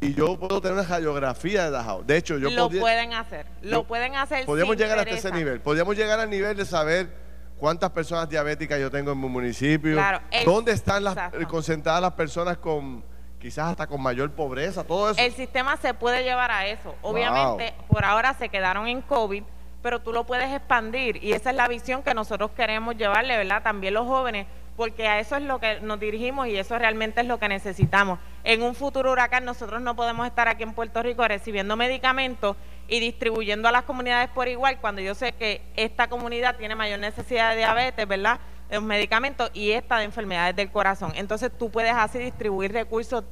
Y 0.00 0.14
yo 0.14 0.36
puedo 0.38 0.60
tener 0.60 0.78
una 0.78 0.86
radiografía 0.86 1.64
de 1.64 1.70
Dajao. 1.70 2.02
De 2.02 2.16
hecho, 2.16 2.38
yo 2.38 2.50
Lo 2.50 2.68
pueden 2.70 3.12
hacer. 3.12 3.46
Lo 3.62 3.84
pueden 3.84 4.16
hacer. 4.16 4.46
Podríamos 4.46 4.76
llegar 4.76 4.98
hasta 4.98 5.10
ese 5.10 5.32
nivel. 5.32 5.60
Podríamos 5.60 5.96
llegar 5.96 6.20
al 6.20 6.30
nivel 6.30 6.56
de 6.56 6.64
saber 6.64 7.21
cuántas 7.62 7.90
personas 7.90 8.28
diabéticas 8.28 8.80
yo 8.80 8.90
tengo 8.90 9.12
en 9.12 9.20
mi 9.20 9.28
municipio, 9.28 9.96
dónde 10.44 10.72
están 10.72 11.04
las, 11.04 11.16
eh, 11.16 11.46
concentradas 11.48 12.02
las 12.02 12.14
personas 12.14 12.56
con 12.56 13.04
quizás 13.38 13.68
hasta 13.68 13.86
con 13.86 14.02
mayor 14.02 14.32
pobreza, 14.32 14.82
todo 14.82 15.10
eso. 15.10 15.20
El 15.20 15.32
sistema 15.32 15.76
se 15.76 15.94
puede 15.94 16.24
llevar 16.24 16.50
a 16.50 16.66
eso. 16.66 16.96
Obviamente, 17.02 17.72
por 17.86 18.04
ahora 18.04 18.34
se 18.34 18.48
quedaron 18.48 18.88
en 18.88 19.00
COVID, 19.00 19.44
pero 19.80 20.00
tú 20.00 20.12
lo 20.12 20.24
puedes 20.24 20.52
expandir 20.52 21.22
y 21.22 21.34
esa 21.34 21.50
es 21.50 21.56
la 21.56 21.68
visión 21.68 22.02
que 22.02 22.14
nosotros 22.14 22.50
queremos 22.50 22.96
llevarle, 22.96 23.36
¿verdad? 23.36 23.62
También 23.62 23.94
los 23.94 24.08
jóvenes, 24.08 24.48
porque 24.76 25.06
a 25.06 25.20
eso 25.20 25.36
es 25.36 25.42
lo 25.44 25.60
que 25.60 25.78
nos 25.82 26.00
dirigimos 26.00 26.48
y 26.48 26.56
eso 26.56 26.76
realmente 26.76 27.20
es 27.20 27.28
lo 27.28 27.38
que 27.38 27.48
necesitamos. 27.48 28.18
En 28.42 28.64
un 28.64 28.74
futuro 28.74 29.12
huracán 29.12 29.44
nosotros 29.44 29.80
no 29.80 29.94
podemos 29.94 30.26
estar 30.26 30.48
aquí 30.48 30.64
en 30.64 30.74
Puerto 30.74 31.00
Rico 31.00 31.28
recibiendo 31.28 31.76
medicamentos 31.76 32.56
y 32.88 33.00
distribuyendo 33.00 33.68
a 33.68 33.72
las 33.72 33.84
comunidades 33.84 34.28
por 34.30 34.48
igual 34.48 34.78
cuando 34.80 35.00
yo 35.00 35.14
sé 35.14 35.32
que 35.32 35.62
esta 35.76 36.08
comunidad 36.08 36.56
tiene 36.56 36.74
mayor 36.74 36.98
necesidad 36.98 37.50
de 37.50 37.58
diabetes, 37.58 38.06
¿verdad? 38.06 38.40
De 38.68 38.76
los 38.76 38.84
medicamentos 38.84 39.50
y 39.54 39.70
esta 39.70 39.98
de 39.98 40.04
enfermedades 40.04 40.56
del 40.56 40.70
corazón. 40.70 41.12
Entonces 41.14 41.50
tú 41.58 41.70
puedes 41.70 41.92
así 41.92 42.18
distribuir 42.18 42.72
recursos 42.72 43.24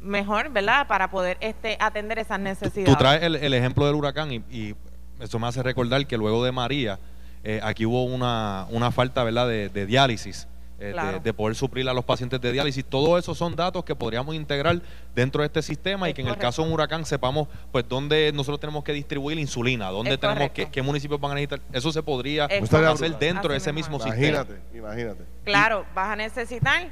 mejor, 0.00 0.50
¿verdad? 0.50 0.86
Para 0.86 1.10
poder 1.10 1.36
este, 1.40 1.76
atender 1.80 2.18
esas 2.18 2.40
necesidades. 2.40 2.92
Tú 2.92 2.98
traes 2.98 3.22
el, 3.22 3.54
ejemplo 3.54 3.86
del 3.86 3.94
huracán 3.94 4.32
y, 4.32 4.74
eso 5.20 5.40
me 5.40 5.48
hace 5.48 5.64
recordar 5.64 6.06
que 6.06 6.16
luego 6.16 6.44
de 6.44 6.52
María, 6.52 7.00
eh, 7.42 7.58
aquí 7.64 7.84
hubo 7.84 8.04
una, 8.04 8.66
una 8.70 8.92
falta, 8.92 9.24
¿verdad?, 9.24 9.48
de, 9.48 9.86
diálisis 9.86 10.46
eh, 10.80 11.20
de, 11.22 11.34
poder 11.34 11.56
suplir 11.56 11.88
a 11.88 11.92
los 11.92 12.04
pacientes 12.04 12.40
de 12.40 12.52
diálisis. 12.52 12.84
Todo 12.84 13.18
eso 13.18 13.34
son 13.34 13.56
datos 13.56 13.84
que 13.84 13.94
podríamos 13.94 14.34
integrar 14.34 14.80
dentro 15.14 15.42
de 15.42 15.46
este 15.46 15.62
sistema 15.62 16.08
y 16.08 16.14
que 16.14 16.22
en 16.22 16.28
el 16.28 16.38
caso 16.38 16.62
de 16.62 16.68
un 16.68 16.74
huracán 16.74 17.04
sepamos 17.04 17.48
pues 17.72 17.88
dónde 17.88 18.30
nosotros 18.32 18.60
tenemos 18.60 18.84
que 18.84 18.92
distribuir 18.92 19.38
insulina, 19.38 19.88
dónde 19.88 20.16
tenemos 20.18 20.50
que, 20.50 20.70
qué 20.70 20.82
municipios 20.82 21.20
van 21.20 21.32
a 21.32 21.34
necesitar. 21.34 21.60
Eso 21.72 21.92
se 21.92 22.02
podría 22.02 22.44
hacer 22.44 23.18
dentro 23.18 23.52
de 23.52 23.58
ese 23.58 23.72
mismo 23.72 23.98
sistema. 23.98 24.44
Imagínate, 24.44 24.76
imagínate. 24.76 25.24
Claro, 25.44 25.84
vas 25.94 26.10
a 26.10 26.16
necesitar 26.16 26.90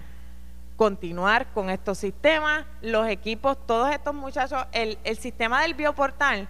continuar 0.76 1.46
con 1.54 1.70
estos 1.70 1.98
sistemas, 1.98 2.66
los 2.82 3.08
equipos, 3.08 3.56
todos 3.66 3.90
estos 3.92 4.14
muchachos, 4.14 4.64
el, 4.72 4.98
el 5.04 5.16
sistema 5.16 5.62
del 5.62 5.74
bioportal 5.74 6.48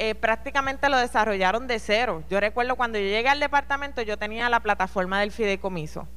eh, 0.00 0.16
prácticamente 0.16 0.88
lo 0.88 0.98
desarrollaron 0.98 1.68
de 1.68 1.78
cero. 1.78 2.24
Yo 2.28 2.40
recuerdo 2.40 2.74
cuando 2.74 2.98
yo 2.98 3.04
llegué 3.04 3.28
al 3.28 3.38
departamento, 3.38 4.02
yo 4.02 4.16
tenía 4.16 4.48
la 4.48 4.60
plataforma 4.60 5.20
del 5.20 5.30
fideicomiso. 5.30 6.08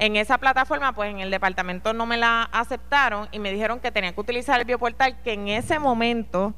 En 0.00 0.16
esa 0.16 0.38
plataforma, 0.38 0.94
pues 0.94 1.10
en 1.10 1.20
el 1.20 1.30
departamento 1.30 1.92
no 1.92 2.06
me 2.06 2.16
la 2.16 2.44
aceptaron 2.44 3.28
y 3.32 3.38
me 3.38 3.52
dijeron 3.52 3.80
que 3.80 3.92
tenía 3.92 4.14
que 4.14 4.20
utilizar 4.22 4.58
el 4.58 4.64
bioportal, 4.64 5.20
que 5.20 5.34
en 5.34 5.48
ese 5.48 5.78
momento, 5.78 6.54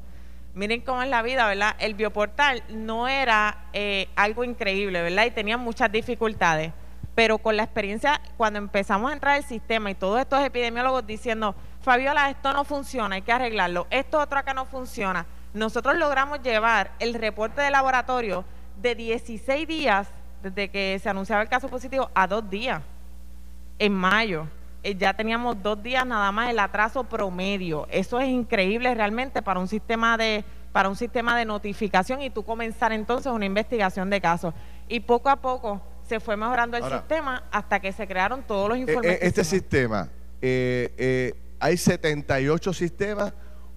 miren 0.53 0.79
cómo 0.79 1.03
es 1.03 1.09
la 1.09 1.21
vida, 1.21 1.45
¿verdad? 1.45 1.75
El 1.79 1.93
bioportal 1.93 2.63
no 2.69 3.09
era 3.09 3.65
eh, 3.73 4.07
algo 4.15 4.45
increíble, 4.45 5.01
¿verdad? 5.01 5.25
Y 5.25 5.31
tenía 5.31 5.57
muchas 5.57 5.91
dificultades. 5.91 6.71
Pero 7.15 7.37
con 7.37 7.57
la 7.57 7.63
experiencia, 7.63 8.21
cuando 8.37 8.59
empezamos 8.59 9.11
a 9.11 9.13
entrar 9.13 9.35
al 9.35 9.43
sistema 9.43 9.91
y 9.91 9.95
todos 9.95 10.21
estos 10.21 10.41
epidemiólogos 10.41 11.05
diciendo, 11.05 11.53
Fabiola, 11.81 12.29
esto 12.29 12.53
no 12.53 12.63
funciona, 12.63 13.15
hay 13.15 13.23
que 13.23 13.33
arreglarlo, 13.33 13.87
esto 13.89 14.21
otro 14.21 14.39
acá 14.39 14.53
no 14.53 14.63
funciona, 14.63 15.25
nosotros 15.53 15.97
logramos 15.97 16.41
llevar 16.41 16.91
el 16.99 17.13
reporte 17.13 17.61
de 17.61 17.71
laboratorio 17.71 18.45
de 18.81 18.95
16 18.95 19.67
días 19.67 20.07
desde 20.41 20.69
que 20.69 20.97
se 21.03 21.09
anunciaba 21.09 21.41
el 21.41 21.49
caso 21.49 21.67
positivo 21.67 22.09
a 22.15 22.25
dos 22.25 22.49
días, 22.49 22.81
en 23.79 23.93
mayo. 23.93 24.47
Eh, 24.83 24.95
ya 24.95 25.13
teníamos 25.13 25.61
dos 25.61 25.81
días 25.81 26.05
nada 26.05 26.31
más 26.31 26.49
el 26.49 26.59
atraso 26.59 27.03
promedio. 27.03 27.87
Eso 27.89 28.19
es 28.19 28.27
increíble 28.27 28.93
realmente 28.93 29.41
para 29.41 29.59
un 29.59 29.67
sistema 29.67 30.17
de 30.17 30.43
para 30.71 30.89
un 30.89 30.95
sistema 30.95 31.37
de 31.37 31.45
notificación 31.45 32.23
y 32.23 32.31
tú 32.31 32.43
comenzar 32.43 32.91
entonces 32.91 33.31
una 33.31 33.45
investigación 33.45 34.09
de 34.09 34.19
casos. 34.19 34.55
Y 34.87 35.01
poco 35.01 35.29
a 35.29 35.35
poco 35.35 35.81
se 36.07 36.19
fue 36.19 36.35
mejorando 36.35 36.77
el 36.77 36.83
sistema 36.83 37.43
hasta 37.51 37.79
que 37.79 37.91
se 37.91 38.07
crearon 38.07 38.41
todos 38.41 38.69
los 38.69 38.77
eh, 38.77 38.81
informes. 38.81 39.11
Eh, 39.11 39.19
este 39.21 39.43
sistema, 39.43 40.09
hay 41.59 41.77
78 41.77 42.73
sistemas 42.73 43.33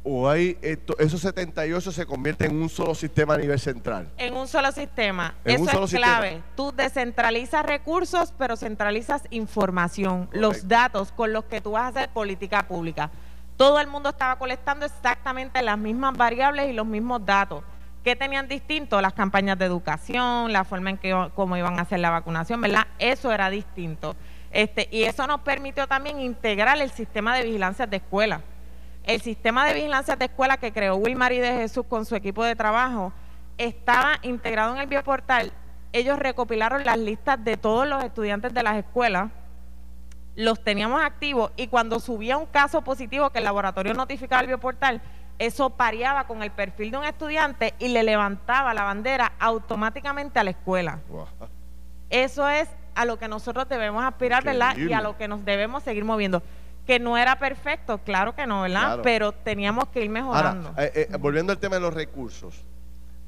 o 0.07 0.29
hay 0.29 0.57
esos 0.63 1.21
78 1.21 1.91
se 1.91 2.07
convierten 2.07 2.53
en 2.53 2.63
un 2.63 2.69
solo 2.69 2.95
sistema 2.95 3.35
a 3.35 3.39
nivel 3.39 3.59
central? 3.59 4.09
En 4.17 4.37
un 4.37 4.47
solo 4.47 4.71
sistema. 4.71 5.35
Eso 5.45 5.85
es 5.85 5.91
clave. 5.91 6.43
Tú 6.55 6.73
descentralizas 6.73 7.67
recursos, 7.67 8.33
pero 8.39 8.57
centralizas 8.57 9.23
información, 9.31 10.29
los 10.33 10.69
datos 10.69 11.11
con 11.11 11.33
los 11.33 11.45
que 11.47 11.61
tú 11.61 11.73
vas 11.73 11.85
a 11.85 11.89
hacer 11.89 12.09
política 12.11 12.69
pública. 12.69 13.11
Todo 13.57 13.81
el 13.81 13.89
mundo 13.89 14.11
estaba 14.11 14.37
colectando 14.39 14.87
exactamente 14.87 15.61
las 15.63 15.77
mismas 15.77 16.17
variables 16.17 16.71
y 16.71 16.73
los 16.73 16.87
mismos 16.87 17.27
datos. 17.27 17.65
¿Qué 18.05 18.15
tenían 18.15 18.47
distinto? 18.47 19.01
Las 19.01 19.15
campañas 19.15 19.59
de 19.59 19.65
educación, 19.65 20.53
la 20.53 20.63
forma 20.63 20.91
en 20.91 20.99
que 20.99 21.31
cómo 21.35 21.57
iban 21.57 21.81
a 21.81 21.83
hacer 21.83 21.99
la 21.99 22.11
vacunación, 22.11 22.61
¿verdad? 22.61 22.87
Eso 23.01 23.33
era 23.33 23.51
distinto. 23.51 24.15
Este, 24.53 24.89
y 24.93 25.03
eso 25.03 25.27
nos 25.27 25.41
permitió 25.41 25.89
también 25.89 26.21
integrar 26.21 26.81
el 26.81 26.93
sistema 26.93 27.37
de 27.37 27.43
vigilancia 27.43 27.89
de 27.89 27.97
escuela 27.97 28.43
el 29.07 29.21
sistema 29.23 29.65
de 29.65 29.75
vigilancia 29.75 30.17
de 30.17 30.25
escuela 30.27 30.57
que 30.57 30.73
creó 30.73 30.97
Wilmar 30.97 31.33
y 31.33 31.39
de 31.39 31.53
Jesús 31.53 31.87
con 31.89 32.05
su 32.05 32.17
equipo 32.17 32.45
de 32.45 32.57
trabajo 32.57 33.13
estaba 33.57 34.19
integrado 34.23 34.75
en 34.75 34.81
el 34.81 34.89
bioportal. 34.89 35.53
Ellos 35.93 36.19
recopilaron 36.19 36.85
las 36.85 36.99
listas 36.99 37.43
de 37.43 37.57
todos 37.57 37.87
los 37.87 38.03
estudiantes 38.05 38.53
de 38.53 38.63
las 38.65 38.77
escuelas, 38.77 39.31
los 40.35 40.63
teníamos 40.63 41.03
activos 41.03 41.53
y 41.57 41.69
cuando 41.69 42.01
subía 42.01 42.37
un 42.37 42.47
caso 42.47 42.83
positivo 42.83 43.31
que 43.31 43.39
el 43.39 43.45
laboratorio 43.45 43.95
notificaba 43.95 44.41
al 44.41 44.49
bioportal, 44.49 45.01
eso 45.39 45.71
pareaba 45.71 46.27
con 46.27 46.43
el 46.43 46.51
perfil 46.51 46.91
de 46.91 46.99
un 46.99 47.05
estudiante 47.05 47.75
y 47.79 47.89
le 47.89 48.03
levantaba 48.03 48.75
la 48.75 48.83
bandera 48.83 49.33
automáticamente 49.39 50.41
a 50.41 50.45
la 50.45 50.51
escuela. 50.51 50.99
Eso 52.11 52.49
es 52.49 52.69
a 52.95 53.05
lo 53.05 53.19
que 53.19 53.29
nosotros 53.29 53.69
debemos 53.69 54.05
aspirar, 54.05 54.43
¿verdad? 54.43 54.77
Y 54.77 54.93
a 54.93 55.01
lo 55.01 55.17
que 55.17 55.29
nos 55.29 55.45
debemos 55.45 55.83
seguir 55.85 56.05
moviendo 56.05 56.43
que 56.87 56.99
no 57.01 57.19
era 57.19 57.39
perfecto, 57.39 57.99
claro 57.99 58.35
que 58.35 58.47
no, 58.47 58.63
¿verdad? 58.63 59.01
Pero 59.03 59.33
teníamos 59.33 59.89
que 59.89 60.05
ir 60.05 60.11
mejorando. 60.11 60.73
Eh, 60.79 61.09
eh, 61.11 61.17
volviendo 61.19 61.53
al 61.53 61.59
tema 61.59 61.77
de 61.77 61.83
los 61.83 61.93
recursos, 61.93 62.65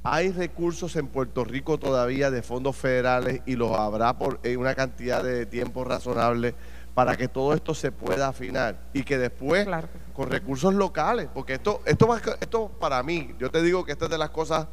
hay 0.05 0.31
recursos 0.31 0.95
en 0.97 1.09
Puerto 1.09 1.45
Rico 1.45 1.79
todavía 1.79 2.31
de 2.31 2.43
fondos 2.43 2.77
federales 2.77 3.43
y 3.47 3.57
los 3.57 3.73
habrá 3.73 4.17
por 4.17 4.39
en 4.45 4.61
una 4.61 4.75
cantidad 4.75 5.23
de 5.25 5.45
tiempo 5.45 5.85
razonable 5.85 6.55
para 6.95 7.17
que 7.17 7.29
todo 7.29 7.53
esto 7.53 7.75
se 7.75 7.93
pueda 7.93 8.29
afinar 8.29 8.77
y 8.93 9.03
que 9.03 9.19
después 9.19 9.69
con 10.13 10.31
recursos 10.31 10.75
locales, 10.75 11.29
porque 11.33 11.55
esto, 11.55 11.81
esto, 11.85 12.09
esto 12.41 12.69
para 12.81 13.03
mí, 13.03 13.35
yo 13.39 13.51
te 13.51 13.63
digo 13.63 13.85
que 13.85 13.93
esta 13.93 14.07
es 14.07 14.11
de 14.11 14.19
las 14.19 14.31
cosas 14.31 14.67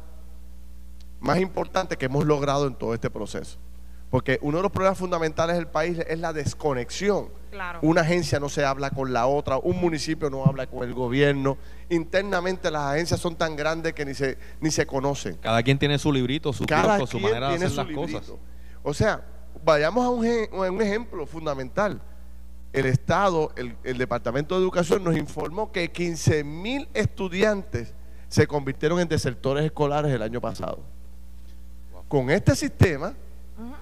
más 1.20 1.38
importantes 1.38 1.98
que 1.98 2.06
hemos 2.06 2.24
logrado 2.24 2.66
en 2.66 2.74
todo 2.74 2.94
este 2.94 3.10
proceso. 3.10 3.58
Porque 4.10 4.38
uno 4.42 4.58
de 4.58 4.62
los 4.62 4.72
problemas 4.72 4.98
fundamentales 4.98 5.56
del 5.56 5.66
país 5.66 5.98
es 6.06 6.18
la 6.18 6.32
desconexión. 6.32 7.28
Una 7.82 8.02
agencia 8.02 8.38
no 8.38 8.48
se 8.48 8.64
habla 8.64 8.90
con 8.90 9.12
la 9.12 9.26
otra, 9.26 9.56
un 9.56 9.80
municipio 9.80 10.30
no 10.30 10.44
habla 10.44 10.66
con 10.66 10.86
el 10.86 10.94
gobierno. 10.94 11.56
Internamente 11.88 12.70
las 12.70 12.82
agencias 12.82 13.18
son 13.18 13.34
tan 13.34 13.56
grandes 13.56 13.94
que 13.94 14.04
ni 14.04 14.14
se, 14.14 14.38
ni 14.60 14.70
se 14.70 14.86
conocen. 14.86 15.36
Cada 15.36 15.62
quien 15.62 15.78
tiene 15.78 15.98
su 15.98 16.12
librito, 16.12 16.52
su 16.52 16.66
Cada 16.66 17.04
su 17.06 17.18
manera 17.18 17.48
de 17.48 17.56
hacer 17.56 17.72
las 17.72 17.86
cosas. 17.88 18.32
O 18.82 18.94
sea, 18.94 19.24
vayamos 19.64 20.04
a 20.04 20.10
un, 20.10 20.70
un 20.70 20.82
ejemplo 20.82 21.26
fundamental. 21.26 22.00
El 22.72 22.86
Estado, 22.86 23.52
el, 23.56 23.74
el, 23.84 23.96
Departamento 23.96 24.54
de 24.54 24.60
Educación 24.60 25.02
nos 25.02 25.16
informó 25.16 25.72
que 25.72 25.90
15 25.90 26.44
mil 26.44 26.88
estudiantes 26.92 27.94
se 28.28 28.46
convirtieron 28.46 29.00
en 29.00 29.08
desertores 29.08 29.64
escolares 29.64 30.12
el 30.12 30.20
año 30.20 30.40
pasado. 30.40 30.80
Con 32.08 32.30
este 32.30 32.54
sistema, 32.54 33.14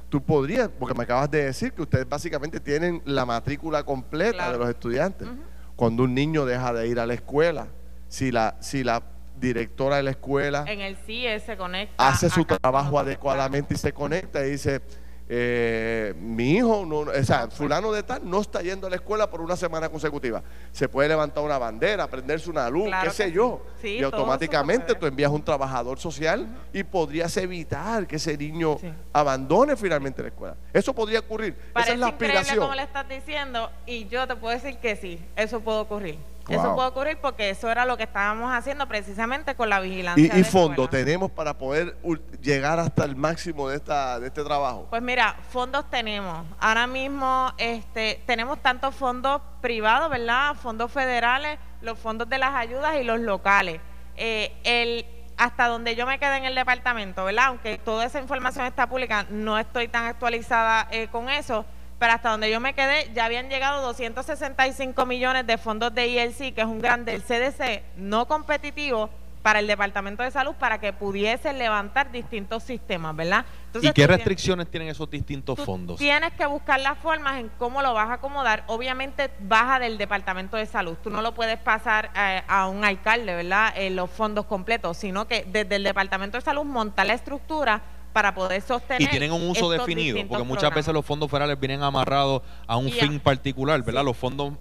Tú 0.08 0.22
podrías, 0.22 0.68
porque 0.68 0.94
me 0.94 1.04
acabas 1.04 1.30
de 1.30 1.44
decir 1.44 1.72
que 1.72 1.82
ustedes 1.82 2.08
básicamente 2.08 2.60
tienen 2.60 3.02
la 3.04 3.24
matrícula 3.24 3.82
completa 3.82 4.52
de 4.52 4.58
los 4.58 4.68
estudiantes. 4.68 5.28
Cuando 5.76 6.04
un 6.04 6.14
niño 6.14 6.44
deja 6.44 6.72
de 6.72 6.86
ir 6.86 7.00
a 7.00 7.06
la 7.06 7.14
escuela, 7.14 7.66
si 8.08 8.30
la, 8.30 8.56
si 8.60 8.84
la 8.84 9.02
directora 9.40 9.96
de 9.96 10.04
la 10.04 10.10
escuela 10.10 10.64
en 10.68 10.80
el 10.80 10.96
CIE 10.96 11.40
se 11.40 11.56
conecta 11.56 12.08
hace 12.08 12.30
su 12.30 12.44
trabajo 12.44 12.98
adecuadamente 12.98 13.74
y 13.74 13.76
se 13.76 13.92
conecta 13.92 14.46
y 14.46 14.52
dice 14.52 14.80
eh, 15.26 16.14
mi 16.18 16.52
hijo, 16.52 16.84
no, 16.86 16.98
o 16.98 17.24
sea, 17.24 17.48
fulano 17.48 17.90
de 17.92 18.02
tal 18.02 18.28
no 18.28 18.40
está 18.40 18.60
yendo 18.60 18.86
a 18.86 18.90
la 18.90 18.96
escuela 18.96 19.30
por 19.30 19.40
una 19.40 19.56
semana 19.56 19.88
consecutiva. 19.88 20.42
Se 20.72 20.88
puede 20.88 21.08
levantar 21.08 21.42
una 21.42 21.56
bandera, 21.56 22.06
prenderse 22.08 22.50
una 22.50 22.68
luz, 22.68 22.90
qué 23.02 23.10
sé 23.10 23.32
yo. 23.32 23.62
y 23.82 24.02
automáticamente 24.02 24.94
tú 24.94 25.06
envías 25.06 25.30
un 25.30 25.42
trabajador 25.42 25.98
social 25.98 26.46
y 26.72 26.84
podrías 26.84 27.34
evitar 27.38 28.06
que 28.06 28.16
ese 28.16 28.36
niño 28.36 28.76
abandone 29.12 29.76
finalmente 29.76 30.22
la 30.22 30.28
escuela. 30.28 30.56
Eso 30.72 30.94
podría 30.94 31.20
ocurrir. 31.20 31.56
Esa 31.74 31.92
es 31.92 31.98
la 31.98 32.08
aspiración. 32.08 32.58
como 32.58 32.74
le 32.74 32.82
estás 32.82 33.08
diciendo 33.08 33.70
y 33.86 34.06
yo 34.08 34.26
te 34.26 34.36
puedo 34.36 34.54
decir 34.54 34.78
que 34.78 34.96
sí, 34.96 35.18
eso 35.36 35.60
puede 35.60 35.78
ocurrir. 35.78 36.33
Eso 36.48 36.74
puede 36.74 36.88
ocurrir 36.88 37.18
porque 37.20 37.50
eso 37.50 37.70
era 37.70 37.84
lo 37.84 37.96
que 37.96 38.02
estábamos 38.02 38.52
haciendo 38.52 38.86
precisamente 38.86 39.54
con 39.54 39.70
la 39.70 39.80
vigilancia. 39.80 40.30
¿Y, 40.34 40.40
y 40.40 40.44
fondo 40.44 40.88
tenemos 40.88 41.30
para 41.30 41.56
poder 41.56 41.96
llegar 42.40 42.78
hasta 42.78 43.04
el 43.04 43.16
máximo 43.16 43.68
de, 43.68 43.76
esta, 43.76 44.20
de 44.20 44.26
este 44.26 44.44
trabajo? 44.44 44.86
Pues 44.90 45.02
mira, 45.02 45.36
fondos 45.50 45.88
tenemos. 45.90 46.46
Ahora 46.60 46.86
mismo 46.86 47.52
este, 47.56 48.22
tenemos 48.26 48.60
tantos 48.60 48.94
fondos 48.94 49.40
privados, 49.60 50.10
¿verdad? 50.10 50.54
Fondos 50.54 50.92
federales, 50.92 51.58
los 51.80 51.98
fondos 51.98 52.28
de 52.28 52.38
las 52.38 52.54
ayudas 52.54 52.96
y 53.00 53.04
los 53.04 53.20
locales. 53.20 53.80
Eh, 54.16 54.52
el, 54.64 55.06
hasta 55.36 55.66
donde 55.66 55.96
yo 55.96 56.06
me 56.06 56.18
quedé 56.18 56.36
en 56.36 56.44
el 56.44 56.54
departamento, 56.54 57.24
¿verdad? 57.24 57.46
Aunque 57.46 57.78
toda 57.78 58.04
esa 58.04 58.20
información 58.20 58.66
está 58.66 58.86
pública, 58.86 59.26
no 59.30 59.58
estoy 59.58 59.88
tan 59.88 60.04
actualizada 60.04 60.86
eh, 60.90 61.08
con 61.08 61.28
eso 61.28 61.64
pero 62.04 62.16
hasta 62.16 62.28
donde 62.28 62.50
yo 62.50 62.60
me 62.60 62.74
quedé, 62.74 63.10
ya 63.14 63.24
habían 63.24 63.48
llegado 63.48 63.80
265 63.80 65.06
millones 65.06 65.46
de 65.46 65.56
fondos 65.56 65.94
de 65.94 66.06
ILC, 66.06 66.54
que 66.54 66.60
es 66.60 66.66
un 66.66 66.78
gran 66.78 67.06
del 67.06 67.22
CDC 67.22 67.82
no 67.96 68.28
competitivo 68.28 69.08
para 69.40 69.60
el 69.60 69.66
Departamento 69.66 70.22
de 70.22 70.30
Salud 70.30 70.54
para 70.54 70.78
que 70.80 70.92
pudiese 70.92 71.54
levantar 71.54 72.12
distintos 72.12 72.62
sistemas, 72.62 73.16
¿verdad? 73.16 73.46
¿Y 73.80 73.90
qué 73.92 74.06
restricciones 74.06 74.70
tienen 74.70 74.90
esos 74.90 75.08
distintos 75.08 75.58
fondos? 75.58 75.98
Tienes 75.98 76.34
que 76.34 76.44
buscar 76.44 76.78
las 76.78 76.98
formas 76.98 77.40
en 77.40 77.50
cómo 77.56 77.80
lo 77.80 77.94
vas 77.94 78.10
a 78.10 78.14
acomodar. 78.14 78.64
Obviamente 78.66 79.30
baja 79.40 79.78
del 79.78 79.96
Departamento 79.96 80.58
de 80.58 80.66
Salud. 80.66 80.98
Tú 81.02 81.08
no 81.08 81.22
lo 81.22 81.32
puedes 81.32 81.58
pasar 81.58 82.10
eh, 82.14 82.42
a 82.46 82.68
un 82.68 82.84
alcalde, 82.84 83.34
¿verdad? 83.34 83.72
En 83.76 83.96
los 83.96 84.10
fondos 84.10 84.44
completos, 84.44 84.98
sino 84.98 85.26
que 85.26 85.46
desde 85.50 85.76
el 85.76 85.84
Departamento 85.84 86.36
de 86.36 86.42
Salud 86.42 86.64
monta 86.64 87.02
la 87.04 87.14
estructura 87.14 87.80
para 88.14 88.34
poder 88.34 88.62
sostener. 88.62 89.02
Y 89.02 89.08
tienen 89.08 89.32
un 89.32 89.50
uso 89.50 89.68
definido, 89.68 90.26
porque 90.26 90.44
muchas 90.44 90.72
veces 90.72 90.94
los 90.94 91.04
fondos 91.04 91.30
federales 91.30 91.60
vienen 91.60 91.82
amarrados 91.82 92.40
a 92.66 92.76
un 92.78 92.90
fin 92.90 93.20
particular, 93.20 93.82
¿verdad? 93.82 94.04
Los 94.04 94.16
fondos 94.16 94.54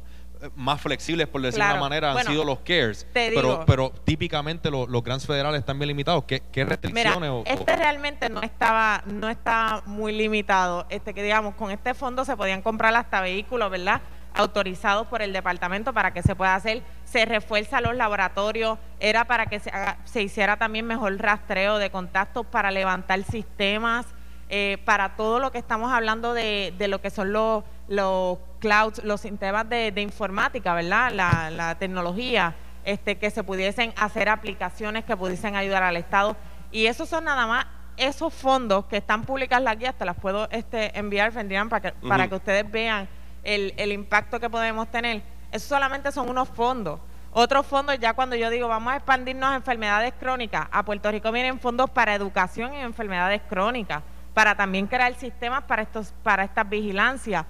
más 0.56 0.82
flexibles, 0.82 1.28
por 1.28 1.42
decirlo 1.42 1.66
de 1.66 1.72
una 1.72 1.80
manera, 1.80 2.12
han 2.12 2.26
sido 2.26 2.44
los 2.44 2.60
CARES. 2.60 3.08
pero, 3.14 3.64
pero 3.66 3.92
típicamente 4.04 4.70
los, 4.70 4.90
los 4.90 5.04
grants 5.04 5.26
federales 5.26 5.60
están 5.60 5.80
bien 5.80 5.88
limitados. 5.88 6.24
¿Qué, 6.26 6.42
qué 6.52 6.66
restricciones? 6.66 7.32
Mira, 7.32 7.44
este 7.46 7.76
realmente 7.76 8.30
no 8.30 8.42
estaba 8.42 9.04
no 9.06 9.30
está 9.30 9.84
muy 9.86 10.12
limitado. 10.12 10.86
Este 10.90 11.14
Que 11.14 11.24
digamos, 11.24 11.56
con 11.56 11.72
este 11.72 11.94
fondo 11.94 12.26
se 12.26 12.36
podían 12.36 12.62
comprar 12.62 12.94
hasta 12.96 13.22
vehículos, 13.22 13.70
¿verdad? 13.70 14.02
Autorizados 14.34 15.08
por 15.08 15.22
el 15.22 15.34
departamento 15.34 15.94
para 15.94 16.14
que 16.14 16.22
se 16.22 16.36
pueda 16.36 16.56
hacer. 16.56 16.84
Se 17.06 17.26
refuerza 17.26 17.82
los 17.82 17.96
laboratorios, 17.96 18.80
era 19.00 19.26
para 19.26 19.46
que 19.46 19.60
se, 19.60 19.72
se 20.06 20.22
hiciera 20.22 20.58
también 20.58 20.86
mejor 20.86 21.18
rastreo 21.18 21.78
de 21.78 21.90
contactos 21.90 22.46
para 22.46 22.72
levantar 22.72 23.24
sistemas, 23.24 24.06
eh, 24.50 24.78
para 24.86 25.16
todo 25.16 25.40
lo 25.40 25.52
que 25.52 25.58
estamos 25.58 25.92
hablando 25.92 26.34
de, 26.34 26.74
de 26.78 26.88
lo 26.88 27.02
que 27.02 27.10
son 27.10 27.34
los, 27.34 27.64
los 27.88 28.38
clouds, 28.60 29.04
los 29.04 29.22
sistemas 29.22 29.68
de, 29.68 29.94
informática, 29.98 30.74
¿verdad? 30.74 31.12
La, 31.12 31.76
tecnología, 31.80 32.56
este, 32.86 33.18
que 33.18 33.32
se 33.32 33.44
pudiesen 33.44 33.94
hacer 33.98 34.30
aplicaciones 34.30 35.06
que 35.06 35.18
pudiesen 35.18 35.56
ayudar 35.56 35.84
al 35.84 35.98
Estado. 35.98 36.36
Y 36.72 36.86
esos 36.86 37.10
son 37.10 37.24
nada 37.24 37.48
más 37.48 37.66
esos 37.98 38.34
fondos 38.34 38.86
que 38.86 38.98
están 38.98 39.24
publicadas 39.24 39.64
las 39.64 39.78
guías, 39.78 39.96
te 39.96 40.06
las 40.06 40.18
puedo 40.18 40.48
este, 40.52 40.98
enviar, 40.98 41.32
Fendrián, 41.32 41.70
para 41.70 41.92
que, 41.92 42.08
para 42.08 42.28
que 42.28 42.36
ustedes 42.36 42.70
vean 42.70 43.08
el, 43.44 43.74
el 43.78 43.92
impacto 43.92 44.40
que 44.40 44.50
podemos 44.50 44.90
tener. 44.90 45.22
Esos 45.52 45.70
solamente 45.70 46.12
son 46.12 46.30
unos 46.30 46.50
fondos. 46.50 47.00
Otros 47.32 47.66
fondos, 47.66 47.98
ya 48.00 48.14
cuando 48.14 48.36
yo 48.36 48.50
digo 48.50 48.68
vamos 48.68 48.94
a 48.94 48.98
expandirnos 48.98 49.50
a 49.50 49.56
enfermedades 49.56 50.14
crónicas, 50.20 50.68
a 50.72 50.84
Puerto 50.84 51.10
Rico 51.12 51.32
vienen 51.32 51.60
fondos 51.60 51.90
para 51.90 52.14
educación 52.14 52.74
y 52.76 52.78
enfermedades 52.78 53.42
crónicas 53.50 54.04
para 54.34 54.56
también 54.56 54.88
crear 54.88 55.14
sistemas 55.16 55.64
para, 55.64 55.84
estos, 55.84 56.14
para 56.24 56.44
estas 56.44 56.68
vigilancias. 56.68 57.46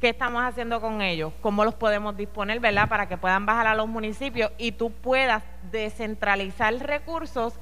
¿Qué 0.00 0.10
estamos 0.10 0.42
haciendo 0.44 0.80
con 0.80 1.02
ellos? 1.02 1.32
¿Cómo 1.40 1.64
los 1.64 1.74
podemos 1.74 2.16
disponer, 2.16 2.60
verdad? 2.60 2.88
Para 2.88 3.08
que 3.08 3.16
puedan 3.16 3.46
bajar 3.46 3.66
a 3.66 3.74
los 3.74 3.88
municipios 3.88 4.52
y 4.56 4.72
tú 4.72 4.92
puedas 4.92 5.42
descentralizar 5.72 6.74
recursos, 6.74 7.54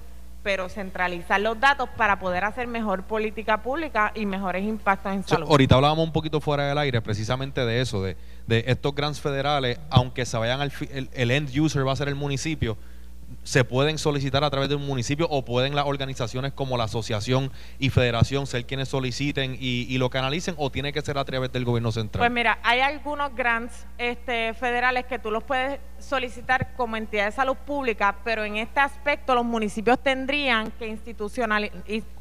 pero 0.46 0.68
centralizar 0.68 1.40
los 1.40 1.58
datos 1.58 1.88
para 1.96 2.20
poder 2.20 2.44
hacer 2.44 2.68
mejor 2.68 3.02
política 3.02 3.64
pública 3.64 4.12
y 4.14 4.26
mejores 4.26 4.62
impactos 4.62 5.12
en 5.12 5.24
salud. 5.24 5.48
ahorita 5.50 5.74
hablábamos 5.74 6.06
un 6.06 6.12
poquito 6.12 6.40
fuera 6.40 6.68
del 6.68 6.78
aire 6.78 7.02
precisamente 7.02 7.66
de 7.66 7.80
eso, 7.80 8.00
de, 8.00 8.16
de 8.46 8.62
estos 8.68 8.94
grants 8.94 9.20
federales, 9.20 9.80
aunque 9.90 10.24
se 10.24 10.38
vayan 10.38 10.60
al 10.60 10.70
el 11.14 11.30
end 11.32 11.50
user 11.58 11.84
va 11.84 11.94
a 11.94 11.96
ser 11.96 12.06
el 12.06 12.14
municipio, 12.14 12.78
se 13.42 13.64
pueden 13.64 13.98
solicitar 13.98 14.44
a 14.44 14.50
través 14.50 14.68
de 14.68 14.74
un 14.74 14.86
municipio 14.86 15.26
o 15.30 15.44
pueden 15.44 15.74
las 15.74 15.86
organizaciones 15.86 16.52
como 16.52 16.76
la 16.76 16.84
asociación 16.84 17.52
y 17.78 17.90
federación 17.90 18.46
ser 18.46 18.66
quienes 18.66 18.88
soliciten 18.88 19.56
y, 19.58 19.96
lo 19.98 20.10
canalicen 20.10 20.54
o 20.58 20.70
tiene 20.70 20.92
que 20.92 21.00
ser 21.00 21.16
a 21.16 21.24
través 21.24 21.52
del 21.52 21.64
gobierno 21.64 21.90
central? 21.90 22.20
Pues 22.20 22.30
mira, 22.30 22.58
hay 22.62 22.80
algunos 22.80 23.34
grants 23.34 23.86
este, 23.98 24.52
federales 24.54 25.06
que 25.06 25.18
tú 25.18 25.30
los 25.30 25.42
puedes 25.42 25.80
solicitar 25.98 26.74
como 26.76 26.96
entidad 26.96 27.26
de 27.26 27.32
salud 27.32 27.56
pública, 27.56 28.16
pero 28.24 28.44
en 28.44 28.56
este 28.56 28.80
aspecto 28.80 29.34
los 29.34 29.44
municipios 29.44 29.98
tendrían 30.00 30.70
que 30.72 30.98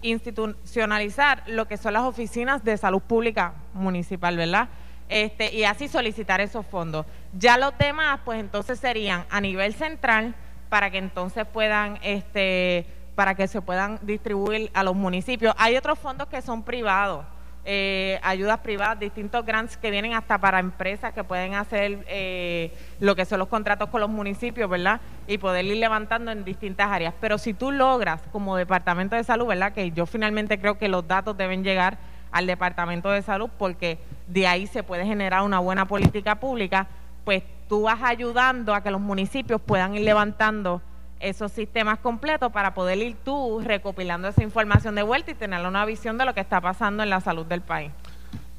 institucionalizar 0.02 1.44
lo 1.48 1.68
que 1.68 1.78
son 1.78 1.94
las 1.94 2.04
oficinas 2.04 2.64
de 2.64 2.78
salud 2.78 3.02
pública 3.02 3.56
municipal, 3.74 4.38
¿verdad? 4.38 4.70
Este, 5.10 5.54
y 5.54 5.66
así 5.66 5.88
solicitar 5.88 6.42
esos 6.42 6.66
fondos. 6.66 7.06
Ya 7.34 7.58
los 7.58 7.78
demás, 7.78 8.22
pues 8.26 8.40
entonces 8.40 8.80
serían 8.80 9.26
a 9.30 9.42
nivel 9.42 9.74
central, 9.74 10.36
para 10.70 10.90
que 10.90 10.98
entonces 10.98 11.46
puedan, 11.46 12.00
este, 12.02 12.86
para 13.16 13.36
que 13.36 13.48
se 13.48 13.62
puedan 13.62 14.00
distribuir 14.02 14.70
a 14.74 14.84
los 14.84 14.96
municipios. 14.96 15.56
Hay 15.58 15.78
otros 15.78 15.98
fondos 16.00 16.28
que 16.28 16.42
son 16.42 16.64
privados, 16.64 17.26
eh, 17.68 18.20
ayudas 18.22 18.60
privadas, 18.60 19.00
distintos 19.00 19.44
grants 19.44 19.76
que 19.78 19.90
vienen 19.90 20.14
hasta 20.14 20.38
para 20.38 20.60
empresas 20.60 21.14
que 21.14 21.24
pueden 21.24 21.56
hacer 21.56 22.06
eh, 22.08 22.72
lo 23.00 23.16
que 23.16 23.26
son 23.26 23.40
los 23.40 23.48
contratos 23.48 23.90
con 23.90 24.02
los 24.02 24.10
municipios, 24.10 24.70
¿verdad? 24.70 25.02
Y 25.28 25.40
poder 25.40 25.66
ir 25.66 25.78
levantando 25.78 26.32
en 26.32 26.44
distintas 26.44 26.92
áreas. 26.92 27.16
Pero 27.20 27.38
si 27.38 27.54
tú 27.56 27.72
logras, 27.72 28.22
como 28.32 28.56
Departamento 28.56 29.16
de 29.16 29.24
Salud, 29.24 29.48
¿verdad? 29.48 29.74
Que 29.74 29.92
yo 29.92 30.06
finalmente 30.06 30.60
creo 30.60 30.78
que 30.78 30.88
los 30.88 31.08
datos 31.08 31.36
deben 31.38 31.64
llegar 31.64 31.98
al 32.32 32.46
Departamento 32.48 33.10
de 33.10 33.22
Salud 33.22 33.50
porque 33.58 33.98
de 34.28 34.46
ahí 34.46 34.68
se 34.68 34.84
puede 34.84 35.06
generar 35.06 35.42
una 35.42 35.60
buena 35.60 35.88
política 35.88 36.36
pública, 36.36 36.88
pues 37.24 37.44
tú 37.68 37.84
vas 37.84 38.02
ayudando 38.04 38.74
a 38.74 38.82
que 38.82 38.92
los 38.92 39.02
municipios 39.02 39.62
puedan 39.62 39.96
ir 39.96 40.02
levantando 40.02 40.82
esos 41.20 41.52
sistemas 41.52 42.00
completos 42.00 42.52
para 42.52 42.74
poder 42.74 42.98
ir 43.00 43.16
tú 43.24 43.62
recopilando 43.64 44.28
esa 44.28 44.44
información 44.44 44.96
de 44.96 45.04
vuelta 45.04 45.32
y 45.32 45.34
tener 45.34 45.66
una 45.66 45.86
visión 45.86 46.18
de 46.18 46.26
lo 46.26 46.34
que 46.34 46.42
está 46.42 46.62
pasando 46.62 47.04
en 47.04 47.10
la 47.10 47.22
salud 47.22 47.46
del 47.46 47.62
país. 47.62 47.92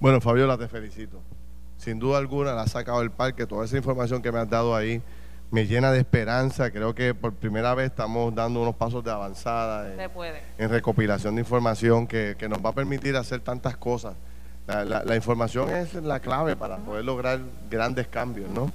Bueno, 0.00 0.20
Fabiola, 0.20 0.58
te 0.58 0.68
felicito. 0.68 1.20
Sin 1.76 1.98
duda 1.98 2.18
alguna 2.18 2.54
la 2.54 2.62
has 2.62 2.72
sacado 2.72 3.00
del 3.00 3.10
parque. 3.10 3.46
Toda 3.46 3.64
esa 3.64 3.76
información 3.76 4.22
que 4.22 4.32
me 4.32 4.38
has 4.38 4.48
dado 4.48 4.74
ahí 4.74 5.02
me 5.50 5.66
llena 5.66 5.92
de 5.92 5.98
esperanza. 5.98 6.70
Creo 6.70 6.94
que 6.94 7.14
por 7.14 7.34
primera 7.34 7.74
vez 7.74 7.86
estamos 7.86 8.34
dando 8.34 8.62
unos 8.62 8.74
pasos 8.74 9.04
de 9.04 9.10
avanzada 9.10 9.86
en, 10.58 10.70
recopilación 10.70 11.34
de 11.34 11.42
información 11.42 12.06
que, 12.06 12.36
nos 12.48 12.64
va 12.64 12.70
a 12.70 12.72
permitir 12.72 13.16
hacer 13.16 13.40
tantas 13.40 13.76
cosas. 13.76 14.14
La, 14.66 15.04
la 15.04 15.14
información 15.14 15.70
es 15.70 15.94
la 15.94 16.18
clave 16.18 16.56
para 16.56 16.78
poder 16.78 17.04
lograr 17.04 17.38
grandes 17.70 18.08
cambios, 18.08 18.50
¿no? 18.50 18.72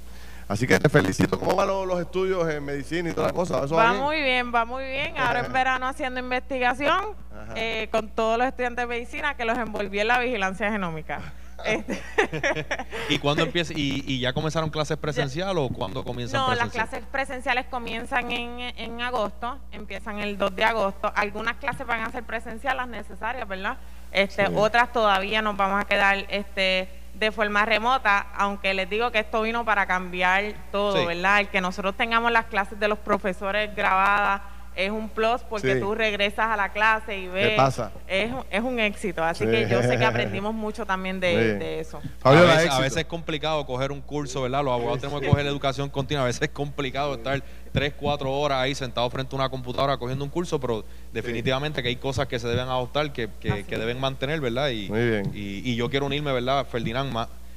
Así 0.52 0.66
que 0.66 0.78
te 0.78 0.90
felicito. 0.90 1.38
¿Cómo 1.38 1.56
van 1.56 1.66
los, 1.66 1.98
estudios 1.98 2.46
en 2.50 2.62
medicina 2.62 3.08
y 3.08 3.14
todas 3.14 3.28
las 3.28 3.32
cosas? 3.32 3.72
va, 3.72 3.94
muy 3.94 4.20
bien, 4.20 4.52
va 4.54 4.66
muy 4.66 4.84
bien. 4.84 5.16
Ahora 5.16 5.40
en 5.40 5.50
verano 5.50 5.88
haciendo 5.88 6.20
investigación 6.20 7.16
eh, 7.56 7.88
con 7.90 8.10
todos 8.10 8.36
los 8.36 8.46
estudiantes 8.46 8.82
de 8.82 8.86
medicina 8.86 9.34
que 9.34 9.46
los 9.46 9.56
envolví 9.56 10.00
en 10.00 10.08
la 10.08 10.18
vigilancia 10.18 10.70
genómica. 10.70 11.20
Este. 11.64 12.02
¿Y 13.08 13.20
cuándo 13.20 13.44
empieza? 13.44 13.72
¿Y, 13.76 14.18
ya 14.18 14.32
comenzaron 14.32 14.68
clases 14.68 14.96
presenciales 14.96 15.54
o 15.56 15.68
cuándo 15.68 16.02
comienzan 16.02 16.40
No, 16.40 16.52
las 16.56 16.70
clases 16.70 17.04
presenciales 17.12 17.66
comienzan 17.66 18.32
en, 18.32 18.58
en 18.76 19.00
agosto, 19.00 19.58
empiezan 19.70 20.18
el 20.18 20.38
2 20.38 20.56
de 20.56 20.64
agosto. 20.64 21.12
Algunas 21.14 21.58
clases 21.58 21.86
van 21.86 22.00
a 22.00 22.10
ser 22.10 22.24
presenciales, 22.24 22.78
las 22.78 22.88
necesarias, 22.88 23.46
¿verdad? 23.46 23.76
Este, 24.10 24.48
Otras 24.48 24.92
todavía 24.92 25.40
nos 25.40 25.56
vamos 25.56 25.80
a 25.80 25.84
quedar 25.84 26.26
este, 26.30 26.88
de 27.14 27.30
forma 27.30 27.64
remota, 27.64 28.26
aunque 28.34 28.74
les 28.74 28.88
digo 28.88 29.10
que 29.10 29.20
esto 29.20 29.42
vino 29.42 29.64
para 29.64 29.86
cambiar 29.86 30.54
todo, 30.70 31.06
¿verdad? 31.06 31.40
El 31.40 31.48
que 31.48 31.60
nosotros 31.60 31.96
tengamos 31.96 32.32
las 32.32 32.46
clases 32.46 32.78
de 32.80 32.88
los 32.88 32.98
profesores 32.98 33.74
grabadas 33.74 34.40
es 34.76 34.90
un 34.90 35.08
plus 35.08 35.42
porque 35.42 35.76
tú 35.76 35.94
regresas 35.94 36.46
a 36.46 36.56
la 36.56 36.72
clase 36.72 37.18
y 37.18 37.28
ves. 37.28 37.56
pasa? 37.56 37.92
Es, 38.06 38.30
es 38.50 38.60
un 38.62 38.78
éxito. 38.78 39.22
Así 39.22 39.44
que 39.44 39.68
yo 39.68 39.82
sé 39.82 39.98
que 39.98 40.04
aprendimos 40.04 40.54
mucho 40.62 40.86
también 40.86 41.20
de, 41.20 41.80
eso. 41.80 42.00
A 42.22 42.32
veces, 42.32 42.96
es 42.96 43.04
complicado 43.04 43.64
coger 43.66 43.92
un 43.92 44.00
curso, 44.00 44.42
¿verdad? 44.42 44.64
Los 44.64 44.72
abogados 44.72 45.00
tenemos 45.00 45.20
que 45.20 45.28
coger 45.28 45.46
educación 45.46 45.88
continua. 45.90 46.24
A 46.24 46.26
veces 46.26 46.42
es 46.42 46.50
complicado 46.50 47.14
estar 47.14 47.42
tres, 47.72 47.94
cuatro 47.98 48.32
horas 48.32 48.58
ahí 48.58 48.74
sentado 48.74 49.08
frente 49.10 49.34
a 49.34 49.38
una 49.38 49.48
computadora 49.48 49.96
cogiendo 49.96 50.24
un 50.24 50.30
curso, 50.30 50.60
pero 50.60 50.84
definitivamente 51.12 51.82
que 51.82 51.88
hay 51.88 51.96
cosas 51.96 52.26
que 52.26 52.38
se 52.38 52.48
deben 52.48 52.68
adoptar, 52.68 53.12
que, 53.12 53.28
que, 53.40 53.78
deben 53.78 53.98
mantener, 54.00 54.40
¿verdad? 54.40 54.68
Y, 54.70 54.88
Muy 54.88 55.08
bien. 55.08 55.30
Y, 55.34 55.70
y 55.70 55.76
yo 55.76 55.90
quiero 55.90 56.06
unirme, 56.06 56.32
¿verdad, 56.32 56.66
Ferdinand? 56.66 57.12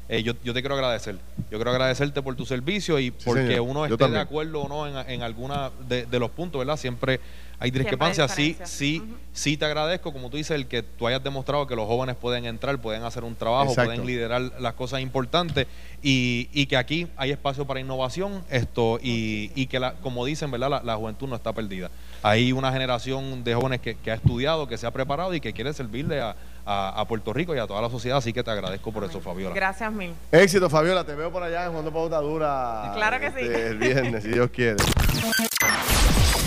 Eh, 0.08 0.22
yo, 0.22 0.34
yo, 0.44 0.54
te 0.54 0.62
quiero 0.62 0.76
agradecer. 0.76 1.16
Yo 1.50 1.58
quiero 1.58 1.72
agradecerte 1.72 2.22
por 2.22 2.36
tu 2.36 2.46
servicio 2.46 3.00
y 3.00 3.10
porque 3.10 3.60
uno 3.60 3.86
esté 3.86 4.08
de 4.08 4.20
acuerdo 4.20 4.62
o 4.62 4.70
no 4.70 4.88
en, 4.88 5.10
en 5.10 5.24
alguna 5.24 5.72
de, 5.88 6.20
los 6.20 6.30
puntos, 6.30 6.60
¿verdad? 6.60 6.78
Siempre 6.78 7.20
hay 7.60 7.72
discrepancias. 7.72 8.32
Sí, 8.32 8.56
sí, 8.66 9.02
sí 9.34 9.58
te 9.58 9.66
agradezco, 9.66 10.14
como 10.14 10.30
tú 10.30 10.38
dices, 10.38 10.52
el 10.52 10.68
que 10.68 10.84
tú 10.84 11.08
hayas 11.08 11.24
demostrado 11.24 11.66
que 11.66 11.76
los 11.76 11.88
jóvenes 11.88 12.16
pueden 12.16 12.46
entrar, 12.46 12.78
pueden 12.80 13.04
hacer 13.04 13.24
un 13.24 13.36
trabajo, 13.36 13.74
pueden 13.74 14.06
liderar 14.06 14.42
las 14.60 14.74
cosas 14.74 15.02
importantes 15.02 15.66
y, 16.04 16.50
y, 16.54 16.68
que 16.68 16.78
aquí 16.78 17.08
hay 17.18 17.32
espacio 17.32 17.66
para 17.66 17.80
innovación 17.80 18.44
esto 18.52 19.00
y, 19.02 19.52
y 19.56 19.66
que, 19.66 19.80
la, 19.80 19.94
como 19.96 20.24
dicen, 20.24 20.52
¿verdad? 20.52 20.84
La, 20.84 20.96
juventud 20.96 21.28
no 21.28 21.36
está 21.36 21.52
perdida. 21.52 21.90
Hay 22.22 22.52
una 22.52 22.72
generación 22.72 23.44
de 23.44 23.56
jóvenes 23.56 23.82
que, 23.82 23.96
que 23.96 24.12
ha 24.12 24.16
estudiado, 24.16 24.68
que 24.68 24.78
se 24.78 24.86
ha 24.86 24.92
preparado 24.92 25.34
y 25.34 25.40
que 25.40 25.54
quiere 25.54 25.74
servirle 25.74 26.22
a 26.22 26.36
a, 26.66 27.06
Puerto 27.08 27.34
Rico 27.34 27.56
y 27.56 27.60
a 27.60 27.68
toda 27.68 27.82
la 27.82 27.90
sociedad. 27.90 28.18
Así 28.18 28.34
que 28.34 28.44
te 28.44 28.52
agradezco 28.52 28.92
por 28.92 29.04
eso, 29.04 29.22
Fabiola. 29.22 29.56
Gracias 29.56 29.92
mil. 29.92 30.14
Éxito, 30.32 30.70
Fabiola. 30.70 31.04
Te 31.04 31.16
veo 31.16 31.32
por 31.32 31.44
allá 31.44 31.66
en 31.66 31.74
Juan 31.74 31.92
Pauta 31.94 32.20
Dura. 32.20 32.92
Claro 32.96 33.20
que 33.20 33.32
sí. 33.32 33.40
Este, 33.40 33.68
el 33.68 33.78
viernes, 33.78 34.24
si 34.24 34.30
Dios 34.30 34.50
quiere. 34.52 34.84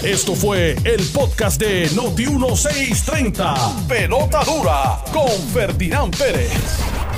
Esto 0.03 0.35
fue 0.35 0.77
el 0.85 1.05
podcast 1.13 1.61
de 1.61 1.89
Noti1630. 1.91 3.87
Pelota 3.89 4.45
dura 4.45 4.99
con 5.13 5.29
Ferdinand 5.53 6.17
Pérez. 6.17 6.53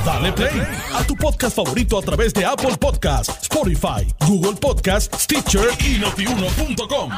Dale 0.05 0.33
play 0.33 0.63
a 0.95 1.05
tu 1.05 1.15
podcast 1.15 1.55
favorito 1.55 1.99
a 1.99 2.03
través 2.03 2.33
de 2.33 2.45
Apple 2.45 2.77
Podcasts, 2.79 3.43
Spotify, 3.43 4.07
Google 4.27 4.55
Podcasts, 4.59 5.25
Stitcher 5.25 5.69
y 5.81 5.99
notiuno.com. 5.99 7.11